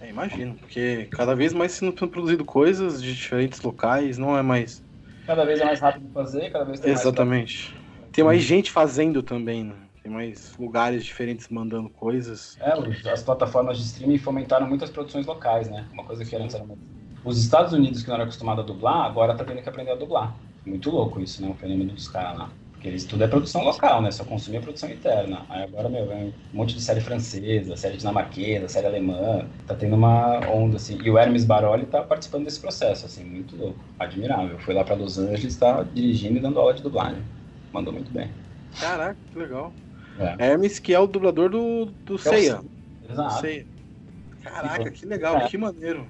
É, 0.01 0.11
imagino, 0.11 0.55
porque 0.55 1.07
cada 1.11 1.35
vez 1.35 1.53
mais 1.53 1.73
sendo 1.73 1.93
produzido 1.93 2.45
coisas 2.45 3.03
de 3.03 3.15
diferentes 3.15 3.61
locais, 3.61 4.19
não 4.19 4.37
é 4.37 4.43
mais. 4.43 4.83
Cada 5.27 5.45
vez 5.45 5.61
é 5.61 5.65
mais 5.65 5.81
rápido 5.81 6.07
de 6.07 6.13
fazer, 6.13 6.51
cada 6.51 6.65
vez 6.65 6.81
tem 6.81 6.93
Exatamente. 6.93 7.75
Mais 7.75 8.11
tem 8.13 8.25
mais 8.25 8.43
gente 8.43 8.71
fazendo 8.71 9.23
também, 9.23 9.65
né? 9.65 9.75
Tem 10.03 10.11
mais 10.11 10.57
lugares 10.59 11.05
diferentes 11.05 11.49
mandando 11.49 11.91
coisas. 11.91 12.57
É, 12.61 13.11
as 13.11 13.23
plataformas 13.23 13.77
de 13.77 13.85
streaming 13.85 14.19
fomentaram 14.19 14.67
muitas 14.67 14.89
produções 14.89 15.27
locais, 15.27 15.69
né? 15.69 15.87
Uma 15.93 16.05
coisa 16.05 16.25
que 16.25 16.35
antes 16.37 16.55
era 16.55 16.65
muito... 16.65 16.81
Os 17.25 17.43
Estados 17.43 17.73
Unidos, 17.73 18.03
que 18.03 18.09
não 18.09 18.15
era 18.15 18.23
acostumado 18.23 18.61
a 18.61 18.65
dublar, 18.65 19.05
agora 19.05 19.35
tá 19.35 19.45
tendo 19.45 19.61
que 19.61 19.69
aprender 19.69 19.91
a 19.91 19.97
dublar. 19.97 20.35
Muito 20.65 20.91
louco 20.91 21.21
isso, 21.21 21.43
né? 21.43 21.49
O 21.49 21.55
fenômeno 21.55 21.93
dos 21.93 22.09
caras 22.09 22.39
lá. 22.39 22.51
Eles 22.87 23.05
tudo 23.05 23.25
é 23.25 23.27
produção 23.27 23.64
local, 23.64 24.01
né? 24.01 24.12
Só 24.12 24.22
consumia 24.22 24.61
produção 24.61 24.88
interna. 24.88 25.44
Aí 25.49 25.64
agora, 25.64 25.88
meu, 25.88 26.07
vem 26.07 26.33
um 26.55 26.57
monte 26.57 26.75
de 26.75 26.81
série 26.81 27.01
francesa, 27.01 27.77
série 27.77 27.96
dinamarquesa, 27.96 28.68
série 28.68 28.87
alemã. 28.87 29.44
Tá 29.66 29.75
tendo 29.75 29.96
uma 29.96 30.38
onda, 30.49 30.77
assim. 30.77 30.96
E 31.03 31.11
o 31.11 31.18
Hermes 31.18 31.44
Baroli 31.44 31.85
tá 31.87 32.01
participando 32.03 32.44
desse 32.44 32.61
processo, 32.61 33.05
assim, 33.07 33.25
muito 33.25 33.57
louco. 33.57 33.79
Admirável. 33.99 34.57
Foi 34.61 34.72
lá 34.72 34.85
para 34.85 34.94
Los 34.94 35.18
Angeles, 35.18 35.57
tá 35.57 35.83
dirigindo 35.83 36.38
e 36.38 36.40
dando 36.40 36.61
aula 36.61 36.75
de 36.75 36.83
dublagem. 36.83 37.22
Mandou 37.72 37.92
muito 37.92 38.12
bem. 38.12 38.31
Caraca, 38.79 39.16
que 39.33 39.38
legal. 39.38 39.72
É. 40.18 40.51
Hermes, 40.51 40.79
que 40.79 40.94
é 40.94 41.01
o 41.01 41.09
dublador 41.09 41.51
do, 41.51 41.87
do 41.87 42.14
é 42.14 42.18
Seiya. 42.18 42.61
Exato. 43.11 43.40
Seiya. 43.40 43.66
Caraca, 44.44 44.90
que 44.92 45.05
legal, 45.07 45.38
é. 45.38 45.49
que 45.49 45.59
maneiro. 45.59 46.07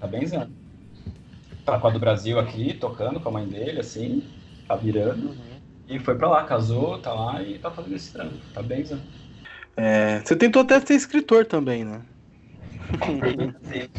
Tá 0.00 0.06
benzando. 0.06 0.50
Tá 1.66 1.78
com 1.78 1.86
a 1.86 1.90
do 1.90 1.98
Brasil 1.98 2.38
aqui, 2.38 2.72
tocando 2.72 3.20
com 3.20 3.28
a 3.28 3.32
mãe 3.32 3.46
dele, 3.46 3.80
assim, 3.80 4.22
tá 4.66 4.74
virando. 4.74 5.28
Uhum. 5.28 5.53
E 5.88 5.98
foi 5.98 6.14
pra 6.14 6.28
lá, 6.28 6.44
casou, 6.44 6.98
tá 6.98 7.12
lá 7.12 7.42
e 7.42 7.58
tá 7.58 7.70
fazendo 7.70 7.94
esse 7.96 8.12
trampo. 8.12 8.34
Tá 8.52 8.62
bem, 8.62 8.84
Zé. 8.84 8.96
É, 9.76 10.20
você 10.20 10.34
tentou 10.36 10.62
até 10.62 10.80
ser 10.80 10.94
escritor 10.94 11.44
também, 11.44 11.84
né? 11.84 12.02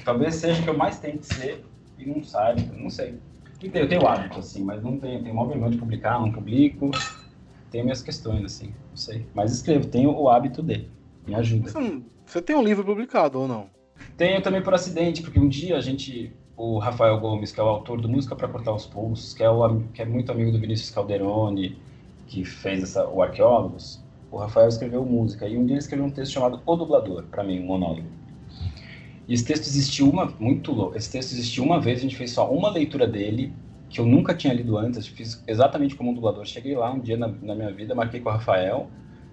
Talvez 0.04 0.36
seja 0.36 0.62
o 0.62 0.64
que 0.64 0.70
eu 0.70 0.78
mais 0.78 1.00
tente 1.00 1.26
ser 1.26 1.64
e 1.98 2.06
não 2.06 2.24
saiba, 2.24 2.62
não 2.78 2.90
sei. 2.90 3.16
Eu 3.62 3.88
tenho 3.88 4.08
hábito, 4.08 4.40
assim, 4.40 4.64
mas 4.64 4.82
não 4.84 4.98
tenho, 4.98 5.22
tenho 5.24 5.36
maior 5.36 5.48
vergonha 5.48 5.72
de 5.72 5.78
publicar, 5.78 6.20
não 6.20 6.32
publico. 6.32 6.92
Tenho 7.72 7.84
minhas 7.84 8.02
questões, 8.02 8.44
assim, 8.44 8.74
não 8.90 8.98
sei. 8.98 9.26
Mas 9.34 9.52
escrevo, 9.52 9.88
tenho 9.88 10.12
o 10.12 10.30
hábito 10.30 10.62
de. 10.62 10.88
Me 11.26 11.34
ajuda. 11.34 11.72
Você, 11.72 12.02
você 12.26 12.42
tem 12.42 12.56
um 12.56 12.64
livro 12.64 12.86
publicado 12.86 13.40
ou 13.40 13.48
não? 13.48 13.70
Tenho 14.16 14.42
também 14.42 14.62
por 14.62 14.74
acidente, 14.74 15.24
porque 15.24 15.40
um 15.40 15.48
dia 15.48 15.76
a 15.78 15.82
gente 15.82 16.32
o 16.58 16.78
Rafael 16.80 17.20
Gomes, 17.20 17.52
que 17.52 17.60
é 17.60 17.64
o 17.64 17.68
autor 17.68 18.00
do 18.00 18.08
Música 18.08 18.36
para 18.36 18.48
Cortar 18.48 18.74
os 18.74 18.86
Pulsos, 18.86 19.34
que 19.34 19.44
é, 19.44 19.50
o, 19.50 19.80
que 19.94 20.02
é 20.02 20.06
muito 20.06 20.32
amigo 20.32 20.52
do 20.52 20.60
Vinícius 20.60 20.90
Calderoni, 20.90 21.78
que 22.28 22.46
fez 22.46 22.84
essa, 22.84 23.08
o 23.08 23.22
Arqueólogos, 23.22 24.02
o 24.32 24.38
Rafael 24.38 24.68
escreveu 24.68 25.06
música. 25.06 25.48
E 25.48 25.58
um 25.58 25.66
dia 25.66 25.76
ele 25.76 25.80
escreveu 25.80 26.06
um 26.06 26.12
texto 26.12 26.34
chamado 26.34 26.62
O 26.66 26.76
Dublador, 26.76 27.24
para 27.24 27.44
mim, 27.44 27.60
um 27.60 27.66
monólogo. 27.66 28.08
E 29.28 29.34
esse 29.34 29.46
texto 29.46 29.64
existiu 29.64 30.10
uma. 30.10 30.34
Muito 30.40 30.72
louco. 30.72 30.98
Esse 30.98 31.12
texto 31.12 31.32
existiu 31.32 31.64
uma 31.64 31.80
vez, 31.80 32.00
a 32.00 32.02
gente 32.02 32.16
fez 32.16 32.32
só 32.32 32.50
uma 32.52 32.70
leitura 32.70 33.08
dele, 33.08 33.52
que 33.90 34.00
eu 34.00 34.06
nunca 34.06 34.34
tinha 34.34 34.54
lido 34.54 34.78
antes. 34.78 35.08
Fiz 35.08 35.44
exatamente 35.48 35.96
como 35.96 36.12
um 36.12 36.14
dublador. 36.14 36.46
Cheguei 36.46 36.76
lá 36.76 36.92
um 36.92 37.00
dia 37.00 37.18
na, 37.18 37.28
na 37.28 37.56
minha 37.56 37.72
vida, 37.72 37.96
marquei 37.96 38.20
com 38.20 38.30
o 38.30 38.32
Rafael. 38.32 38.88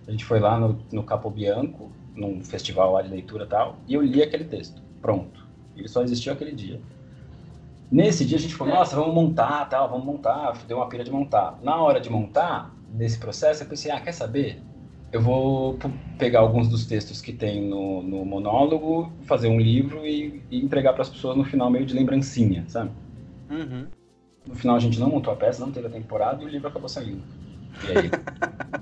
A 0.06 0.10
gente 0.10 0.24
foi 0.24 0.40
lá 0.40 0.58
no, 0.58 0.78
no 0.92 1.02
Capo 1.02 1.30
Bianco, 1.30 1.92
num 2.14 2.42
festival 2.42 2.92
lá 2.92 3.02
de 3.02 3.08
leitura 3.08 3.44
e 3.44 3.48
tal, 3.48 3.76
e 3.86 3.94
eu 3.94 4.02
li 4.02 4.22
aquele 4.22 4.44
texto. 4.44 4.82
Pronto. 5.00 5.46
Ele 5.76 5.88
só 5.88 6.02
existiu 6.02 6.32
aquele 6.32 6.52
dia. 6.52 6.80
Nesse 7.92 8.24
dia 8.24 8.38
a 8.38 8.40
gente 8.40 8.54
falou, 8.54 8.72
nossa, 8.72 8.96
vamos 8.96 9.14
montar, 9.14 9.66
tal, 9.68 9.86
vamos 9.90 10.06
montar, 10.06 10.56
deu 10.66 10.78
uma 10.78 10.88
pira 10.88 11.04
de 11.04 11.10
montar. 11.10 11.58
Na 11.62 11.76
hora 11.76 12.00
de 12.00 12.08
montar, 12.08 12.74
nesse 12.90 13.18
processo, 13.18 13.62
eu 13.62 13.66
pensei, 13.66 13.90
ah, 13.90 14.00
quer 14.00 14.12
saber? 14.12 14.62
Eu 15.12 15.20
vou 15.20 15.78
pegar 16.16 16.40
alguns 16.40 16.68
dos 16.68 16.86
textos 16.86 17.20
que 17.20 17.34
tem 17.34 17.60
no, 17.60 18.02
no 18.02 18.24
monólogo, 18.24 19.12
fazer 19.24 19.48
um 19.48 19.60
livro 19.60 20.06
e, 20.06 20.42
e 20.50 20.64
entregar 20.64 20.94
para 20.94 21.02
as 21.02 21.10
pessoas 21.10 21.36
no 21.36 21.44
final 21.44 21.70
meio 21.70 21.84
de 21.84 21.92
lembrancinha, 21.92 22.64
sabe? 22.66 22.90
Uhum. 23.50 23.86
No 24.46 24.54
final 24.54 24.76
a 24.76 24.80
gente 24.80 24.98
não 24.98 25.10
montou 25.10 25.30
a 25.30 25.36
peça, 25.36 25.62
não 25.62 25.70
teve 25.70 25.88
a 25.88 25.90
temporada 25.90 26.42
e 26.42 26.46
o 26.46 26.48
livro 26.48 26.68
acabou 26.68 26.88
saindo. 26.88 27.22
E 27.86 27.98
aí, 27.98 28.10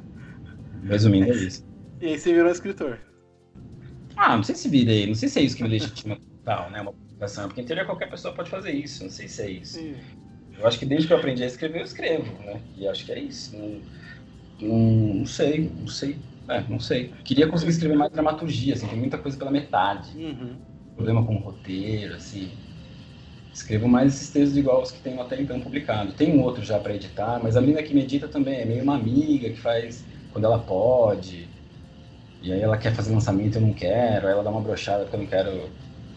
resumindo, 0.89 1.33
é 1.33 1.35
isso. 1.35 1.67
E 2.01 2.07
aí 2.07 2.17
você 2.17 2.33
virou 2.33 2.53
escritor? 2.53 3.01
Ah, 4.17 4.37
não 4.37 4.45
sei 4.45 4.55
se 4.55 4.69
virei, 4.69 5.09
não 5.09 5.17
sei 5.17 5.29
se 5.29 5.41
é 5.41 5.43
isso 5.43 5.57
que 5.57 5.65
me 5.65 5.69
legitima 5.69 6.17
tal, 6.45 6.71
né? 6.71 6.81
Uma 6.81 6.95
publicação. 7.21 7.47
Porque 7.47 7.61
em 7.61 7.65
teoria 7.65 7.85
qualquer 7.85 8.09
pessoa 8.09 8.35
pode 8.35 8.49
fazer 8.51 8.73
isso, 8.73 9.05
não 9.05 9.11
sei 9.11 9.29
se 9.29 9.43
é 9.43 9.51
isso. 9.51 9.79
Sim. 9.79 9.95
Eu 10.59 10.67
acho 10.67 10.79
que 10.79 10.87
desde 10.87 11.07
que 11.07 11.13
eu 11.13 11.19
aprendi 11.19 11.43
a 11.43 11.47
escrever, 11.47 11.81
eu 11.81 11.85
escrevo, 11.85 12.33
né? 12.45 12.61
E 12.77 12.89
acho 12.89 13.05
que 13.05 13.13
é 13.13 13.19
isso. 13.19 13.57
Não, 13.57 13.81
não, 14.61 15.15
não 15.15 15.27
sei, 15.27 15.71
não 15.79 15.89
sei. 15.89 16.19
É, 16.49 16.65
não 16.69 16.81
sei. 16.81 17.13
Queria 17.25 17.47
conseguir 17.47 17.71
escrever 17.71 17.97
mais 17.97 18.11
dramaturgia, 18.11 18.75
assim, 18.75 18.87
tem 18.87 18.99
muita 18.99 19.19
coisa 19.19 19.37
pela 19.39 19.51
metade. 19.51 20.17
Uhum. 20.17 20.57
Problema 20.97 21.25
com 21.25 21.37
o 21.37 21.39
roteiro, 21.39 22.15
assim. 22.15 22.51
Escrevo 23.53 23.89
mais 23.89 24.15
esses 24.15 24.31
textos 24.31 24.57
igual 24.57 24.83
os 24.83 24.91
que 24.91 25.01
tenho 25.01 25.21
até 25.21 25.41
então 25.41 25.61
publicado. 25.61 26.13
Tem 26.13 26.37
um 26.37 26.43
outro 26.43 26.63
já 26.65 26.79
para 26.79 26.95
editar, 26.95 27.41
mas 27.43 27.57
a 27.57 27.61
menina 27.61 27.83
que 27.83 27.95
medita 27.95 28.29
também 28.29 28.61
é 28.61 28.65
meio 28.65 28.83
uma 28.83 28.97
amiga 28.97 29.49
que 29.49 29.61
faz 29.61 30.05
quando 30.33 30.45
ela 30.45 30.59
pode. 30.59 31.49
E 32.43 32.53
aí 32.53 32.61
ela 32.61 32.77
quer 32.77 32.95
fazer 32.95 33.13
lançamento 33.13 33.55
e 33.55 33.59
eu 33.59 33.63
não 33.63 33.73
quero, 33.73 34.27
aí 34.27 34.33
ela 34.33 34.43
dá 34.43 34.51
uma 34.51 34.61
brochada 34.61 35.05
porque 35.05 35.17
eu 35.17 35.21
não 35.21 35.27
quero. 35.27 35.71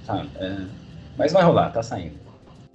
Sabe? 0.05 0.29
É... 0.35 0.82
Mas 1.17 1.31
vai 1.31 1.43
rolar, 1.43 1.71
tá 1.71 1.83
saindo. 1.83 2.17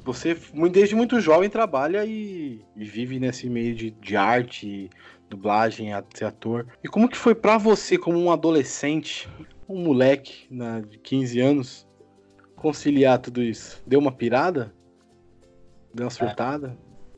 Você, 0.05 0.39
desde 0.73 0.95
muito 0.95 1.21
jovem, 1.21 1.51
trabalha 1.51 2.05
e, 2.05 2.65
e 2.75 2.85
vive 2.85 3.19
nesse 3.21 3.51
meio 3.51 3.75
de, 3.75 3.91
de 3.91 4.17
arte, 4.17 4.89
dublagem, 5.29 5.91
ser 6.15 6.25
ator. 6.25 6.67
E 6.83 6.89
como 6.89 7.09
que 7.09 7.17
foi 7.17 7.35
para 7.35 7.59
você, 7.59 7.99
como 7.99 8.19
um 8.19 8.31
adolescente, 8.31 9.29
um 9.69 9.83
moleque 9.83 10.49
de 10.89 10.99
15 10.99 11.41
anos, 11.41 11.89
conciliar 12.57 13.19
tudo 13.19 13.43
isso? 13.43 13.83
Deu 13.87 14.01
uma 14.01 14.13
pirada? 14.13 14.73
Deu 15.93 16.05
uma 16.05 16.11
surtada? 16.11 16.77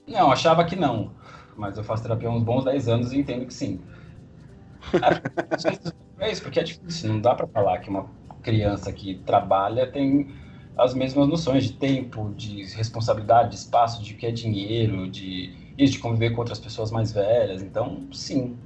É. 0.09 0.13
Não, 0.13 0.33
achava 0.33 0.65
que 0.65 0.75
não. 0.75 1.13
Mas 1.57 1.77
eu 1.77 1.85
faço 1.85 2.03
terapia 2.03 2.29
há 2.29 2.33
uns 2.33 2.43
bons 2.43 2.65
10 2.65 2.89
anos 2.89 3.13
e 3.13 3.19
entendo 3.19 3.47
que 3.47 3.55
sim. 3.55 3.81
É, 6.19 6.25
é 6.27 6.33
isso, 6.33 6.43
porque 6.43 6.59
é 6.59 6.63
difícil. 6.65 7.13
Não 7.13 7.21
dá 7.21 7.35
para 7.35 7.47
falar 7.47 7.79
que 7.79 7.91
uma 7.91 8.09
criança 8.43 8.93
que 8.93 9.17
trabalha 9.27 9.87
tem 9.87 10.35
as 10.81 10.95
mesmas 10.95 11.29
noções 11.29 11.65
de 11.65 11.73
tempo, 11.75 12.33
de 12.37 12.65
responsabilidade, 12.75 13.51
de 13.51 13.57
espaço, 13.57 14.03
de 14.03 14.15
que 14.15 14.27
é 14.27 14.31
dinheiro, 14.31 15.09
de 15.11 15.55
isso, 15.77 15.95
de 15.95 15.99
conviver 15.99 16.31
com 16.31 16.41
outras 16.41 16.59
pessoas 16.59 16.91
mais 16.91 17.13
velhas. 17.13 17.63
Então, 17.63 18.07
sim, 18.13 18.57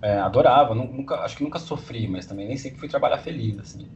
é, 0.00 0.18
adorava. 0.18 0.74
Nunca, 0.74 1.16
acho 1.16 1.36
que 1.36 1.44
nunca 1.44 1.58
sofri, 1.58 2.08
mas 2.08 2.26
também 2.26 2.48
nem 2.48 2.56
sempre 2.56 2.78
fui 2.78 2.88
trabalhar 2.88 3.18
feliz, 3.18 3.58
assim. 3.58 3.86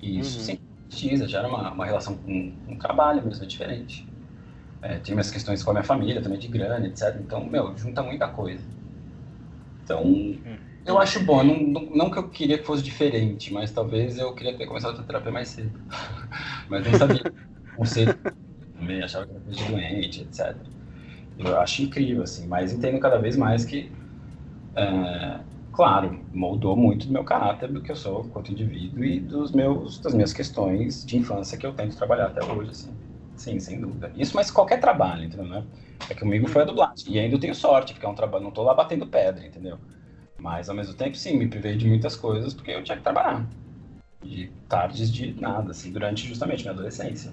E 0.00 0.18
isso 0.18 0.38
uhum. 0.50 0.58
sim, 0.88 1.16
já 1.28 1.40
era 1.40 1.48
uma, 1.48 1.72
uma 1.72 1.84
relação 1.84 2.16
com, 2.16 2.52
o 2.68 2.76
trabalho 2.76 3.24
mesmo, 3.24 3.44
é 3.44 3.46
diferente. 3.46 4.08
É, 4.82 4.98
tinha 4.98 5.14
minhas 5.14 5.30
questões 5.30 5.62
com 5.62 5.70
a 5.70 5.74
minha 5.74 5.84
família, 5.84 6.22
também 6.22 6.38
de 6.38 6.48
grana, 6.48 6.86
etc. 6.86 7.16
Então, 7.20 7.44
meu, 7.44 7.76
junta 7.76 8.02
muita 8.02 8.28
coisa. 8.28 8.64
Então, 9.84 10.02
uhum. 10.02 10.56
Eu 10.84 10.98
acho 10.98 11.20
bom. 11.24 11.42
Não, 11.42 11.56
não, 11.60 11.82
não, 11.90 12.10
que 12.10 12.18
eu 12.18 12.28
queria 12.30 12.58
que 12.58 12.64
fosse 12.64 12.82
diferente, 12.82 13.52
mas 13.52 13.72
talvez 13.72 14.18
eu 14.18 14.34
queria 14.34 14.56
ter 14.56 14.66
começado 14.66 15.00
a 15.00 15.04
terapia 15.04 15.32
mais 15.32 15.48
cedo. 15.48 15.78
mas 16.68 16.84
nem 16.84 16.94
sabia 16.94 17.22
como 17.74 17.86
cedo. 17.86 18.18
Também 18.74 19.02
achava 19.02 19.26
que 19.26 19.32
era 19.32 19.40
coisa 19.42 19.58
de 19.58 19.64
doente, 19.66 20.22
etc. 20.22 20.70
Eu 21.38 21.58
acho 21.60 21.82
incrível, 21.82 22.22
assim, 22.24 22.46
mas 22.48 22.72
entendo 22.72 23.00
cada 23.00 23.18
vez 23.18 23.36
mais 23.36 23.64
que, 23.64 23.92
é, 24.76 25.40
claro, 25.72 26.24
moldou 26.32 26.76
muito 26.76 27.06
do 27.06 27.12
meu 27.12 27.24
caráter, 27.24 27.72
do 27.72 27.82
que 27.82 27.90
eu 27.92 27.96
sou 27.96 28.24
quanto 28.30 28.52
indivíduo 28.52 29.04
e 29.04 29.20
dos 29.20 29.52
meus, 29.52 30.00
das 30.00 30.14
minhas 30.14 30.32
questões 30.32 31.04
de 31.04 31.16
infância 31.16 31.58
que 31.58 31.66
eu 31.66 31.74
tento 31.74 31.96
trabalhar 31.96 32.26
até 32.28 32.44
hoje, 32.44 32.70
assim. 32.70 32.94
Sim, 33.36 33.58
sem 33.60 33.80
dúvida. 33.80 34.12
Isso, 34.16 34.36
mas 34.36 34.50
qualquer 34.50 34.80
trabalho, 34.80 35.24
entendeu? 35.24 35.46
Né? 35.46 35.64
É 36.10 36.14
que 36.14 36.20
comigo 36.20 36.48
foi 36.48 36.62
a 36.62 36.64
dublagem. 36.66 36.94
E 37.08 37.18
ainda 37.18 37.36
eu 37.36 37.40
tenho 37.40 37.54
sorte, 37.54 37.94
porque 37.94 38.04
é 38.06 38.08
um 38.08 38.14
trabalho, 38.14 38.44
não 38.44 38.50
tô 38.52 38.62
lá 38.62 38.74
batendo 38.74 39.06
pedra, 39.06 39.46
entendeu? 39.46 39.78
Mas 40.40 40.68
ao 40.68 40.74
mesmo 40.74 40.94
tempo, 40.94 41.16
sim, 41.16 41.36
me 41.36 41.46
privei 41.46 41.76
de 41.76 41.86
muitas 41.86 42.16
coisas 42.16 42.54
porque 42.54 42.70
eu 42.70 42.82
tinha 42.82 42.96
que 42.96 43.02
trabalhar. 43.02 43.46
De 44.22 44.50
tardes 44.68 45.12
de 45.12 45.32
nada, 45.40 45.70
assim, 45.70 45.92
durante 45.92 46.26
justamente 46.26 46.62
minha 46.62 46.72
adolescência. 46.72 47.30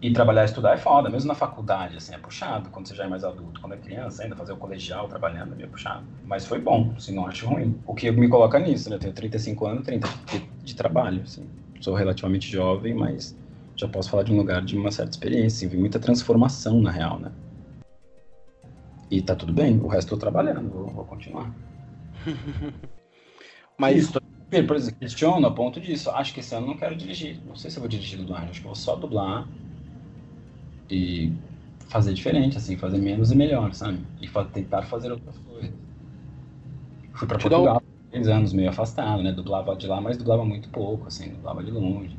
E 0.00 0.12
trabalhar 0.12 0.42
e 0.42 0.44
estudar 0.44 0.74
é 0.74 0.76
foda, 0.76 1.08
mesmo 1.08 1.28
na 1.28 1.34
faculdade, 1.34 1.96
assim, 1.96 2.14
é 2.14 2.18
puxado, 2.18 2.68
quando 2.68 2.86
você 2.86 2.94
já 2.94 3.04
é 3.04 3.08
mais 3.08 3.24
adulto. 3.24 3.60
Quando 3.60 3.72
é 3.72 3.76
criança, 3.78 4.22
ainda 4.22 4.36
fazer 4.36 4.52
o 4.52 4.56
colegial 4.56 5.08
trabalhando 5.08 5.54
é 5.54 5.56
meio 5.56 5.70
puxado. 5.70 6.04
Mas 6.24 6.44
foi 6.44 6.60
bom, 6.60 6.92
assim, 6.96 7.14
não 7.14 7.26
acho 7.26 7.46
ruim. 7.46 7.80
O 7.86 7.94
que 7.94 8.10
me 8.10 8.28
coloca 8.28 8.58
nisso, 8.58 8.90
né? 8.90 8.96
Eu 8.96 9.00
tenho 9.00 9.14
35 9.14 9.66
anos, 9.66 9.84
30 9.84 10.08
de, 10.30 10.38
de 10.62 10.76
trabalho, 10.76 11.22
assim. 11.22 11.48
Sou 11.80 11.94
relativamente 11.94 12.50
jovem, 12.50 12.94
mas 12.94 13.34
já 13.74 13.88
posso 13.88 14.10
falar 14.10 14.22
de 14.22 14.32
um 14.32 14.36
lugar 14.36 14.62
de 14.62 14.76
uma 14.76 14.90
certa 14.90 15.12
experiência, 15.12 15.66
assim, 15.66 15.68
vi 15.68 15.80
muita 15.80 15.98
transformação, 15.98 16.80
na 16.80 16.90
real, 16.90 17.18
né? 17.18 17.32
E 19.10 19.22
tá 19.22 19.34
tudo 19.34 19.52
bem, 19.52 19.78
o 19.78 19.86
resto 19.86 20.14
eu 20.14 20.18
tô 20.18 20.20
trabalhando, 20.20 20.68
vou, 20.68 20.86
vou 20.88 21.04
continuar. 21.04 21.50
Mas... 23.78 23.96
Isso, 23.96 24.20
por 24.66 24.76
exemplo, 24.76 25.00
questiono 25.00 25.46
a 25.46 25.50
ponto 25.50 25.80
disso. 25.80 26.10
Acho 26.10 26.32
que 26.32 26.40
esse 26.40 26.54
ano 26.54 26.66
eu 26.66 26.70
não 26.70 26.76
quero 26.78 26.96
dirigir. 26.96 27.40
Não 27.46 27.56
sei 27.56 27.70
se 27.70 27.76
eu 27.76 27.80
vou 27.80 27.88
dirigir 27.88 28.18
dublagem, 28.18 28.50
acho 28.50 28.60
que 28.60 28.66
eu 28.66 28.70
vou 28.70 28.76
só 28.76 28.96
dublar 28.96 29.46
e 30.90 31.32
fazer 31.88 32.14
diferente, 32.14 32.56
assim, 32.56 32.76
fazer 32.76 32.98
menos 32.98 33.30
e 33.30 33.36
melhor, 33.36 33.72
sabe? 33.72 33.98
E 34.20 34.28
tentar 34.52 34.82
fazer 34.82 35.10
outras 35.10 35.38
coisas. 35.38 35.72
Fui 37.14 37.26
para 37.26 37.38
Portugal, 37.38 37.82
um... 37.82 38.10
três 38.10 38.28
anos 38.28 38.52
meio 38.52 38.70
afastado, 38.70 39.22
né? 39.22 39.32
Dublava 39.32 39.74
de 39.76 39.86
lá, 39.86 40.00
mas 40.00 40.16
dublava 40.16 40.44
muito 40.44 40.68
pouco, 40.68 41.06
assim, 41.06 41.30
dublava 41.30 41.62
de 41.62 41.70
longe. 41.70 42.16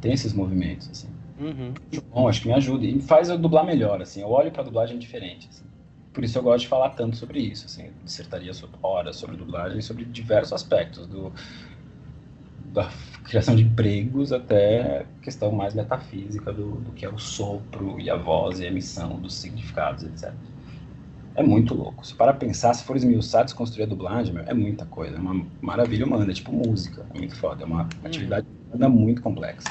Tem 0.00 0.12
esses 0.12 0.32
movimentos, 0.32 0.88
assim. 0.90 1.08
Uhum. 1.38 1.72
Bom, 2.12 2.28
acho 2.28 2.42
que 2.42 2.48
me 2.48 2.54
ajuda 2.54 2.84
e 2.84 3.00
faz 3.00 3.28
eu 3.28 3.38
dublar 3.38 3.64
melhor, 3.64 4.00
assim. 4.02 4.20
Eu 4.22 4.30
olho 4.30 4.50
para 4.50 4.62
dublagem 4.62 4.98
diferente, 4.98 5.48
assim. 5.50 5.69
Por 6.12 6.24
isso 6.24 6.38
eu 6.38 6.42
gosto 6.42 6.62
de 6.62 6.68
falar 6.68 6.90
tanto 6.90 7.16
sobre 7.16 7.40
isso, 7.40 7.66
assim. 7.66 7.90
Dissertaria 8.04 8.52
sobre 8.52 8.76
horas 8.82 9.16
sobre 9.16 9.36
dublagem, 9.36 9.80
sobre 9.80 10.04
diversos 10.04 10.52
aspectos 10.52 11.06
do 11.06 11.32
da 12.72 12.88
criação 13.24 13.56
de 13.56 13.64
empregos 13.64 14.32
até 14.32 15.04
questão 15.22 15.50
mais 15.50 15.74
metafísica 15.74 16.52
do, 16.52 16.76
do 16.76 16.92
que 16.92 17.04
é 17.04 17.08
o 17.08 17.18
sopro 17.18 17.98
e 17.98 18.08
a 18.08 18.16
voz 18.16 18.60
e 18.60 18.64
a 18.64 18.68
emissão 18.68 19.18
dos 19.18 19.34
significados, 19.34 20.04
etc. 20.04 20.32
É 21.34 21.42
muito 21.42 21.74
louco. 21.74 22.06
Se 22.06 22.14
para 22.14 22.32
pensar, 22.32 22.74
se 22.74 22.84
for 22.84 22.96
esmiuçar, 22.96 23.44
desconstruir 23.44 23.84
a 23.84 23.86
dublagem, 23.86 24.34
meu, 24.34 24.44
é 24.44 24.54
muita 24.54 24.84
coisa. 24.84 25.16
É 25.16 25.18
uma 25.18 25.46
maravilha 25.60 26.04
humana, 26.04 26.30
é 26.30 26.34
tipo 26.34 26.52
música. 26.52 27.06
É 27.14 27.18
muito 27.18 27.36
foda. 27.36 27.62
É 27.62 27.66
uma, 27.66 27.82
uhum. 27.82 27.88
atividade 28.04 28.46
humana 28.68 28.88
muito 28.88 29.22
complexa. 29.22 29.70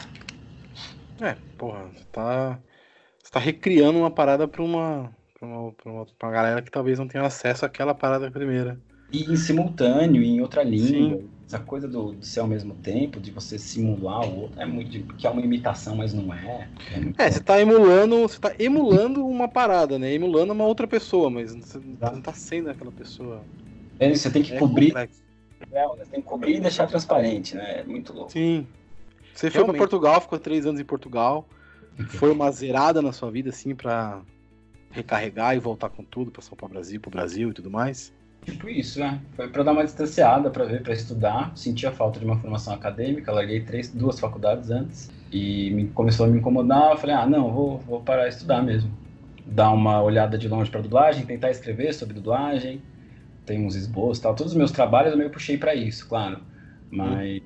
É, 1.21 1.35
porra, 1.57 1.85
você 1.93 2.05
tá, 2.11 2.59
você 3.21 3.31
tá 3.31 3.39
recriando 3.39 3.99
uma 3.99 4.09
parada 4.09 4.47
pra 4.47 4.63
uma, 4.63 5.11
pra 5.39 5.47
uma, 5.47 5.71
pra 5.71 5.91
uma, 5.91 6.05
pra 6.05 6.27
uma 6.27 6.33
galera 6.33 6.61
que 6.61 6.69
talvez 6.69 6.99
não 6.99 7.07
tenha 7.07 7.23
acesso 7.23 7.65
àquela 7.65 7.95
parada 7.95 8.29
primeira. 8.29 8.77
E 9.11 9.23
em 9.23 9.35
simultâneo, 9.35 10.21
em 10.21 10.41
outra 10.41 10.61
língua. 10.61 11.17
Sim. 11.17 11.29
Essa 11.47 11.57
coisa 11.57 11.87
do, 11.87 12.11
do 12.11 12.23
ser 12.23 12.41
ao 12.41 12.47
mesmo 12.47 12.75
tempo, 12.75 13.19
de 13.19 13.31
você 13.31 13.57
simular 13.57 14.21
o 14.21 14.41
outro, 14.41 14.61
é 14.61 14.67
muito. 14.67 15.01
que 15.15 15.25
é 15.25 15.29
uma 15.31 15.41
imitação, 15.41 15.95
mas 15.95 16.13
não 16.13 16.31
é. 16.31 16.69
É, 17.17 17.25
é 17.25 17.31
você 17.31 17.39
tá 17.39 17.59
emulando. 17.59 18.21
Você 18.21 18.39
tá 18.39 18.53
emulando 18.59 19.25
uma 19.25 19.47
parada, 19.47 19.97
né? 19.97 20.13
Emulando 20.13 20.53
uma 20.53 20.65
outra 20.65 20.85
pessoa, 20.87 21.27
mas 21.27 21.55
você 21.55 21.79
não 21.99 22.21
tá 22.21 22.33
sendo 22.33 22.69
aquela 22.69 22.91
pessoa. 22.91 23.43
É, 23.97 24.13
você 24.13 24.29
tem 24.29 24.43
que 24.43 24.53
é 24.53 24.59
cobrir. 24.59 24.95
É, 24.95 25.87
você 25.87 26.05
tem 26.11 26.21
que 26.21 26.27
cobrir 26.27 26.57
e 26.57 26.59
deixar 26.59 26.85
transparente, 26.85 27.55
né? 27.55 27.79
É 27.79 27.83
muito 27.83 28.13
louco. 28.13 28.31
Sim. 28.31 28.67
Você 29.33 29.49
Realmente. 29.49 29.53
foi 29.53 29.65
para 29.65 29.77
Portugal, 29.77 30.21
ficou 30.21 30.37
três 30.37 30.67
anos 30.67 30.79
em 30.79 30.85
Portugal. 30.85 31.47
Foi 32.09 32.31
uma 32.31 32.51
zerada 32.51 33.01
na 33.01 33.11
sua 33.11 33.31
vida, 33.31 33.49
assim, 33.49 33.73
para 33.73 34.21
recarregar 34.91 35.55
e 35.55 35.59
voltar 35.59 35.89
com 35.89 36.03
tudo, 36.03 36.31
para 36.31 36.65
o 36.65 36.69
Brasil, 36.69 36.99
pro 36.99 37.11
Brasil 37.11 37.49
e 37.49 37.53
tudo 37.53 37.69
mais? 37.69 38.11
Tipo 38.45 38.69
isso, 38.69 38.99
né? 38.99 39.21
Foi 39.35 39.47
para 39.49 39.63
dar 39.63 39.71
uma 39.73 39.83
distanciada, 39.83 40.49
para 40.49 40.65
ver, 40.65 40.81
para 40.81 40.93
estudar. 40.93 41.51
Senti 41.55 41.85
a 41.85 41.91
falta 41.91 42.19
de 42.19 42.25
uma 42.25 42.37
formação 42.37 42.73
acadêmica, 42.73 43.31
larguei 43.31 43.61
três, 43.61 43.89
duas 43.89 44.19
faculdades 44.19 44.71
antes 44.71 45.11
e 45.31 45.69
me, 45.71 45.87
começou 45.87 46.25
a 46.25 46.29
me 46.29 46.39
incomodar. 46.39 46.91
Eu 46.91 46.97
falei, 46.97 47.15
ah, 47.15 47.25
não, 47.25 47.51
vou, 47.51 47.77
vou 47.79 48.01
parar 48.01 48.27
de 48.27 48.35
estudar 48.35 48.61
mesmo. 48.61 48.91
Dar 49.45 49.71
uma 49.71 50.01
olhada 50.01 50.37
de 50.37 50.47
longe 50.47 50.69
para 50.69 50.81
dublagem, 50.81 51.25
tentar 51.25 51.51
escrever 51.51 51.93
sobre 51.93 52.13
dublagem. 52.13 52.81
Tem 53.45 53.65
uns 53.65 53.75
esboços, 53.75 54.19
tal. 54.19 54.35
Todos 54.35 54.53
os 54.53 54.57
meus 54.57 54.71
trabalhos 54.71 55.11
eu 55.11 55.17
meio 55.17 55.29
puxei 55.29 55.57
para 55.57 55.75
isso, 55.75 56.07
claro. 56.07 56.39
Mas 56.89 57.41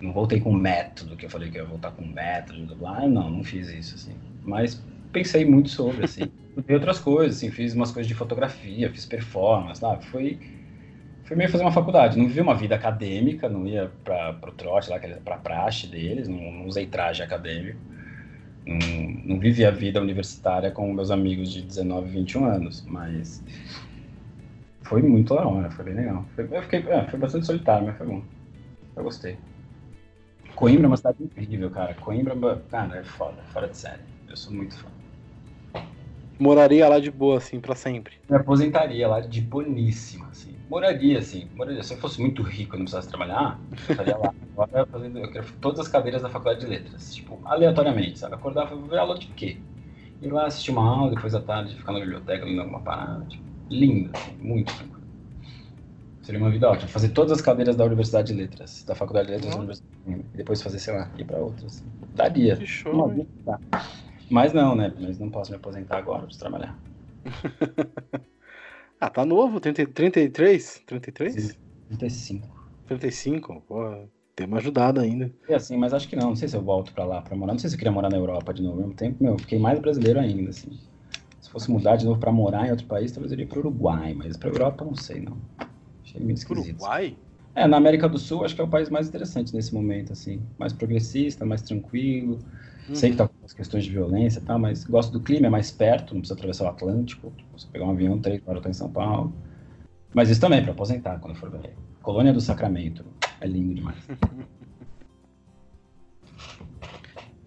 não 0.00 0.12
voltei 0.12 0.40
com 0.40 0.52
método, 0.52 1.16
que 1.16 1.24
eu 1.24 1.30
falei 1.30 1.50
que 1.50 1.56
ia 1.56 1.64
voltar 1.64 1.92
com 1.92 2.04
método 2.04 2.58
de 2.58 2.66
dublagem. 2.66 3.08
Não, 3.08 3.30
não 3.30 3.42
fiz 3.42 3.68
isso 3.68 3.94
assim. 3.94 4.14
Mas 4.44 4.82
pensei 5.14 5.44
muito 5.44 5.70
sobre 5.70 6.04
assim. 6.04 6.30
Tem 6.66 6.76
outras 6.76 6.98
coisas, 6.98 7.36
assim, 7.36 7.50
fiz 7.50 7.74
umas 7.74 7.90
coisas 7.90 8.06
de 8.06 8.14
fotografia, 8.14 8.90
fiz 8.90 9.06
performance, 9.06 9.80
sabe? 9.80 10.04
Foi, 10.04 10.38
foi 11.24 11.36
meio 11.36 11.50
fazer 11.50 11.64
uma 11.64 11.72
faculdade. 11.72 12.18
Não 12.18 12.26
vivi 12.26 12.40
uma 12.40 12.54
vida 12.54 12.74
acadêmica, 12.74 13.48
não 13.48 13.66
ia 13.66 13.90
para 14.04 14.38
o 14.42 14.52
trote 14.52 14.90
lá, 14.90 14.98
para 14.98 15.36
a 15.36 15.38
praxe 15.38 15.86
deles, 15.86 16.28
não, 16.28 16.38
não, 16.52 16.66
usei 16.66 16.86
traje 16.86 17.22
acadêmico. 17.22 17.78
Não, 18.66 18.78
não 19.24 19.38
vivi 19.38 19.64
a 19.64 19.70
vida 19.70 20.00
universitária 20.00 20.70
com 20.70 20.92
meus 20.92 21.10
amigos 21.10 21.52
de 21.52 21.62
19, 21.62 22.08
21 22.08 22.44
anos, 22.44 22.84
mas 22.86 23.42
foi 24.82 25.02
muito 25.02 25.34
da 25.34 25.46
hora, 25.46 25.70
foi 25.70 25.84
bem 25.86 25.94
legal. 25.94 26.24
Foi, 26.34 26.48
eu 26.50 26.62
fiquei, 26.62 26.80
é, 26.88 27.04
foi 27.06 27.18
bastante 27.18 27.46
solitário, 27.46 27.86
mas 27.86 27.96
foi 27.96 28.06
bom. 28.06 28.22
Eu 28.96 29.02
gostei. 29.02 29.36
Coimbra 30.54 30.86
é 30.86 30.88
uma 30.88 30.96
cidade 30.96 31.22
incrível, 31.22 31.68
cara. 31.70 31.94
Coimbra, 31.94 32.62
cara, 32.70 32.98
é 32.98 33.02
foda, 33.02 33.42
fora 33.52 33.66
de 33.66 33.76
série. 33.76 34.02
Eu 34.28 34.36
sou 34.36 34.52
muito 34.52 34.76
fã. 34.76 34.93
Moraria 36.38 36.88
lá 36.88 36.98
de 36.98 37.10
boa, 37.10 37.38
assim, 37.38 37.60
para 37.60 37.74
sempre. 37.74 38.14
Me 38.28 38.36
aposentaria 38.36 39.06
lá 39.06 39.20
de 39.20 39.40
boníssima, 39.40 40.28
assim. 40.28 40.54
Moraria, 40.68 41.18
assim. 41.18 41.48
Moraria. 41.54 41.82
Se 41.82 41.94
eu 41.94 41.98
fosse 41.98 42.20
muito 42.20 42.42
rico 42.42 42.74
e 42.74 42.78
não 42.78 42.84
precisasse 42.84 43.08
trabalhar, 43.08 43.60
eu 43.70 43.92
estaria 43.92 44.16
lá. 44.16 44.34
Agora 44.56 44.86
fazendo 44.86 45.18
eu 45.18 45.30
quero 45.30 45.46
todas 45.60 45.80
as 45.80 45.88
cadeiras 45.88 46.22
da 46.22 46.28
faculdade 46.28 46.60
de 46.60 46.66
letras. 46.66 47.14
Tipo, 47.14 47.40
aleatoriamente, 47.44 48.18
sabe? 48.18 48.34
Acordar 48.34 48.72
e 48.72 48.88
ver 48.88 48.98
aula 48.98 49.18
de 49.18 49.26
quê? 49.28 49.58
Ir 50.20 50.30
lá 50.30 50.46
assistir 50.46 50.70
uma 50.70 50.88
aula, 50.88 51.14
depois 51.14 51.32
da 51.32 51.40
tarde 51.40 51.74
ficar 51.76 51.92
na 51.92 52.00
biblioteca 52.00 52.44
lendo 52.44 52.60
alguma 52.60 52.80
parada. 52.80 53.24
Tipo, 53.26 53.44
lindo, 53.70 54.10
assim, 54.14 54.36
muito 54.40 54.74
tranquilo. 54.74 55.04
Seria 56.22 56.40
uma 56.40 56.50
vida 56.50 56.70
ótima. 56.70 56.88
Fazer 56.88 57.10
todas 57.10 57.32
as 57.32 57.40
cadeiras 57.42 57.76
da 57.76 57.84
Universidade 57.84 58.32
de 58.32 58.40
Letras, 58.40 58.82
da 58.84 58.94
Faculdade 58.94 59.28
de 59.28 59.34
Letras, 59.34 59.82
uhum. 60.06 60.24
e 60.32 60.36
depois 60.38 60.62
fazer, 60.62 60.78
sei 60.78 60.94
lá, 60.94 61.10
ir 61.18 61.24
para 61.24 61.38
outras. 61.38 61.66
Assim. 61.66 61.84
Daria. 62.14 62.56
Que 62.56 62.66
show, 62.66 63.08
vida, 63.08 63.28
tá. 63.44 63.60
Mas 64.30 64.52
não, 64.52 64.74
né? 64.74 64.92
Mas 64.98 65.18
não 65.18 65.30
posso 65.30 65.50
me 65.50 65.56
aposentar 65.56 65.98
agora, 65.98 66.22
preciso 66.22 66.40
trabalhar. 66.40 66.78
ah, 69.00 69.10
tá 69.10 69.24
novo, 69.24 69.60
30, 69.60 69.86
33? 69.86 70.82
33? 70.86 71.58
35. 71.88 72.48
35? 72.86 73.62
Pô, 73.66 74.08
tem 74.34 74.46
uma 74.46 74.58
ajudada 74.58 75.00
ainda. 75.00 75.30
É 75.48 75.54
assim, 75.54 75.76
mas 75.76 75.94
acho 75.94 76.08
que 76.08 76.16
não. 76.16 76.30
Não 76.30 76.36
sei 76.36 76.48
se 76.48 76.56
eu 76.56 76.62
volto 76.62 76.92
pra 76.92 77.04
lá 77.04 77.22
pra 77.22 77.36
morar. 77.36 77.52
Não 77.52 77.58
sei 77.58 77.70
se 77.70 77.76
eu 77.76 77.78
queria 77.78 77.92
morar 77.92 78.10
na 78.10 78.16
Europa 78.16 78.52
de 78.52 78.62
novo. 78.62 78.74
Ao 78.74 78.80
mesmo 78.80 78.94
tempo, 78.94 79.22
meu, 79.22 79.38
fiquei 79.38 79.58
mais 79.58 79.78
brasileiro 79.78 80.18
ainda, 80.20 80.50
assim. 80.50 80.78
Se 81.40 81.50
fosse 81.50 81.70
mudar 81.70 81.96
de 81.96 82.04
novo 82.04 82.18
pra 82.18 82.32
morar 82.32 82.66
em 82.66 82.70
outro 82.70 82.86
país, 82.86 83.12
talvez 83.12 83.30
eu 83.30 83.36
iria 83.36 83.46
pro 83.46 83.60
Uruguai. 83.60 84.14
Mas 84.14 84.36
pra 84.36 84.48
Europa, 84.48 84.84
não 84.84 84.94
sei, 84.94 85.20
não. 85.20 85.36
Achei 86.02 86.20
meio 86.20 86.34
esquisito. 86.34 86.80
Uruguai? 86.80 87.16
É, 87.54 87.68
na 87.68 87.76
América 87.76 88.08
do 88.08 88.18
Sul, 88.18 88.44
acho 88.44 88.54
que 88.54 88.60
é 88.60 88.64
o 88.64 88.68
país 88.68 88.90
mais 88.90 89.08
interessante 89.08 89.54
nesse 89.54 89.72
momento, 89.72 90.12
assim. 90.12 90.42
Mais 90.58 90.72
progressista, 90.72 91.46
mais 91.46 91.62
tranquilo. 91.62 92.40
Uhum. 92.88 92.94
Sei 92.94 93.10
que 93.10 93.16
tá 93.16 93.26
com 93.26 93.34
as 93.44 93.52
questões 93.52 93.84
de 93.84 93.90
violência 93.90 94.38
e 94.40 94.42
tal, 94.42 94.58
mas 94.58 94.84
gosto 94.84 95.12
do 95.12 95.20
clima, 95.20 95.46
é 95.46 95.50
mais 95.50 95.70
perto, 95.70 96.14
não 96.14 96.20
precisa 96.20 96.34
atravessar 96.34 96.64
o 96.64 96.68
Atlântico. 96.68 97.32
Você 97.52 97.66
pegar 97.68 97.86
um 97.86 97.90
avião, 97.90 98.18
três 98.18 98.40
para 98.42 98.58
estar 98.58 98.68
em 98.68 98.74
São 98.74 98.90
Paulo. 98.90 99.32
Mas 100.12 100.30
isso 100.30 100.40
também, 100.40 100.62
para 100.62 100.72
aposentar 100.72 101.18
quando 101.18 101.34
for 101.34 101.50
ver. 101.50 101.74
Colônia 102.02 102.32
do 102.32 102.40
Sacramento. 102.40 103.04
É 103.40 103.46
lindo 103.46 103.74
demais. 103.74 103.98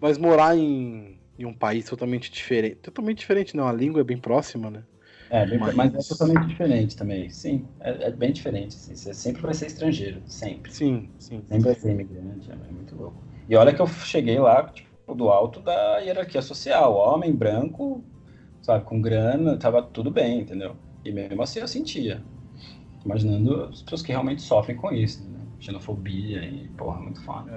mas 0.00 0.18
morar 0.18 0.56
em, 0.56 1.18
em 1.38 1.44
um 1.44 1.54
país 1.54 1.84
totalmente 1.84 2.30
diferente. 2.30 2.76
Totalmente 2.76 3.18
diferente, 3.18 3.56
não. 3.56 3.66
A 3.66 3.72
língua 3.72 4.00
é 4.00 4.04
bem 4.04 4.18
próxima, 4.18 4.70
né? 4.70 4.82
É, 5.30 5.46
bem, 5.46 5.58
mas... 5.58 5.74
mas... 5.74 5.94
é 5.94 6.08
totalmente 6.08 6.46
diferente 6.46 6.96
também. 6.96 7.28
Sim, 7.30 7.66
é, 7.80 8.08
é, 8.08 8.10
bem 8.10 8.32
diferente. 8.32 8.76
Assim. 8.76 8.94
Você 8.94 9.14
sempre 9.14 9.42
vai 9.42 9.54
ser 9.54 9.66
estrangeiro, 9.66 10.22
sempre. 10.26 10.72
Sim, 10.72 11.08
sim. 11.18 11.42
Sempre 11.46 11.64
vai 11.64 11.74
ser 11.74 11.90
imigrante, 11.92 12.50
é 12.50 12.72
muito 12.72 12.96
louco. 12.96 13.22
E 13.48 13.56
olha 13.56 13.72
que 13.72 13.80
eu 13.80 13.86
cheguei 13.86 14.38
lá, 14.38 14.64
tipo, 14.64 14.87
do 15.14 15.30
alto 15.30 15.60
da 15.60 15.98
hierarquia 15.98 16.42
social. 16.42 16.94
Homem, 16.94 17.34
branco, 17.34 18.02
sabe, 18.62 18.84
com 18.84 19.00
grana, 19.00 19.56
tava 19.56 19.82
tudo 19.82 20.10
bem, 20.10 20.40
entendeu? 20.40 20.76
E 21.04 21.12
mesmo 21.12 21.42
assim 21.42 21.60
eu 21.60 21.68
sentia. 21.68 22.22
Imaginando 23.04 23.64
as 23.64 23.82
pessoas 23.82 24.02
que 24.02 24.12
realmente 24.12 24.42
sofrem 24.42 24.76
com 24.76 24.92
isso, 24.92 25.28
né? 25.30 25.38
Xenofobia 25.60 26.44
e, 26.44 26.68
porra, 26.76 27.00
muito 27.00 27.22
foda. 27.22 27.50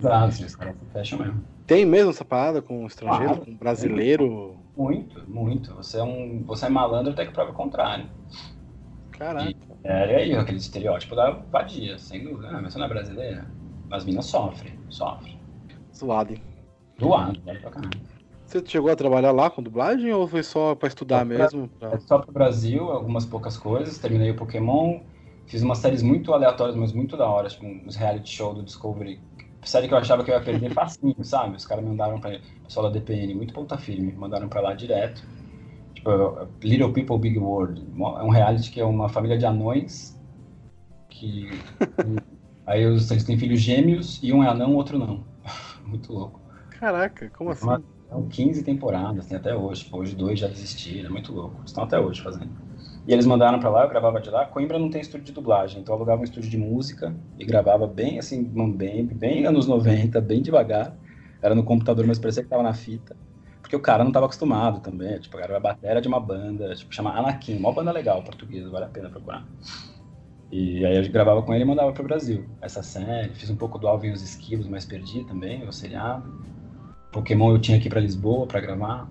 Caralho. 0.00 0.28
Assim, 0.28 0.44
os 0.44 0.56
caras 0.56 0.76
fecham 0.92 1.18
mesmo. 1.18 1.44
Tem 1.66 1.86
mesmo 1.86 2.10
essa 2.10 2.24
parada 2.24 2.60
com 2.60 2.86
estrangeiro, 2.86 3.34
claro, 3.34 3.46
com 3.46 3.56
brasileiro? 3.56 4.56
Muito, 4.76 5.22
muito. 5.28 5.74
Você 5.74 5.98
é 5.98 6.02
um. 6.02 6.42
Você 6.46 6.66
é 6.66 6.68
malandro 6.68 7.12
até 7.12 7.24
que 7.24 7.32
prova 7.32 7.52
o 7.52 7.54
contrário. 7.54 8.06
Caraca. 9.12 9.50
E, 9.50 9.56
é, 9.84 10.16
aí 10.16 10.34
aquele 10.34 10.58
estereótipo 10.58 11.14
da 11.14 11.30
vadia, 11.30 11.98
sem 11.98 12.24
dúvida. 12.24 12.48
Ah, 12.48 12.60
mas 12.60 12.72
você 12.72 12.78
não 12.78 12.86
é 12.86 12.88
brasileira? 12.88 13.46
As 13.90 14.04
minas 14.04 14.26
sofrem, 14.26 14.74
sofrem. 14.88 15.38
Zoado, 15.96 16.32
hein? 16.32 16.42
Doado, 16.98 17.40
vale 17.44 17.58
pra 17.58 17.70
caramba. 17.70 17.96
Você 18.46 18.62
chegou 18.66 18.90
a 18.90 18.96
trabalhar 18.96 19.32
lá 19.32 19.50
com 19.50 19.62
dublagem 19.62 20.12
ou 20.12 20.28
foi 20.28 20.42
só 20.42 20.74
para 20.74 20.88
estudar 20.88 21.20
só 21.20 21.24
mesmo? 21.24 21.68
Pra... 21.78 21.92
É 21.92 21.98
só 21.98 22.18
pro 22.18 22.32
Brasil, 22.32 22.90
algumas 22.90 23.24
poucas 23.24 23.56
coisas. 23.56 23.98
Terminei 23.98 24.30
o 24.30 24.36
Pokémon, 24.36 25.00
fiz 25.46 25.62
umas 25.62 25.78
séries 25.78 26.02
muito 26.02 26.32
aleatórias, 26.32 26.76
mas 26.76 26.92
muito 26.92 27.16
da 27.16 27.26
hora, 27.26 27.48
tipo 27.48 27.66
uns 27.66 27.96
reality 27.96 28.30
show 28.30 28.54
do 28.54 28.62
Discovery. 28.62 29.20
Série 29.62 29.88
que 29.88 29.94
eu 29.94 29.98
achava 29.98 30.22
que 30.22 30.30
eu 30.30 30.34
ia 30.34 30.42
perder 30.42 30.70
facinho, 30.74 31.16
sabe? 31.24 31.56
Os 31.56 31.66
caras 31.66 31.84
mandaram 31.84 32.20
pra. 32.20 32.38
Pessoal 32.64 32.90
da 32.90 32.98
DPN, 32.98 33.34
muito 33.34 33.54
ponta 33.54 33.78
firme, 33.78 34.12
mandaram 34.12 34.48
pra 34.48 34.60
lá 34.60 34.74
direto. 34.74 35.26
Tipo, 35.94 36.46
Little 36.62 36.92
People 36.92 37.18
Big 37.18 37.38
World. 37.38 37.80
É 37.80 38.22
um 38.22 38.28
reality 38.28 38.70
que 38.70 38.80
é 38.80 38.84
uma 38.84 39.08
família 39.08 39.38
de 39.38 39.46
anões 39.46 40.20
que. 41.08 41.48
aí 42.66 42.82
eles 42.82 43.08
têm 43.24 43.38
filhos 43.38 43.60
gêmeos 43.60 44.20
e 44.22 44.32
um 44.32 44.44
é 44.44 44.48
anão, 44.48 44.74
o 44.74 44.76
outro 44.76 44.98
não. 44.98 45.24
muito 45.86 46.12
louco. 46.12 46.43
Caraca, 46.84 47.30
como 47.30 47.48
assim? 47.48 47.66
São 48.10 48.28
15 48.28 48.62
temporadas, 48.62 49.26
tem 49.26 49.38
até 49.38 49.56
hoje. 49.56 49.88
hoje 49.90 50.14
dois 50.14 50.38
já 50.38 50.46
desistiram, 50.46 51.08
é 51.08 51.10
muito 51.10 51.32
louco. 51.32 51.62
Estão 51.64 51.84
até 51.84 51.98
hoje 51.98 52.20
fazendo. 52.20 52.50
E 53.06 53.12
eles 53.12 53.24
mandaram 53.24 53.58
para 53.58 53.70
lá, 53.70 53.84
eu 53.84 53.88
gravava 53.88 54.20
de 54.20 54.28
lá. 54.28 54.44
Coimbra 54.44 54.78
não 54.78 54.90
tem 54.90 55.00
estúdio 55.00 55.24
de 55.24 55.32
dublagem, 55.32 55.80
então 55.80 55.94
eu 55.94 55.96
alugava 55.96 56.20
um 56.20 56.24
estúdio 56.24 56.50
de 56.50 56.58
música 56.58 57.16
e 57.38 57.44
gravava 57.46 57.86
bem 57.86 58.18
assim, 58.18 58.44
bem, 58.44 59.06
bem 59.06 59.46
anos 59.46 59.66
90, 59.66 60.20
bem 60.20 60.42
devagar. 60.42 60.94
Era 61.40 61.54
no 61.54 61.64
computador, 61.64 62.06
mas 62.06 62.18
parecia 62.18 62.42
que 62.42 62.50
tava 62.50 62.62
na 62.62 62.74
fita. 62.74 63.16
Porque 63.62 63.76
o 63.76 63.80
cara 63.80 64.04
não 64.04 64.10
estava 64.10 64.26
acostumado 64.26 64.80
também. 64.80 65.18
Tipo, 65.18 65.38
era 65.38 65.56
a 65.56 65.60
bateria 65.60 66.02
de 66.02 66.08
uma 66.08 66.20
banda, 66.20 66.74
tipo, 66.74 66.94
chama 66.94 67.18
Anakin, 67.18 67.56
uma 67.56 67.72
banda 67.72 67.92
legal 67.92 68.22
portuguesa, 68.22 68.68
vale 68.68 68.84
a 68.84 68.88
pena 68.88 69.08
procurar. 69.08 69.42
E 70.52 70.84
aí 70.84 70.96
eu 70.98 71.10
gravava 71.10 71.42
com 71.42 71.54
ele 71.54 71.64
e 71.64 71.66
mandava 71.66 71.92
pro 71.92 72.04
Brasil. 72.04 72.44
Essa 72.60 72.82
série, 72.82 73.34
fiz 73.34 73.48
um 73.48 73.56
pouco 73.56 73.78
do 73.78 73.88
Alvin 73.88 74.08
e 74.08 74.12
os 74.12 74.22
Esquilos, 74.22 74.68
mas 74.68 74.84
perdi 74.84 75.24
também, 75.24 75.66
o 75.66 75.72
seriado. 75.72 76.53
Pokémon 77.14 77.52
eu 77.52 77.60
tinha 77.60 77.78
aqui 77.78 77.88
para 77.88 78.00
Lisboa 78.00 78.44
para 78.44 78.60
gravar. 78.60 79.08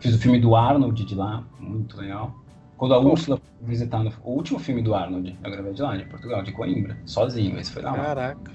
Fiz 0.00 0.14
o 0.14 0.18
filme 0.18 0.40
do 0.40 0.56
Arnold 0.56 1.04
de 1.04 1.14
lá, 1.14 1.44
muito 1.60 1.96
legal. 1.96 2.34
Quando 2.76 2.94
a 2.94 2.98
Úrsula 2.98 3.36
foi 3.36 3.68
visitar 3.68 4.02
no, 4.02 4.12
o 4.24 4.30
último 4.32 4.58
filme 4.58 4.82
do 4.82 4.94
Arnold, 4.94 5.36
eu 5.42 5.50
gravei 5.50 5.72
de 5.72 5.82
lá, 5.82 5.96
de 5.96 6.04
Portugal, 6.04 6.42
de 6.42 6.52
Coimbra, 6.52 6.96
sozinho, 7.04 7.58
esse 7.58 7.70
foi 7.70 7.82
da 7.82 7.92
Caraca. 7.92 8.52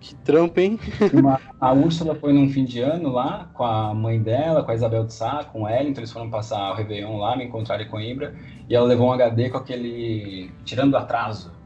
Que 0.00 0.14
trampo, 0.16 0.60
hein? 0.60 0.78
Uma, 1.12 1.40
a 1.60 1.72
Úrsula 1.72 2.14
foi 2.14 2.32
num 2.32 2.48
fim 2.48 2.64
de 2.64 2.80
ano 2.80 3.10
lá, 3.10 3.50
com 3.54 3.64
a 3.64 3.92
mãe 3.94 4.20
dela, 4.20 4.62
com 4.62 4.70
a 4.70 4.74
Isabel 4.74 5.04
de 5.04 5.12
Sá, 5.12 5.44
com 5.44 5.68
ela, 5.68 5.88
então 5.88 6.00
eles 6.00 6.12
foram 6.12 6.30
passar 6.30 6.70
o 6.70 6.74
Réveillon 6.74 7.16
lá, 7.18 7.36
me 7.36 7.44
encontraram 7.44 7.82
em 7.84 7.88
Coimbra, 7.88 8.34
e 8.68 8.74
ela 8.74 8.86
levou 8.86 9.08
um 9.08 9.12
HD 9.12 9.50
com 9.50 9.58
aquele 9.58 10.52
Tirando 10.64 10.96
Atraso, 10.96 11.50
o 11.50 11.57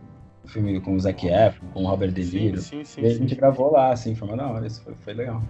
filme 0.52 0.80
com 0.80 0.94
o 0.94 1.00
Zac 1.00 1.26
Efron, 1.26 1.66
com 1.72 1.84
o 1.84 1.86
Robert 1.86 2.12
De 2.12 2.24
Niro. 2.24 2.60
Sim, 2.60 2.84
sim, 2.84 2.84
sim, 2.84 3.00
e 3.02 3.06
a 3.06 3.14
gente 3.14 3.34
gravou 3.34 3.72
lá, 3.72 3.92
assim, 3.92 4.14
foi 4.14 4.28
uma 4.28 4.36
da 4.36 4.48
hora, 4.48 4.66
isso 4.66 4.82
foi, 4.82 4.94
foi 5.00 5.14
legal. 5.14 5.42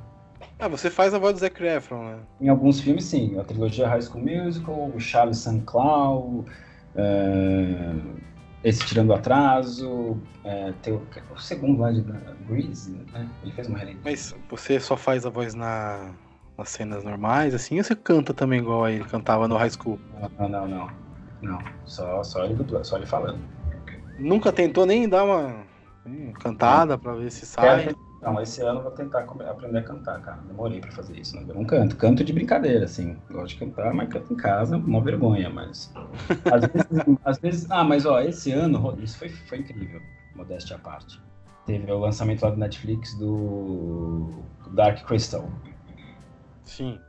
Ah, 0.58 0.68
você 0.68 0.90
faz 0.90 1.12
a 1.12 1.18
voz 1.18 1.34
do 1.34 1.40
Zac 1.40 1.62
Efron, 1.62 2.04
né? 2.04 2.18
Em 2.40 2.48
alguns 2.48 2.80
filmes, 2.80 3.04
sim. 3.04 3.38
A 3.38 3.44
trilogia 3.44 3.88
High 3.88 4.02
School 4.02 4.24
Musical, 4.24 4.92
o 4.94 5.00
Charles 5.00 5.38
St. 5.38 5.60
Cloud, 5.62 6.48
uh, 6.94 8.16
esse 8.62 8.86
Tirando 8.86 9.12
Atraso, 9.12 10.16
é, 10.44 10.72
tem 10.82 10.92
o, 10.92 11.02
o, 11.34 11.38
segundo 11.38 11.80
lá 11.80 11.90
de 11.90 12.04
Grease, 12.48 12.92
né? 13.12 13.28
Ele 13.42 13.52
fez 13.52 13.66
uma 13.66 13.78
releitura. 13.78 14.04
Mas 14.04 14.34
você 14.48 14.78
só 14.78 14.96
faz 14.96 15.26
a 15.26 15.30
voz 15.30 15.52
na, 15.52 16.12
nas 16.56 16.68
cenas 16.68 17.02
normais, 17.02 17.54
assim, 17.54 17.78
ou 17.78 17.84
você 17.84 17.96
canta 17.96 18.32
também 18.32 18.60
igual 18.60 18.88
ele 18.88 19.04
cantava 19.04 19.48
no 19.48 19.56
High 19.56 19.70
School? 19.70 19.98
Não, 20.38 20.48
não, 20.48 20.68
não. 20.68 20.90
Não, 21.42 21.58
só, 21.84 22.22
só, 22.22 22.44
ele, 22.44 22.56
só 22.84 22.96
ele 22.96 23.06
falando. 23.06 23.40
Nunca 24.18 24.52
tentou 24.52 24.86
nem 24.86 25.08
dar 25.08 25.24
uma 25.24 25.64
cantada 26.40 26.98
pra 26.98 27.14
ver 27.14 27.30
se 27.30 27.46
sai? 27.46 27.94
Não, 28.20 28.40
esse 28.40 28.62
ano 28.62 28.78
eu 28.78 28.82
vou 28.84 28.92
tentar 28.92 29.20
aprender 29.20 29.78
a 29.78 29.82
cantar, 29.82 30.20
cara. 30.20 30.38
Demorei 30.46 30.80
pra 30.80 30.92
fazer 30.92 31.18
isso, 31.18 31.34
né? 31.34 31.44
Eu 31.48 31.56
não 31.56 31.64
canto. 31.64 31.96
Canto 31.96 32.22
de 32.22 32.32
brincadeira, 32.32 32.84
assim. 32.84 33.16
Gosto 33.28 33.54
de 33.54 33.56
cantar, 33.56 33.92
mas 33.92 34.08
canto 34.08 34.32
em 34.32 34.36
casa, 34.36 34.76
uma 34.76 35.00
vergonha, 35.00 35.50
mas. 35.50 35.92
Às 36.52 36.66
vezes, 36.66 37.18
às 37.24 37.38
vezes... 37.38 37.70
Ah, 37.70 37.82
mas 37.82 38.06
ó, 38.06 38.20
esse 38.20 38.52
ano, 38.52 38.96
isso 39.02 39.18
foi, 39.18 39.28
foi 39.28 39.58
incrível, 39.58 40.00
modéstia 40.36 40.76
à 40.76 40.78
parte. 40.78 41.20
Teve 41.66 41.90
o 41.90 41.98
lançamento 41.98 42.42
lá 42.42 42.50
do 42.50 42.58
Netflix 42.58 43.14
do 43.14 44.28
Dark 44.70 45.04
Crystal. 45.04 45.48
Sim. 46.64 47.00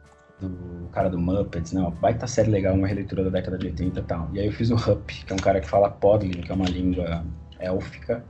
Do 0.48 0.90
cara 0.92 1.10
do 1.10 1.20
Muppets, 1.20 1.74
né? 1.74 1.82
Uma 1.82 1.92
baita 1.92 2.28
série 2.28 2.50
legal, 2.50 2.76
uma 2.76 2.88
releitura 2.88 3.24
da 3.24 3.30
década 3.30 3.58
de 3.58 3.68
80 3.68 4.00
e 4.00 4.04
tal. 4.04 4.30
E 4.34 4.40
aí 4.40 4.46
eu 4.46 4.52
fiz 4.52 4.70
o 4.70 4.76
Hup, 4.76 5.08
que 5.08 5.32
é 5.32 5.36
um 5.36 5.40
cara 5.40 5.62
que 5.62 5.68
fala 5.68 5.90
Podlin, 5.90 6.42
que 6.42 6.52
é 6.52 6.56
uma 6.56 6.66
língua 6.66 7.24
élfica. 7.60 8.24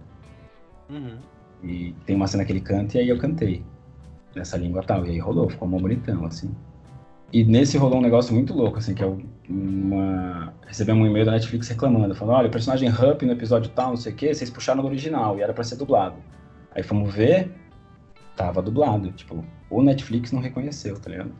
Uhum. 0.89 1.17
E 1.63 1.95
tem 2.05 2.15
uma 2.15 2.27
cena 2.27 2.45
que 2.45 2.51
ele 2.51 2.61
canta 2.61 2.97
e 2.97 3.01
aí 3.01 3.09
eu 3.09 3.17
cantei 3.17 3.63
nessa 4.35 4.57
língua 4.57 4.83
tal. 4.83 5.05
E 5.05 5.11
aí 5.11 5.19
rolou, 5.19 5.49
ficou 5.49 5.67
uma 5.67 5.79
bonitão, 5.79 6.25
assim. 6.25 6.53
E 7.31 7.43
nesse 7.43 7.77
rolou 7.77 7.97
um 7.97 8.01
negócio 8.01 8.33
muito 8.33 8.53
louco, 8.53 8.77
assim, 8.77 8.93
que 8.93 9.03
é 9.03 9.17
uma... 9.49 10.53
Recebemos 10.67 11.03
um 11.03 11.07
e-mail 11.09 11.25
da 11.25 11.31
Netflix 11.31 11.67
reclamando, 11.67 12.13
falando, 12.13 12.35
olha, 12.35 12.47
o 12.47 12.51
personagem 12.51 12.89
Hup 12.89 13.23
no 13.23 13.31
episódio 13.31 13.71
tal, 13.71 13.89
não 13.89 13.97
sei 13.97 14.13
o 14.13 14.15
quê, 14.15 14.33
vocês 14.33 14.51
puxaram 14.51 14.83
no 14.83 14.87
original 14.87 15.37
e 15.37 15.41
era 15.41 15.51
para 15.51 15.63
ser 15.63 15.77
dublado. 15.77 16.15
Aí 16.75 16.83
fomos 16.83 17.13
ver, 17.13 17.51
tava 18.35 18.61
dublado. 18.61 19.11
Tipo, 19.13 19.43
o 19.69 19.81
Netflix 19.81 20.31
não 20.31 20.41
reconheceu, 20.41 20.99
tá 20.99 21.09
ligado? 21.09 21.31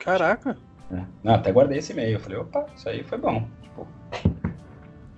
Caraca! 0.00 0.56
É. 0.92 1.02
Não, 1.22 1.34
até 1.34 1.52
guardei 1.52 1.78
esse 1.78 1.92
e-mail. 1.92 2.14
Eu 2.14 2.20
falei, 2.20 2.38
opa, 2.38 2.66
isso 2.74 2.88
aí 2.88 3.04
foi 3.04 3.18
bom. 3.18 3.46
Tipo, 3.62 3.86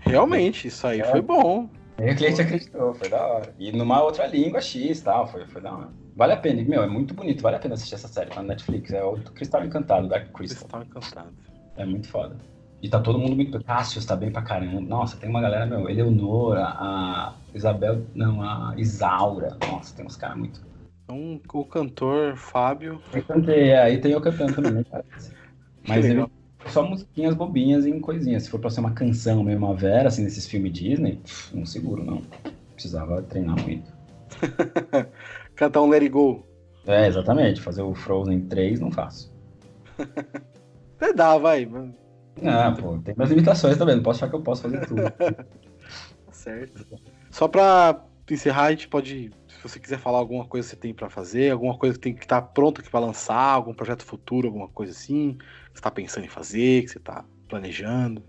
Realmente, 0.00 0.68
isso 0.68 0.86
aí 0.86 1.00
é. 1.00 1.04
foi 1.04 1.22
bom. 1.22 1.68
E 1.98 2.10
o 2.10 2.16
cliente 2.16 2.40
acreditou, 2.40 2.94
foi 2.94 3.08
da 3.08 3.24
hora. 3.26 3.54
E 3.58 3.70
numa 3.72 4.02
outra 4.02 4.26
língua 4.26 4.60
X 4.60 5.00
e 5.00 5.04
tal, 5.04 5.26
foi, 5.26 5.46
foi 5.46 5.62
da 5.62 5.72
hora. 5.72 5.88
Vale 6.14 6.32
a 6.32 6.36
pena, 6.36 6.62
meu, 6.62 6.82
é 6.82 6.86
muito 6.86 7.14
bonito, 7.14 7.42
vale 7.42 7.56
a 7.56 7.58
pena 7.58 7.74
assistir 7.74 7.94
essa 7.94 8.08
série, 8.08 8.28
tá 8.28 8.36
na 8.36 8.48
Netflix. 8.48 8.92
É 8.92 9.02
o 9.02 9.14
Cristal 9.16 9.64
Encantado, 9.64 10.08
Dark 10.08 10.30
Crystal. 10.32 10.68
Cristal 10.68 10.82
Encantado. 10.82 11.32
É 11.76 11.84
muito 11.86 12.08
foda. 12.08 12.36
E 12.82 12.88
tá 12.88 12.98
todo 13.00 13.18
mundo 13.18 13.36
muito. 13.36 13.62
Cássio 13.62 14.04
tá 14.04 14.16
bem 14.16 14.30
pra 14.30 14.42
caramba. 14.42 14.80
Nossa, 14.80 15.16
tem 15.16 15.30
uma 15.30 15.40
galera, 15.40 15.64
meu, 15.64 15.88
Eleonora, 15.88 16.64
a 16.64 17.34
Isabel. 17.54 18.04
Não, 18.14 18.42
a 18.42 18.74
Isaura. 18.76 19.56
Nossa, 19.70 19.94
tem 19.94 20.04
uns 20.04 20.16
caras 20.16 20.36
muito. 20.36 20.60
Então, 21.12 21.60
o 21.60 21.64
cantor 21.64 22.36
Fábio. 22.36 23.00
Eu 23.12 23.22
cantei, 23.22 23.70
é, 23.70 23.82
aí 23.82 23.98
tem 23.98 24.12
eu 24.12 24.20
cantando 24.20 24.54
também, 24.54 24.72
né? 24.72 24.84
Mas 25.86 26.06
ele, 26.06 26.24
só 26.66 26.82
musiquinhas 26.82 27.34
bobinhas 27.34 27.86
em 27.86 28.00
coisinhas. 28.00 28.44
Se 28.44 28.50
for 28.50 28.60
pra 28.60 28.70
ser 28.70 28.80
uma 28.80 28.92
canção 28.92 29.42
mesmo, 29.42 29.66
uma 29.66 29.74
vera, 29.74 30.08
assim, 30.08 30.22
nesses 30.22 30.46
filmes 30.46 30.72
Disney, 30.72 31.20
não 31.52 31.66
seguro, 31.66 32.04
não. 32.04 32.22
Precisava 32.74 33.22
treinar 33.22 33.60
muito. 33.62 33.92
Cantar 35.54 35.82
um 35.82 35.88
Let 35.88 36.02
It 36.02 36.12
Go. 36.12 36.46
É, 36.86 37.06
exatamente. 37.06 37.60
Fazer 37.60 37.82
o 37.82 37.94
Frozen 37.94 38.42
3 38.42 38.80
não 38.80 38.90
faço. 38.90 39.32
Até 40.96 41.12
dá, 41.12 41.36
vai. 41.36 41.68
Ah, 42.44 42.74
pô, 42.80 42.96
tem 42.98 43.14
minhas 43.16 43.30
limitações 43.30 43.76
também. 43.76 43.96
Não 43.96 44.02
posso 44.02 44.18
achar 44.18 44.30
que 44.30 44.36
eu 44.36 44.42
posso 44.42 44.62
fazer 44.62 44.86
tudo. 44.86 45.02
certo. 46.30 46.86
Só 47.30 47.48
pra 47.48 48.04
encerrar, 48.30 48.66
a 48.66 48.70
gente 48.70 48.88
pode. 48.88 49.30
Se 49.62 49.68
você 49.68 49.78
quiser 49.78 49.98
falar 50.00 50.18
alguma 50.18 50.44
coisa 50.44 50.66
que 50.66 50.74
você 50.74 50.76
tem 50.76 50.92
para 50.92 51.08
fazer, 51.08 51.52
alguma 51.52 51.78
coisa 51.78 51.94
que 51.94 52.00
tem 52.00 52.12
que 52.12 52.24
estar 52.24 52.40
tá 52.40 52.48
pronta 52.48 52.82
para 52.82 52.98
lançar, 52.98 53.52
algum 53.52 53.72
projeto 53.72 54.04
futuro, 54.04 54.48
alguma 54.48 54.66
coisa 54.66 54.90
assim, 54.90 55.34
que 55.34 55.44
você 55.44 55.78
está 55.78 55.88
pensando 55.88 56.24
em 56.24 56.28
fazer, 56.28 56.82
que 56.82 56.88
você 56.88 56.98
está 56.98 57.24
planejando. 57.46 58.24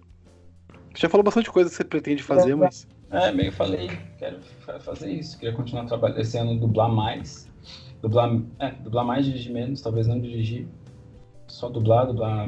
Você 0.94 1.02
já 1.02 1.10
falou 1.10 1.24
bastante 1.24 1.50
coisa 1.50 1.72
que 1.72 1.76
você 1.76 1.84
pretende 1.84 2.22
fazer, 2.22 2.52
é, 2.52 2.56
mas. 2.56 2.88
É, 3.10 3.32
meio 3.32 3.52
falei, 3.52 3.90
quero 4.20 4.42
fazer 4.82 5.12
isso, 5.12 5.40
queria 5.40 5.56
continuar 5.56 5.86
trabalhando 5.86 6.22
esse 6.22 6.38
ano, 6.38 6.56
dublar 6.60 6.90
mais. 6.90 7.50
Dublar, 8.00 8.40
é, 8.60 8.70
dublar 8.70 9.04
mais, 9.04 9.26
dirigir 9.26 9.52
menos, 9.52 9.82
talvez 9.82 10.06
não 10.06 10.22
dirigir. 10.22 10.68
Só 11.48 11.68
dublar, 11.68 12.06
dublar 12.06 12.48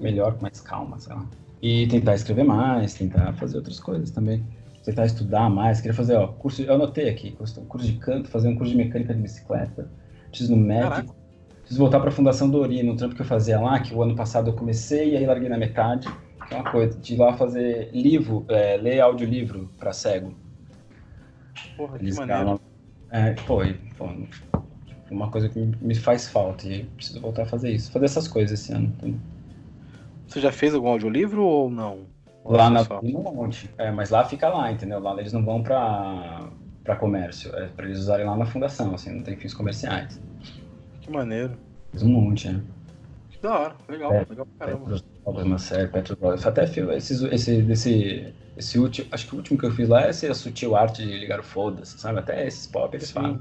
melhor, 0.00 0.34
com 0.34 0.42
mais 0.42 0.60
calma, 0.60 0.98
sei 0.98 1.14
lá. 1.14 1.24
E 1.62 1.86
tentar 1.86 2.16
escrever 2.16 2.42
mais, 2.42 2.92
tentar 2.92 3.32
fazer 3.34 3.58
outras 3.58 3.78
coisas 3.78 4.10
também. 4.10 4.44
Tentar 4.90 5.06
estudar 5.06 5.48
mais, 5.48 5.80
queria 5.80 5.94
fazer, 5.94 6.16
ó, 6.16 6.26
curso, 6.26 6.62
eu 6.62 6.74
anotei 6.74 7.08
aqui, 7.08 7.30
curso, 7.30 7.60
curso 7.62 7.86
de 7.86 7.92
canto, 7.98 8.28
fazer 8.28 8.48
um 8.48 8.56
curso 8.56 8.72
de 8.72 8.76
mecânica 8.76 9.14
de 9.14 9.22
bicicleta, 9.22 9.88
preciso 10.28 10.56
no 10.56 10.60
médico, 10.60 11.14
preciso 11.60 11.78
voltar 11.78 12.00
para 12.00 12.08
a 12.08 12.12
Fundação 12.12 12.50
Dori, 12.50 12.82
no 12.82 12.96
trampo 12.96 13.14
que 13.14 13.22
eu 13.22 13.26
fazia 13.26 13.60
lá, 13.60 13.78
que 13.78 13.94
o 13.94 14.02
ano 14.02 14.16
passado 14.16 14.50
eu 14.50 14.54
comecei 14.54 15.10
e 15.10 15.16
aí 15.16 15.24
larguei 15.24 15.48
na 15.48 15.56
metade, 15.56 16.08
que 16.48 16.54
é 16.54 16.56
uma 16.56 16.68
coisa, 16.68 16.98
de 16.98 17.14
ir 17.14 17.18
lá 17.18 17.32
fazer 17.34 17.90
livro, 17.92 18.44
é, 18.48 18.76
ler 18.78 18.98
audiolivro 18.98 19.70
para 19.78 19.92
cego. 19.92 20.34
Porra, 21.76 21.96
Eles 22.00 22.18
que 22.18 22.26
maneiro. 22.26 22.60
É, 23.12 23.32
pô, 23.46 23.60
pô, 23.96 24.08
uma 25.08 25.30
coisa 25.30 25.48
que 25.48 25.60
me 25.80 25.94
faz 25.94 26.28
falta 26.28 26.66
e 26.66 26.82
preciso 26.84 27.20
voltar 27.20 27.42
a 27.42 27.46
fazer 27.46 27.70
isso, 27.70 27.92
fazer 27.92 28.06
essas 28.06 28.26
coisas 28.26 28.58
esse 28.58 28.72
ano. 28.72 28.92
Você 30.26 30.40
já 30.40 30.50
fez 30.50 30.74
algum 30.74 30.88
audiolivro 30.88 31.44
ou 31.44 31.70
não? 31.70 32.09
Lá 32.44 32.70
na 32.70 32.82
um 33.02 33.34
monte. 33.34 33.70
É, 33.78 33.90
mas 33.90 34.10
lá 34.10 34.24
fica 34.24 34.48
lá, 34.48 34.70
entendeu? 34.70 35.00
Lá 35.00 35.18
eles 35.18 35.32
não 35.32 35.44
vão 35.44 35.62
para 35.62 36.48
para 36.82 36.96
comércio, 36.96 37.54
é 37.54 37.66
para 37.66 37.84
eles 37.84 37.98
usarem 37.98 38.24
lá 38.26 38.36
na 38.36 38.46
fundação, 38.46 38.94
assim, 38.94 39.14
não 39.14 39.22
tem 39.22 39.36
fins 39.36 39.52
comerciais. 39.52 40.18
Que 41.02 41.10
maneiro. 41.10 41.56
Fiz 41.92 42.02
um 42.02 42.08
monte, 42.08 42.48
né? 42.48 42.62
Que 43.30 43.38
da 43.38 43.58
hora, 43.58 43.76
legal, 43.88 44.12
é, 44.12 44.26
legal 44.28 44.46
pra 44.56 44.66
caramba. 44.66 44.84
Petros, 44.86 45.44
uma 45.44 45.58
série, 45.58 45.88
Petros, 45.88 46.46
até 46.46 46.64
esse, 46.64 47.26
esse, 47.28 47.62
desse, 47.62 48.34
esse 48.56 48.78
último, 48.78 49.08
acho 49.12 49.26
que 49.26 49.34
o 49.34 49.36
último 49.36 49.58
que 49.58 49.66
eu 49.66 49.72
fiz 49.72 49.88
lá 49.88 50.04
é 50.04 50.08
essa 50.08 50.32
sutil 50.32 50.74
arte 50.74 51.04
de 51.04 51.18
ligar 51.18 51.38
o 51.38 51.42
foda-se, 51.42 51.98
sabe? 51.98 52.18
Até 52.18 52.46
esses 52.46 52.66
pop 52.66 52.96
eles 52.96 53.08
Sim. 53.08 53.14
falam. 53.14 53.40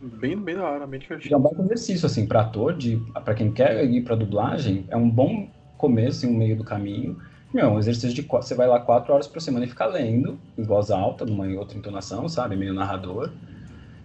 Bem, 0.00 0.36
bem 0.36 0.54
da 0.54 0.62
hora, 0.62 0.86
bem 0.86 1.00
divertido. 1.00 1.34
É 1.34 1.36
um 1.36 1.40
bom 1.40 1.54
exercício, 1.58 2.06
assim, 2.06 2.26
pra 2.26 2.42
ator, 2.42 2.76
de, 2.76 3.02
pra 3.24 3.34
quem 3.34 3.50
quer 3.52 3.84
ir 3.84 4.04
pra 4.04 4.14
dublagem, 4.14 4.86
é 4.88 4.96
um 4.96 5.10
bom 5.10 5.48
começo, 5.76 6.24
em 6.24 6.30
um 6.30 6.36
meio 6.36 6.56
do 6.56 6.62
caminho. 6.62 7.20
Meu, 7.52 7.70
um 7.70 7.78
exercício 7.78 8.12
de 8.12 8.22
você 8.22 8.54
vai 8.54 8.66
lá 8.66 8.78
quatro 8.78 9.12
horas 9.12 9.26
por 9.26 9.40
semana 9.40 9.64
e 9.64 9.68
fica 9.68 9.86
lendo 9.86 10.38
em 10.56 10.62
voz 10.62 10.90
alta, 10.90 11.24
numa 11.24 11.46
outra 11.58 11.78
entonação, 11.78 12.28
sabe? 12.28 12.56
Meio 12.56 12.74
narrador. 12.74 13.30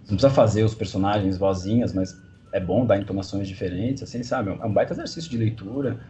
Você 0.04 0.12
não 0.12 0.16
precisa 0.16 0.30
fazer 0.30 0.62
os 0.64 0.74
personagens 0.74 1.36
vozinhas, 1.36 1.92
mas 1.92 2.18
é 2.52 2.60
bom 2.60 2.86
dar 2.86 2.98
entonações 2.98 3.46
diferentes, 3.46 4.02
assim, 4.02 4.22
sabe? 4.22 4.50
É 4.50 4.64
um 4.64 4.72
baita 4.72 4.94
exercício 4.94 5.30
de 5.30 5.36
leitura. 5.36 6.00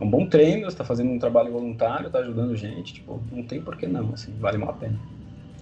É 0.00 0.04
um 0.04 0.10
bom 0.10 0.26
treino, 0.26 0.70
você 0.70 0.76
tá 0.76 0.84
fazendo 0.84 1.10
um 1.10 1.18
trabalho 1.18 1.52
voluntário, 1.52 2.10
tá 2.10 2.18
ajudando 2.18 2.56
gente, 2.56 2.94
tipo, 2.94 3.20
não 3.32 3.42
tem 3.42 3.60
por 3.60 3.76
que 3.76 3.86
não, 3.86 4.12
assim, 4.12 4.32
vale 4.38 4.56
uma 4.58 4.72
pena. 4.72 4.98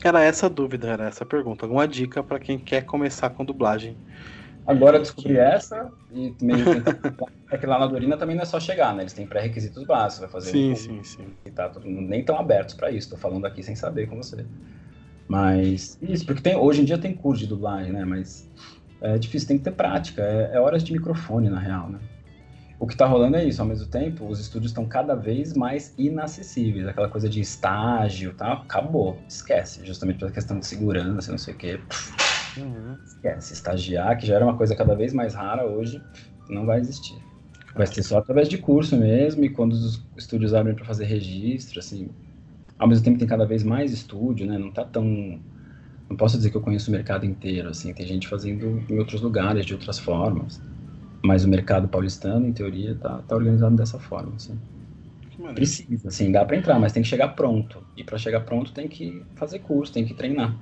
Era 0.04 0.22
essa 0.22 0.46
a 0.46 0.48
dúvida, 0.48 0.88
era 0.88 1.04
essa 1.06 1.22
a 1.22 1.26
pergunta. 1.26 1.64
Alguma 1.64 1.86
dica 1.86 2.22
para 2.22 2.40
quem 2.40 2.58
quer 2.58 2.82
começar 2.82 3.30
com 3.30 3.44
dublagem? 3.44 3.96
Agora 4.66 4.96
eu 4.96 5.02
descobri 5.02 5.36
essa 5.36 5.90
e 6.10 6.34
meio 6.40 6.64
é 7.50 7.58
que 7.58 7.66
lá 7.66 7.78
na 7.78 7.86
Dorina 7.86 8.16
também 8.16 8.36
não 8.36 8.42
é 8.42 8.46
só 8.46 8.60
chegar, 8.60 8.94
né? 8.94 9.02
Eles 9.02 9.12
têm 9.12 9.26
pré-requisitos 9.26 9.84
básicos, 9.84 10.20
vai 10.20 10.28
fazer 10.30 10.50
sim, 10.50 10.72
um 10.72 10.76
sim, 10.76 11.02
sim. 11.02 11.26
E 11.44 11.50
tá 11.50 11.70
nem 11.84 12.24
tão 12.24 12.38
abertos 12.38 12.74
para 12.74 12.90
isso. 12.90 13.10
Tô 13.10 13.16
falando 13.16 13.44
aqui 13.44 13.62
sem 13.62 13.74
saber 13.74 14.08
com 14.08 14.16
você. 14.16 14.46
Mas 15.28 15.98
isso, 16.00 16.24
porque 16.24 16.42
tem, 16.42 16.56
hoje 16.56 16.82
em 16.82 16.84
dia 16.84 16.98
tem 16.98 17.14
curso 17.14 17.42
de 17.42 17.48
dublagem, 17.48 17.92
né? 17.92 18.04
Mas 18.04 18.48
é 19.00 19.18
difícil, 19.18 19.48
tem 19.48 19.58
que 19.58 19.64
ter 19.64 19.72
prática. 19.72 20.22
É, 20.22 20.52
é 20.54 20.60
horas 20.60 20.84
de 20.84 20.92
microfone, 20.92 21.48
na 21.48 21.58
real, 21.58 21.88
né? 21.88 21.98
O 22.78 22.86
que 22.86 22.96
tá 22.96 23.06
rolando 23.06 23.36
é 23.36 23.44
isso, 23.44 23.62
ao 23.62 23.68
mesmo 23.68 23.86
tempo, 23.86 24.26
os 24.26 24.40
estúdios 24.40 24.72
estão 24.72 24.84
cada 24.84 25.14
vez 25.14 25.54
mais 25.54 25.94
inacessíveis. 25.96 26.86
Aquela 26.88 27.08
coisa 27.08 27.28
de 27.28 27.40
estágio, 27.40 28.34
tá? 28.34 28.54
Acabou, 28.54 29.18
esquece. 29.28 29.86
Justamente 29.86 30.18
pela 30.18 30.32
questão 30.32 30.58
de 30.58 30.66
segurança, 30.66 31.30
não 31.30 31.38
sei 31.38 31.54
o 31.54 31.56
quê. 31.56 31.80
Uhum. 32.56 32.98
Esquece, 33.04 33.52
estagiar, 33.52 34.18
que 34.18 34.26
já 34.26 34.36
era 34.36 34.44
uma 34.44 34.56
coisa 34.56 34.76
cada 34.76 34.94
vez 34.94 35.12
mais 35.12 35.34
rara, 35.34 35.66
hoje 35.66 36.04
não 36.48 36.66
vai 36.66 36.80
existir. 36.80 37.24
Vai 37.74 37.86
ser 37.86 38.02
só 38.02 38.18
através 38.18 38.48
de 38.48 38.58
curso 38.58 38.96
mesmo, 38.96 39.44
e 39.44 39.50
quando 39.50 39.72
os 39.72 40.06
estúdios 40.16 40.54
abrem 40.54 40.74
para 40.74 40.84
fazer 40.84 41.04
registro, 41.06 41.78
assim, 41.78 42.10
ao 42.78 42.88
mesmo 42.88 43.04
tempo 43.04 43.18
tem 43.18 43.28
cada 43.28 43.46
vez 43.46 43.62
mais 43.64 43.92
estúdio, 43.92 44.46
né? 44.46 44.58
Não 44.58 44.72
tá 44.72 44.84
tão. 44.84 45.04
Não 46.08 46.16
posso 46.16 46.36
dizer 46.36 46.50
que 46.50 46.56
eu 46.56 46.62
conheço 46.62 46.90
o 46.90 46.92
mercado 46.94 47.26
inteiro, 47.26 47.70
assim, 47.70 47.92
tem 47.94 48.06
gente 48.06 48.28
fazendo 48.28 48.84
em 48.88 48.98
outros 48.98 49.20
lugares, 49.22 49.66
de 49.66 49.74
outras 49.74 49.98
formas. 49.98 50.62
Mas 51.24 51.44
o 51.44 51.48
mercado 51.48 51.88
paulistano, 51.88 52.46
em 52.46 52.52
teoria, 52.52 52.96
tá, 52.96 53.22
tá 53.22 53.36
organizado 53.36 53.76
dessa 53.76 53.98
forma, 54.00 54.36
assim. 54.36 54.60
Precisa, 55.54 56.08
assim, 56.08 56.32
dá 56.32 56.44
para 56.44 56.56
entrar, 56.56 56.78
mas 56.78 56.92
tem 56.92 57.02
que 57.02 57.08
chegar 57.08 57.30
pronto. 57.30 57.86
E 57.96 58.04
para 58.04 58.18
chegar 58.18 58.40
pronto 58.42 58.72
tem 58.72 58.88
que 58.88 59.26
fazer 59.36 59.60
curso, 59.60 59.92
tem 59.92 60.06
que 60.06 60.14
treinar. 60.14 60.58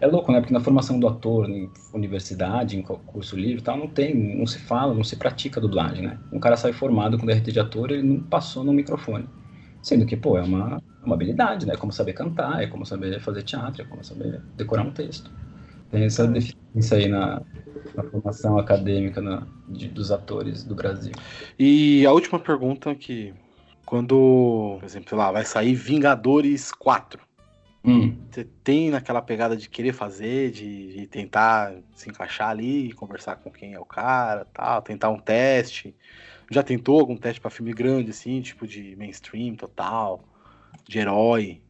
É 0.00 0.06
louco, 0.06 0.30
né? 0.30 0.40
Porque 0.40 0.52
na 0.52 0.60
formação 0.60 0.98
do 1.00 1.08
ator, 1.08 1.50
em 1.50 1.68
universidade, 1.92 2.76
em 2.76 2.82
curso 2.82 3.36
livre 3.36 3.62
tal, 3.62 3.76
não 3.76 3.88
tem, 3.88 4.14
não 4.14 4.46
se 4.46 4.58
fala, 4.60 4.94
não 4.94 5.02
se 5.02 5.16
pratica 5.16 5.60
dublagem, 5.60 6.06
né? 6.06 6.18
Um 6.32 6.38
cara 6.38 6.56
sai 6.56 6.72
formado 6.72 7.18
com 7.18 7.26
DRT 7.26 7.50
de 7.50 7.58
ator, 7.60 7.90
ele 7.90 8.02
não 8.02 8.20
passou 8.20 8.62
no 8.62 8.72
microfone. 8.72 9.28
Sendo 9.82 10.06
que, 10.06 10.16
pô, 10.16 10.38
é 10.38 10.42
uma, 10.42 10.80
uma 11.04 11.14
habilidade, 11.14 11.66
né? 11.66 11.74
É 11.74 11.76
como 11.76 11.92
saber 11.92 12.12
cantar, 12.12 12.62
é 12.62 12.66
como 12.66 12.86
saber 12.86 13.20
fazer 13.20 13.42
teatro, 13.42 13.82
é 13.82 13.84
como 13.84 14.04
saber 14.04 14.40
decorar 14.56 14.82
um 14.82 14.92
texto. 14.92 15.30
Tem 15.90 16.04
essa 16.04 16.26
deficiência 16.28 16.98
aí 16.98 17.08
na, 17.08 17.42
na 17.94 18.04
formação 18.04 18.58
acadêmica 18.58 19.20
na, 19.20 19.46
de, 19.68 19.88
dos 19.88 20.12
atores 20.12 20.62
do 20.62 20.74
Brasil. 20.74 21.12
E 21.58 22.06
a 22.06 22.12
última 22.12 22.38
pergunta 22.38 22.94
que 22.94 23.34
quando, 23.84 24.76
por 24.78 24.84
exemplo, 24.84 25.16
lá, 25.16 25.32
vai 25.32 25.44
sair 25.44 25.74
Vingadores 25.74 26.70
4. 26.70 27.27
Hum. 27.84 28.16
Você 28.30 28.44
tem 28.64 28.90
naquela 28.90 29.22
pegada 29.22 29.56
de 29.56 29.68
querer 29.68 29.92
fazer, 29.92 30.50
de, 30.50 30.92
de, 30.94 31.06
tentar 31.06 31.74
se 31.94 32.10
encaixar 32.10 32.50
ali, 32.50 32.92
conversar 32.92 33.36
com 33.36 33.50
quem 33.50 33.74
é 33.74 33.80
o 33.80 33.84
cara, 33.84 34.44
tal, 34.46 34.82
tentar 34.82 35.10
um 35.10 35.18
teste. 35.18 35.94
Já 36.50 36.62
tentou 36.62 36.98
algum 36.98 37.16
teste 37.16 37.40
para 37.40 37.50
filme 37.50 37.72
grande, 37.72 38.10
assim, 38.10 38.40
tipo 38.40 38.66
de 38.66 38.96
mainstream 38.96 39.54
total, 39.54 40.24
de 40.86 40.98
herói? 40.98 41.60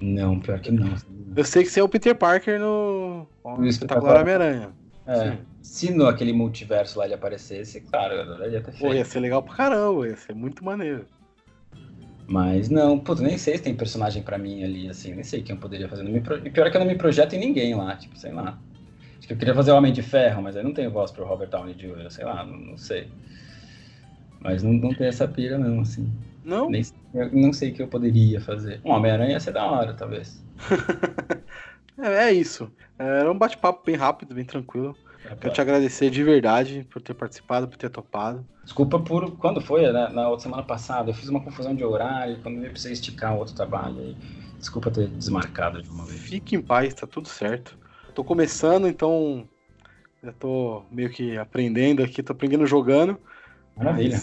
Não, 0.00 0.38
pior 0.38 0.60
que 0.60 0.70
não. 0.70 0.94
Eu 1.34 1.44
sei 1.44 1.62
que 1.62 1.70
você 1.70 1.80
é 1.80 1.82
o 1.82 1.88
Peter 1.88 2.14
Parker 2.14 2.60
no, 2.60 3.26
no 3.44 3.66
Espetacular 3.66 4.20
Homem-Aranha. 4.20 4.72
É. 5.06 5.38
Se 5.62 5.92
no 5.92 6.06
aquele 6.06 6.32
multiverso 6.32 6.98
lá 6.98 7.04
ele 7.04 7.14
aparecesse, 7.14 7.80
claro, 7.80 8.14
eu 8.14 8.50
ia 8.50 8.60
ter 8.60 8.72
feito. 8.72 8.78
Pô, 8.78 8.92
ia 8.92 9.04
ser 9.04 9.20
legal 9.20 9.42
pra 9.42 9.54
caramba, 9.54 10.08
ia 10.08 10.16
ser 10.16 10.34
muito 10.34 10.64
maneiro. 10.64 11.06
Mas 12.26 12.68
não, 12.68 12.98
putz, 12.98 13.20
nem 13.20 13.38
sei 13.38 13.56
se 13.56 13.62
tem 13.62 13.74
personagem 13.74 14.22
para 14.22 14.36
mim 14.36 14.64
ali, 14.64 14.88
assim, 14.88 15.14
nem 15.14 15.22
sei 15.22 15.42
quem 15.42 15.54
eu 15.54 15.60
poderia 15.60 15.88
fazer. 15.88 16.02
me 16.02 16.20
pro... 16.20 16.36
E 16.44 16.50
pior 16.50 16.66
é 16.66 16.70
que 16.70 16.76
eu 16.76 16.80
não 16.80 16.86
me 16.86 16.96
projeto 16.96 17.34
em 17.34 17.38
ninguém 17.38 17.74
lá, 17.74 17.94
tipo, 17.96 18.18
sei 18.18 18.32
lá. 18.32 18.58
Acho 19.18 19.28
que 19.28 19.32
eu 19.32 19.36
queria 19.36 19.54
fazer 19.54 19.70
o 19.70 19.76
Homem 19.76 19.92
de 19.92 20.02
Ferro, 20.02 20.42
mas 20.42 20.56
aí 20.56 20.62
não 20.62 20.72
tenho 20.72 20.90
voz 20.90 21.12
pro 21.12 21.24
Robert 21.24 21.48
Downey 21.48 21.74
Jr., 21.74 22.10
sei 22.10 22.24
lá, 22.24 22.44
não, 22.44 22.56
não 22.56 22.76
sei. 22.76 23.08
Mas 24.40 24.62
não, 24.62 24.72
não 24.72 24.92
tem 24.92 25.06
essa 25.06 25.26
pira, 25.28 25.56
não, 25.56 25.80
assim. 25.80 26.12
Não? 26.44 26.68
Nem, 26.68 26.82
não 27.32 27.52
sei 27.52 27.70
o 27.70 27.74
que 27.74 27.82
eu 27.82 27.88
poderia 27.88 28.40
fazer. 28.40 28.80
Um 28.84 28.90
Homem-Aranha 28.90 29.32
ia 29.32 29.40
ser 29.40 29.52
da 29.52 29.64
hora, 29.64 29.94
talvez. 29.94 30.44
É, 31.98 32.28
é 32.28 32.32
isso. 32.32 32.70
Era 32.98 33.32
um 33.32 33.38
bate-papo 33.38 33.82
bem 33.86 33.96
rápido, 33.96 34.34
bem 34.34 34.44
tranquilo. 34.44 34.94
É, 35.30 35.36
Quero 35.36 35.54
te 35.54 35.60
agradecer 35.60 36.10
de 36.10 36.22
verdade 36.22 36.86
por 36.90 37.02
ter 37.02 37.14
participado, 37.14 37.68
por 37.68 37.76
ter 37.76 37.90
topado. 37.90 38.44
Desculpa 38.62 38.98
por 38.98 39.36
quando 39.36 39.60
foi, 39.60 39.82
né? 39.92 40.08
na 40.12 40.28
outra 40.28 40.44
semana 40.44 40.62
passada. 40.62 41.10
Eu 41.10 41.14
fiz 41.14 41.28
uma 41.28 41.40
confusão 41.40 41.74
de 41.74 41.84
horário, 41.84 42.38
quando 42.42 42.64
eu 42.64 42.70
precisei 42.70 42.92
esticar 42.92 43.34
o 43.34 43.38
outro 43.38 43.54
trabalho. 43.54 43.98
Aí. 43.98 44.16
Desculpa 44.58 44.90
ter 44.90 45.08
desmarcado 45.08 45.82
de 45.82 45.90
uma 45.90 46.04
vez. 46.04 46.20
Fique 46.20 46.56
em 46.56 46.62
paz, 46.62 46.94
tá 46.94 47.06
tudo 47.06 47.28
certo. 47.28 47.76
Tô 48.14 48.24
começando, 48.24 48.88
então 48.88 49.46
já 50.22 50.32
tô 50.32 50.82
meio 50.90 51.10
que 51.10 51.36
aprendendo 51.36 52.02
aqui, 52.02 52.22
tô 52.22 52.32
aprendendo 52.32 52.66
jogando. 52.66 53.18
Maravilha. 53.76 54.20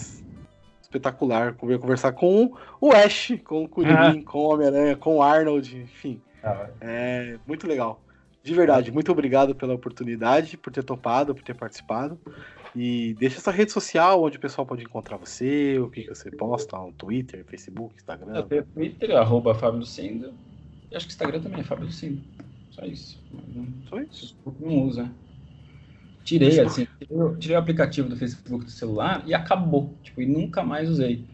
espetacular. 0.82 1.54
Conversar 1.54 2.12
com 2.12 2.52
o 2.80 2.92
Ash, 2.92 3.32
com 3.44 3.64
o 3.64 3.68
Kuririn, 3.68 4.20
ah. 4.20 4.22
com 4.24 4.38
o 4.38 4.52
Homem-Aranha, 4.52 4.96
com 4.96 5.16
o 5.16 5.22
Arnold, 5.22 5.76
enfim. 5.76 6.20
Ah, 6.42 6.66
é 6.80 7.38
muito 7.46 7.66
legal. 7.66 8.00
De 8.44 8.52
verdade, 8.52 8.92
muito 8.92 9.10
obrigado 9.10 9.54
pela 9.54 9.72
oportunidade, 9.72 10.58
por 10.58 10.70
ter 10.70 10.84
topado, 10.84 11.34
por 11.34 11.42
ter 11.42 11.54
participado. 11.54 12.20
E 12.76 13.14
deixa 13.14 13.38
essa 13.38 13.50
rede 13.50 13.72
social 13.72 14.22
onde 14.22 14.36
o 14.36 14.40
pessoal 14.40 14.66
pode 14.66 14.84
encontrar 14.84 15.16
você, 15.16 15.78
o 15.78 15.88
que, 15.88 16.02
que 16.02 16.14
você 16.14 16.30
posta, 16.30 16.76
no 16.76 16.92
Twitter, 16.92 17.42
Facebook, 17.46 17.94
Instagram. 17.96 18.34
Eu 18.34 18.42
tenho 18.42 18.64
Twitter, 18.64 19.16
arroba 19.16 19.54
Fábio 19.54 19.80
Lucindo. 19.80 20.34
Acho 20.94 21.06
que 21.06 21.12
Instagram 21.12 21.40
também 21.40 21.60
é 21.60 21.64
Fábio 21.64 21.86
Lucindo. 21.86 22.20
Só 22.70 22.84
isso. 22.84 23.18
Só 23.88 23.98
isso? 23.98 24.36
Não 24.60 24.82
usa. 24.82 25.10
Tirei, 26.22 26.60
assim, 26.60 26.86
tirei, 26.98 27.36
tirei 27.38 27.56
o 27.56 27.60
aplicativo 27.60 28.10
do 28.10 28.16
Facebook 28.16 28.66
do 28.66 28.70
celular 28.70 29.22
e 29.26 29.32
acabou. 29.32 29.94
Tipo, 30.02 30.20
e 30.20 30.26
nunca 30.26 30.62
mais 30.62 30.90
usei. 30.90 31.24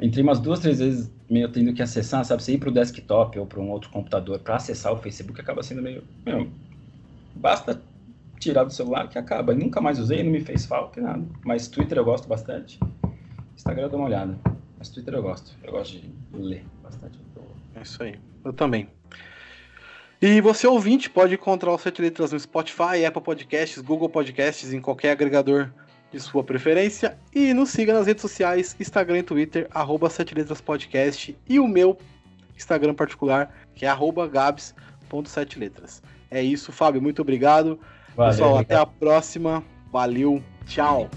Entrei 0.00 0.22
umas 0.22 0.40
duas, 0.40 0.60
três 0.60 0.78
vezes 0.78 1.10
meio 1.30 1.48
tendo 1.48 1.72
que 1.72 1.80
acessar, 1.80 2.24
sabe? 2.24 2.42
Você 2.42 2.54
ir 2.54 2.58
para 2.58 2.68
o 2.68 2.72
desktop 2.72 3.38
ou 3.38 3.46
para 3.46 3.60
um 3.60 3.70
outro 3.70 3.88
computador 3.90 4.40
para 4.40 4.56
acessar 4.56 4.92
o 4.92 4.96
Facebook 4.96 5.40
acaba 5.40 5.62
sendo 5.62 5.80
meio. 5.80 6.02
Meu, 6.26 6.50
basta 7.36 7.80
tirar 8.40 8.64
do 8.64 8.72
celular 8.72 9.08
que 9.08 9.16
acaba. 9.16 9.54
nunca 9.54 9.80
mais 9.80 9.98
usei, 9.98 10.24
não 10.24 10.32
me 10.32 10.40
fez 10.40 10.66
falta, 10.66 11.00
nada. 11.00 11.24
Mas 11.44 11.68
Twitter 11.68 11.96
eu 11.98 12.04
gosto 12.04 12.26
bastante. 12.26 12.80
Instagram 13.56 13.84
eu 13.84 13.90
dou 13.90 14.00
uma 14.00 14.08
olhada. 14.08 14.36
Mas 14.76 14.88
Twitter 14.88 15.14
eu 15.14 15.22
gosto. 15.22 15.56
Eu 15.62 15.72
gosto 15.72 15.98
de 15.98 16.10
ler 16.32 16.64
bastante. 16.82 17.18
É 17.76 17.82
isso 17.82 18.02
aí. 18.02 18.18
Eu 18.44 18.52
também. 18.52 18.88
E 20.20 20.40
você 20.40 20.66
ouvinte 20.66 21.08
pode 21.08 21.34
encontrar 21.34 21.72
o 21.72 21.78
Sete 21.78 22.02
Letras 22.02 22.32
no 22.32 22.40
Spotify, 22.40 23.04
Apple 23.06 23.22
Podcasts, 23.22 23.80
Google 23.80 24.08
Podcasts, 24.08 24.72
em 24.72 24.80
qualquer 24.80 25.12
agregador 25.12 25.72
de 26.12 26.20
sua 26.20 26.42
preferência 26.42 27.16
e 27.34 27.54
nos 27.54 27.70
siga 27.70 27.92
nas 27.92 28.06
redes 28.06 28.22
sociais, 28.22 28.76
Instagram 28.80 29.18
e 29.18 29.22
Twitter, 29.22 29.68
arroba 29.70 30.10
Sete 30.10 30.34
Letras 30.34 30.60
Podcast 30.60 31.36
e 31.48 31.58
o 31.60 31.68
meu 31.68 31.96
Instagram 32.56 32.94
particular, 32.94 33.54
que 33.74 33.86
é 33.86 33.88
arroba 33.88 34.26
gabs.sete 34.26 35.58
É 36.30 36.42
isso, 36.42 36.72
Fábio, 36.72 37.00
muito 37.00 37.22
obrigado. 37.22 37.78
Valeu, 38.16 38.32
Pessoal, 38.32 38.54
obrigado. 38.54 38.80
até 38.80 38.82
a 38.82 38.86
próxima. 38.86 39.64
Valeu, 39.90 40.42
tchau. 40.66 41.08